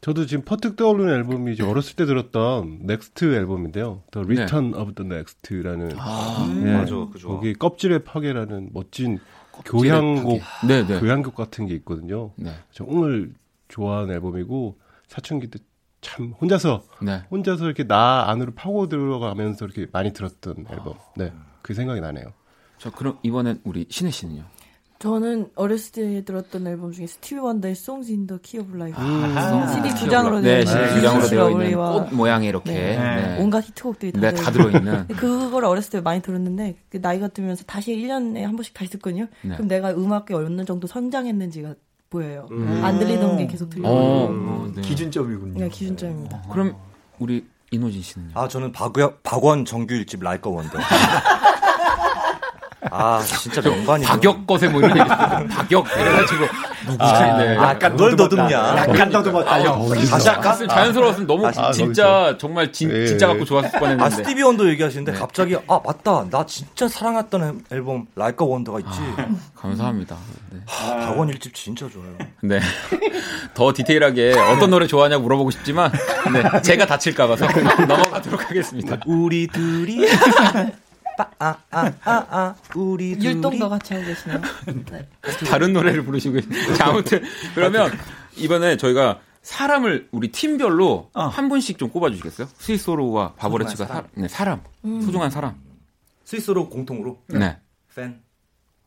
저도 0.00 0.26
지금 0.26 0.44
퍼뜩 0.44 0.76
떠오르는 0.76 1.12
앨범이 1.12 1.52
이제 1.52 1.62
어렸을 1.62 1.94
때 1.96 2.06
들었던 2.06 2.80
넥스트 2.84 3.34
앨범인데요. 3.34 4.02
The 4.12 4.24
Return 4.24 4.74
of 4.74 4.94
the 4.94 5.06
Next라는 5.06 5.90
음, 5.92 6.72
맞아, 6.72 6.94
그죠. 7.12 7.28
거기 7.28 7.52
껍질의 7.52 8.04
파괴라는 8.04 8.70
멋진 8.72 9.18
껍질의 9.52 9.82
교향곡 9.82 10.40
파괴. 10.40 10.66
네, 10.66 10.86
네. 10.86 11.00
교향곡 11.00 11.34
같은 11.34 11.66
게 11.66 11.74
있거든요. 11.76 12.32
네. 12.36 12.50
정말 12.72 13.30
좋아하는 13.68 14.14
앨범이고 14.14 14.78
사춘기 15.08 15.48
때 15.48 15.58
참 16.00 16.34
혼자서 16.40 16.82
네. 17.02 17.22
혼자서 17.30 17.66
이렇게 17.66 17.86
나 17.86 18.24
안으로 18.28 18.52
파고 18.54 18.88
들어가면서 18.88 19.66
이렇게 19.66 19.86
많이 19.92 20.12
들었던 20.12 20.66
앨범. 20.70 20.94
네. 21.16 21.32
그 21.62 21.74
생각이 21.74 22.00
나네요. 22.00 22.32
자, 22.78 22.90
그럼 22.90 23.18
이번엔 23.22 23.60
우리 23.64 23.86
신혜 23.90 24.10
씨는요? 24.10 24.44
저는 25.00 25.48
어렸을 25.54 25.92
때 25.92 26.24
들었던 26.26 26.66
앨범 26.66 26.92
중에 26.92 27.06
스티비 27.06 27.40
원더의 27.40 27.72
Songs 27.72 28.12
in 28.12 28.26
the 28.26 28.38
Key 28.42 28.62
of 28.62 28.76
Life. 28.76 29.02
아, 29.02 29.66
CD 29.68 29.94
두 29.94 30.10
장으로 30.10 30.40
네, 30.40 30.62
되어 30.62 30.66
CD 30.66 30.78
있는 30.78 30.94
두 30.94 31.00
장으로 31.00 31.22
네. 31.22 31.30
되어 31.30 31.50
있는 31.50 31.74
꽃 31.74 32.14
모양의 32.14 32.48
이렇게. 32.50 32.70
네. 32.70 32.98
네. 32.98 33.36
온갖 33.40 33.64
히트곡들이 33.64 34.12
다, 34.12 34.20
네, 34.20 34.34
다 34.34 34.50
들어있는. 34.52 35.08
그걸 35.16 35.64
어렸을 35.64 35.90
때 35.90 36.00
많이 36.02 36.20
들었는데 36.20 36.76
그 36.90 36.98
나이가 36.98 37.28
들면서 37.28 37.64
다시 37.64 37.96
1년에 37.96 38.42
한 38.42 38.56
번씩 38.56 38.74
다시 38.74 38.90
듣거든요. 38.90 39.26
네. 39.40 39.54
그럼 39.54 39.68
내가 39.68 39.90
음악에 39.92 40.34
어느 40.34 40.66
정도 40.66 40.86
성장했는지가 40.86 41.74
보여요. 42.10 42.46
음. 42.50 42.84
안 42.84 42.98
들리던 42.98 43.38
게 43.38 43.46
계속 43.46 43.70
들리고 43.70 43.88
어, 43.88 44.26
어, 44.28 44.72
네. 44.74 44.82
기준점이군요. 44.82 45.54
그냥 45.54 45.70
기준점입니다. 45.70 46.42
그럼 46.52 46.76
우리 47.18 47.46
이노진 47.70 48.02
씨는요? 48.02 48.32
아, 48.34 48.48
저는 48.48 48.72
박원, 48.72 49.14
박원 49.22 49.64
정규 49.64 49.94
일집 49.94 50.22
Like 50.22 50.50
A 50.50 50.53
Wonder. 50.53 50.78
아, 52.90 53.22
진짜 53.22 53.60
명반이죠. 53.60 54.08
박역 54.08 54.46
것에 54.46 54.68
뭐 54.68 54.80
이런 54.80 54.96
얘기. 54.96 55.08
박역 55.08 55.86
이래가지고 55.94 56.44
누구지? 56.86 57.12
네. 57.38 57.56
약간 57.56 57.96
널 57.96 58.16
더듬냐. 58.16 58.76
약간 58.78 59.10
더듬었다. 59.10 59.58
다시 60.08 60.28
할까? 60.28 60.56
자연스러웠으면 60.66 61.26
너무 61.26 61.46
아, 61.46 61.72
진짜 61.72 62.36
정말 62.38 62.72
진, 62.72 62.90
예. 62.90 63.06
진짜 63.06 63.26
갖고 63.26 63.44
좋았을 63.44 63.78
뻔했는데. 63.78 64.02
아, 64.04 64.08
스티비 64.10 64.42
원더 64.42 64.68
얘기하시는데 64.70 65.12
갑자기 65.12 65.56
아, 65.68 65.80
맞다. 65.84 66.24
나 66.30 66.46
진짜 66.46 66.88
사랑했던 66.88 67.64
앨범 67.70 68.06
Like 68.16 68.44
A 68.46 68.50
Wonder가 68.50 68.78
있지. 68.80 68.98
감사합니다. 69.56 70.16
네. 70.50 70.60
박원 70.66 71.28
일집 71.28 71.54
진짜 71.54 71.86
좋아요. 71.92 72.16
네. 72.42 72.60
더 73.54 73.72
디테일하게 73.74 74.32
어떤 74.38 74.70
노래 74.70 74.86
좋아하냐고 74.86 75.24
물어보고 75.24 75.50
싶지만, 75.50 75.92
네. 76.32 76.62
제가 76.62 76.86
다칠까 76.86 77.26
봐서 77.26 77.46
넘어가도록 77.86 78.48
하겠습니다. 78.48 78.96
우리 79.06 79.46
둘이 79.48 80.06
아, 81.38 81.56
아, 81.70 81.92
아, 82.04 82.26
아, 82.30 82.54
우리 82.74 83.14
둘이 83.14 83.26
율동도 83.26 83.68
같이 83.68 83.94
하고 83.94 84.06
계시네요. 84.06 84.40
네. 84.90 85.08
다른 85.48 85.72
노래를 85.72 86.04
부르시고. 86.04 86.40
자, 86.76 86.88
아무튼, 86.88 87.22
그러면 87.54 87.90
이번에 88.36 88.76
저희가 88.76 89.20
사람을 89.42 90.08
우리 90.10 90.30
팀별로 90.30 91.10
어. 91.14 91.22
한 91.26 91.48
분씩 91.48 91.78
좀 91.78 91.88
꼽아주시겠어요? 91.90 92.48
스위스로와 92.58 93.34
바보레츠가 93.34 93.84
소중한 93.86 94.02
사, 94.02 94.08
네, 94.14 94.28
사람. 94.28 94.60
소중한 94.82 95.30
사람. 95.30 95.54
스위스로 96.24 96.68
공통으로 96.68 97.22
네. 97.28 97.58
팬. 97.94 98.20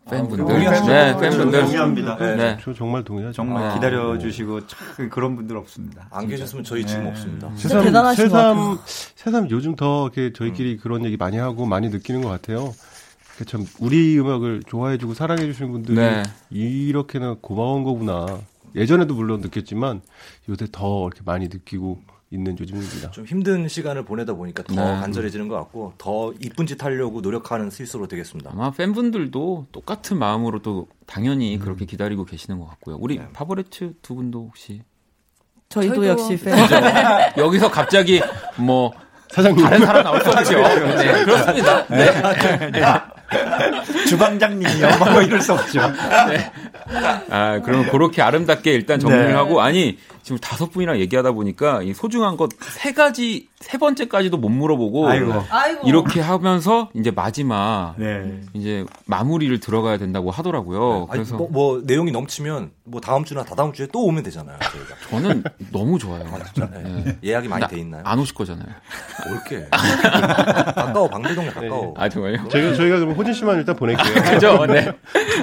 팬분들. 0.09 0.37
동의하시죠? 0.45 0.87
네, 0.87 1.11
저 1.13 1.19
팬분들. 1.19 1.61
동의합니다. 1.61 2.17
네. 2.17 2.35
네. 2.35 2.57
저 2.61 2.73
정말 2.73 3.03
동의하죠. 3.03 3.33
정말 3.35 3.69
네. 3.69 3.73
기다려주시고 3.75 4.67
참 4.67 5.09
그런 5.09 5.35
분들 5.35 5.55
없습니다. 5.57 6.07
안 6.11 6.21
진짜. 6.21 6.35
계셨으면 6.35 6.63
저희 6.63 6.85
지금 6.85 7.03
네. 7.03 7.09
없습니다. 7.09 7.51
진짜 7.55 7.81
대단하신. 7.81 8.25
새삼, 8.25 8.79
새삼 9.15 9.49
요즘 9.49 9.75
더 9.75 10.03
이렇게 10.13 10.33
저희끼리 10.33 10.77
그런 10.77 11.05
얘기 11.05 11.15
많이 11.17 11.37
하고 11.37 11.65
많이 11.65 11.89
느끼는 11.89 12.21
것 12.21 12.29
같아요. 12.29 12.73
그참 13.37 13.65
우리 13.79 14.19
음악을 14.19 14.63
좋아해주고 14.67 15.13
사랑해주시는 15.15 15.71
분들이 15.71 15.95
네. 15.95 16.23
이렇게나 16.51 17.37
고마운 17.41 17.83
거구나. 17.83 18.39
예전에도 18.75 19.13
물론 19.15 19.41
느꼈지만 19.41 20.01
요새 20.49 20.67
더 20.71 21.07
이렇게 21.07 21.21
많이 21.25 21.47
느끼고 21.47 22.01
있는 22.33 22.57
요즘입니다. 22.59 23.11
좀 23.11 23.25
힘든 23.25 23.67
시간을 23.67 24.03
보내다 24.05 24.33
보니까 24.33 24.63
더 24.63 24.73
네. 24.73 24.81
간절해지는 25.01 25.47
것 25.47 25.55
같고 25.55 25.93
더 25.99 26.33
이쁜 26.41 26.65
짓 26.65 26.83
하려고 26.83 27.21
노력하는 27.21 27.69
스위스로 27.69 28.07
되겠습니다. 28.07 28.49
아마 28.53 28.71
팬분들도 28.71 29.67
똑같은 29.71 30.17
마음으로 30.17 30.59
또 30.63 30.87
당연히 31.05 31.55
음. 31.55 31.59
그렇게 31.59 31.85
기다리고 31.85 32.25
계시는 32.25 32.59
것 32.59 32.65
같고요. 32.69 32.97
우리 32.99 33.19
네. 33.19 33.27
파버레츠 33.33 33.93
두 34.01 34.15
분도 34.15 34.45
혹시 34.47 34.81
저희도, 35.69 36.01
저희도- 36.01 36.07
역시 36.07 36.37
팬. 36.37 36.55
여기서 37.37 37.69
갑자기 37.69 38.21
뭐 38.57 38.91
사장님. 39.29 39.63
다른 39.63 39.85
사람 39.85 40.03
나올 40.03 40.21
수 40.21 40.29
없죠. 40.29 40.59
네, 40.61 41.23
그렇습니다. 41.23 41.87
네. 41.87 43.12
주방장님이요. 44.07 44.87
뭐 45.13 45.21
이럴 45.21 45.41
수 45.41 45.53
없죠. 45.53 45.81
아, 47.29 47.59
그러면 47.63 47.89
그렇게 47.89 48.21
아름답게 48.21 48.71
일단 48.71 48.99
정리를 48.99 49.27
네. 49.27 49.33
하고 49.33 49.61
아니 49.61 49.97
지금 50.21 50.37
다섯 50.37 50.71
분이랑 50.71 50.99
얘기하다 50.99 51.31
보니까 51.31 51.81
이 51.83 51.93
소중한 51.93 52.37
것 52.37 52.49
세 52.61 52.91
가지 52.93 53.47
세 53.63 53.77
번째까지도 53.77 54.35
못 54.37 54.49
물어보고 54.49 55.07
아이고. 55.07 55.31
아이고. 55.49 55.87
이렇게 55.87 56.19
하면서 56.19 56.89
이제 56.93 57.11
마지막 57.11 57.95
네. 57.97 58.41
이제 58.53 58.85
마무리를 59.05 59.57
들어가야 59.61 59.97
된다고 59.97 60.31
하더라고요. 60.31 61.07
아니, 61.09 61.23
그래서 61.23 61.37
뭐, 61.37 61.47
뭐 61.49 61.81
내용이 61.83 62.11
넘치면 62.11 62.71
뭐 62.83 62.99
다음 62.99 63.23
주나 63.23 63.43
다다음 63.43 63.71
주에 63.71 63.87
또 63.91 64.03
오면 64.05 64.23
되잖아요. 64.23 64.57
저희가. 64.59 64.95
저는 65.09 65.43
너무 65.71 65.97
좋아요. 65.97 66.23
네. 66.55 66.83
네. 66.83 67.17
예약이 67.23 67.47
많이 67.47 67.61
나- 67.61 67.67
돼 67.67 67.79
있나요? 67.79 68.01
안 68.05 68.19
오실 68.19 68.35
거잖아요. 68.35 68.67
올게. 69.31 69.65
가까워 69.71 71.07
방배동에 71.07 71.49
가까워. 71.49 71.93
아 71.97 72.09
정말요? 72.09 72.49
저희가, 72.49 72.73
저희가 72.75 72.99
그럼 72.99 73.13
호진 73.13 73.33
씨만 73.33 73.57
일단 73.59 73.75
보낼게요. 73.75 74.13
그죠? 74.33 74.65
네. 74.65 74.91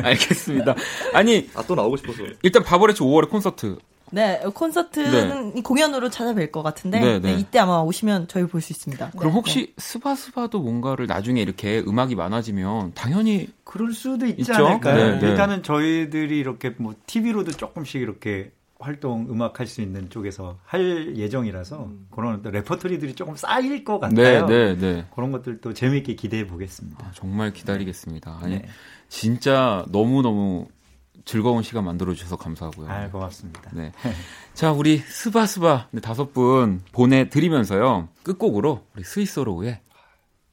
알겠습니다. 0.02 0.74
아니 1.14 1.48
아 1.55 1.62
또 1.70 1.74
나오고 1.74 1.97
싶어서. 1.98 2.18
일단 2.42 2.64
바버레츠 2.64 3.01
5월에 3.05 3.30
콘서트 3.30 3.78
네, 4.11 4.41
콘서트는 4.55 5.57
이 5.57 5.62
공연으로 5.62 6.09
찾아뵐 6.11 6.51
것 6.51 6.62
같은데 6.62 7.01
네, 7.01 7.19
네, 7.20 7.32
네. 7.35 7.41
이때 7.41 7.59
아마 7.59 7.78
오시면 7.81 8.28
저희 8.28 8.47
볼 8.47 8.61
수 8.61 8.73
있습니다. 8.73 9.11
그럼 9.16 9.32
네, 9.32 9.37
혹시 9.37 9.74
스바스바도 9.78 10.61
뭔가를 10.61 11.07
나중에 11.07 11.41
이렇게 11.41 11.78
음악이 11.87 12.15
많아지면 12.16 12.93
당연히 12.95 13.49
그럴 13.65 13.93
수도 13.93 14.27
있지 14.27 14.41
있죠? 14.43 14.55
않을까요? 14.66 15.12
네, 15.15 15.20
네. 15.20 15.28
일단은 15.28 15.62
저희들이 15.62 16.39
이렇게 16.39 16.74
뭐 16.78 16.95
TV로도 17.07 17.53
조금씩 17.53 18.03
이렇게 18.03 18.51
활동 18.82 19.27
음악 19.31 19.61
할 19.61 19.66
수 19.66 19.82
있는 19.82 20.09
쪽에서 20.11 20.57
할 20.65 21.15
예정이라서 21.16 21.91
그런 22.11 22.37
어떤 22.37 22.53
레퍼토리들이 22.53 23.15
조금 23.15 23.37
쌓일 23.37 23.85
것 23.85 24.01
네, 24.09 24.39
같아요. 24.41 24.47
네, 24.47 24.74
네. 24.77 25.07
그런 25.15 25.31
것들도 25.32 25.74
재미있게 25.74 26.15
기대해 26.15 26.47
보겠습니다. 26.47 27.07
아, 27.07 27.11
정말 27.15 27.53
기다리겠습니다. 27.53 28.39
아니 28.43 28.57
네. 28.57 28.69
진짜 29.09 29.85
너무 29.91 30.23
너무 30.23 30.66
즐거운 31.24 31.62
시간 31.62 31.84
만들어 31.84 32.14
주셔서 32.14 32.36
감사하고요. 32.36 32.90
아, 32.90 33.09
고맙습니다. 33.10 33.60
네. 33.72 33.92
자, 34.55 34.72
우리 34.72 34.98
스바스바 34.98 35.86
네, 35.90 36.01
다섯 36.01 36.32
분 36.32 36.82
보내드리면서요. 36.92 38.09
끝곡으로 38.22 38.84
우리 38.97 39.05
스윗소로우의 39.05 39.81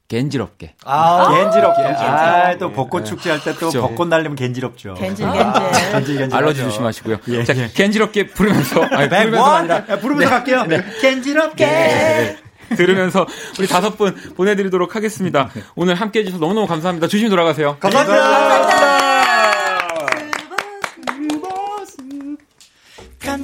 간지럽게. 0.08 0.74
아, 0.84 1.28
간지럽게. 1.30 1.82
아, 1.82 2.56
또 2.56 2.72
벚꽃 2.72 3.04
축제 3.04 3.30
할 3.30 3.42
때 3.42 3.56
또 3.56 3.66
그죠. 3.66 3.82
벚꽃 3.82 4.08
날리면 4.08 4.36
간지럽죠. 4.36 4.94
간질 4.94 5.26
아, 5.26 5.32
간질. 5.32 5.92
간질 5.92 6.18
간질. 6.18 6.36
알러지 6.36 6.62
조심하시고요. 6.62 7.18
예, 7.28 7.44
자, 7.44 7.54
예. 7.56 7.68
간지럽게 7.68 8.28
부르면서 8.28 8.82
아니, 8.84 9.08
백 9.08 9.24
부르면서가 9.24 9.42
원? 9.50 9.56
아니라 9.60 9.76
야, 9.88 9.98
부르면서 9.98 10.30
갈게요. 10.30 10.64
겐지럽게. 11.02 11.66
네. 11.66 12.38
들으면서 12.76 13.26
우리 13.58 13.66
다섯 13.66 13.96
분 13.96 14.14
보내드리도록 14.36 14.94
하겠습니다. 14.94 15.50
오늘 15.74 15.94
함께 15.94 16.20
해주셔서 16.20 16.40
너무너무 16.40 16.66
감사합니다. 16.66 17.06
조심히 17.08 17.30
돌아가세요. 17.30 17.78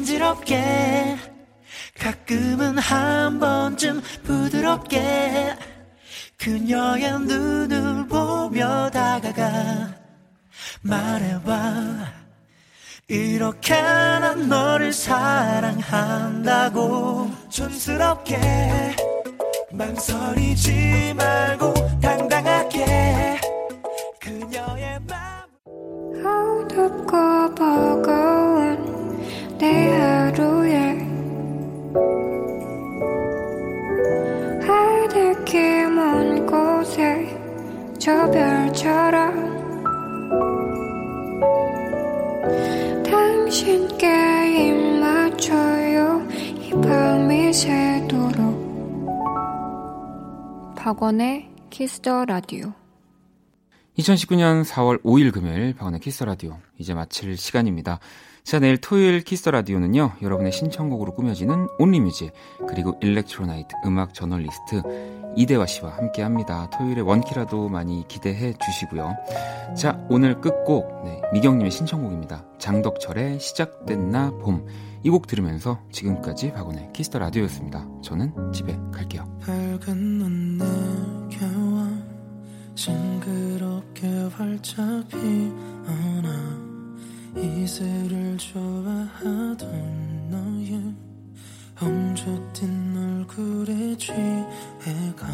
간지럽게. 0.05 1.17
가끔은 1.99 2.77
한 2.79 3.41
번쯤 3.41 4.03
부드럽게. 4.23 5.57
그녀의 6.37 7.21
눈을 7.21 8.07
보며 8.07 8.91
다가가 8.91 9.95
말해봐. 10.83 12.13
이렇게 13.09 13.81
난 13.81 14.49
너를 14.49 14.93
사랑한다고. 14.93 15.81
촌스럽게 17.49 18.97
망설이지 19.73 21.15
말고 21.17 21.73
저 38.05 38.31
별처럼 38.31 39.65
당신께 43.03 44.69
입 44.69 44.75
맞춰요. 45.01 46.29
이 46.61 46.71
밤이 46.83 47.51
새도록. 47.55 49.15
박원의 50.77 51.49
Kiss 51.71 52.03
the 52.03 52.27
Radio. 52.27 52.75
2019년 53.99 54.67
4월 54.67 55.03
5일 55.03 55.33
금요일 55.33 55.73
박원의 55.73 56.01
Kiss 56.01 56.25
Radio. 56.25 56.59
이제 56.77 56.93
마칠 56.93 57.39
시간입니다. 57.39 58.01
자 58.45 58.59
내일 58.59 58.77
토요일 58.77 59.23
Kiss 59.25 59.49
Radio는요 59.49 60.17
여러분의 60.21 60.53
신청곡으로 60.53 61.15
꾸며지는 61.15 61.67
Only 61.79 62.02
Music 62.02 62.31
그리고 62.69 62.99
Electro 63.01 63.44
Night 63.44 63.75
음악 63.87 64.13
저널리스트 64.13 64.83
이대화 65.35 65.65
씨와 65.67 65.97
함께 65.97 66.21
합니다. 66.23 66.69
토요일에 66.71 67.01
원키라도 67.01 67.71
많이 67.71 68.07
기대해 68.07 68.53
주시고요. 68.53 69.17
자 69.77 69.99
오늘 70.11 70.41
끝곡 70.43 71.05
네, 71.07 71.23
미경님의 71.33 71.71
신청곡입니다. 71.71 72.45
장덕철의 72.59 73.41
시작됐나 73.41 74.33
봄 74.43 74.67
이 75.07 75.11
곡 75.11 75.27
들으면서 75.27 75.81
지금까지 75.93 76.53
박원의 76.53 76.91
키스 76.95 77.15
라디오였습니다. 77.15 77.87
저는 78.03 78.53
집에 78.53 78.75
갈게요. 78.93 79.25
밝은 79.41 80.19
눈 80.19 80.59
내겨와 80.59 81.91
싱그럽게 82.75 84.07
활짝 84.35 85.07
피어나 85.09 86.74
이슬을 87.37 88.37
좋아하던 88.39 89.69
너의 90.31 90.95
엉조된 91.81 92.97
얼굴에 92.97 93.97
취해가 93.97 95.27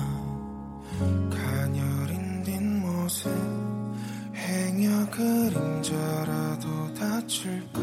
가녀린 1.30 2.42
뒷모습 2.42 3.30
행여 4.34 5.10
그림자라도 5.10 6.94
다칠까? 6.94 7.80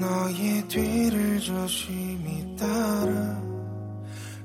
너의 0.00 0.66
뒤를 0.68 1.40
조심히 1.40 2.56
따라 2.56 3.42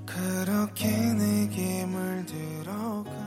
그렇게 0.05 0.87
내게 1.13 1.85
물들어가 1.85 3.18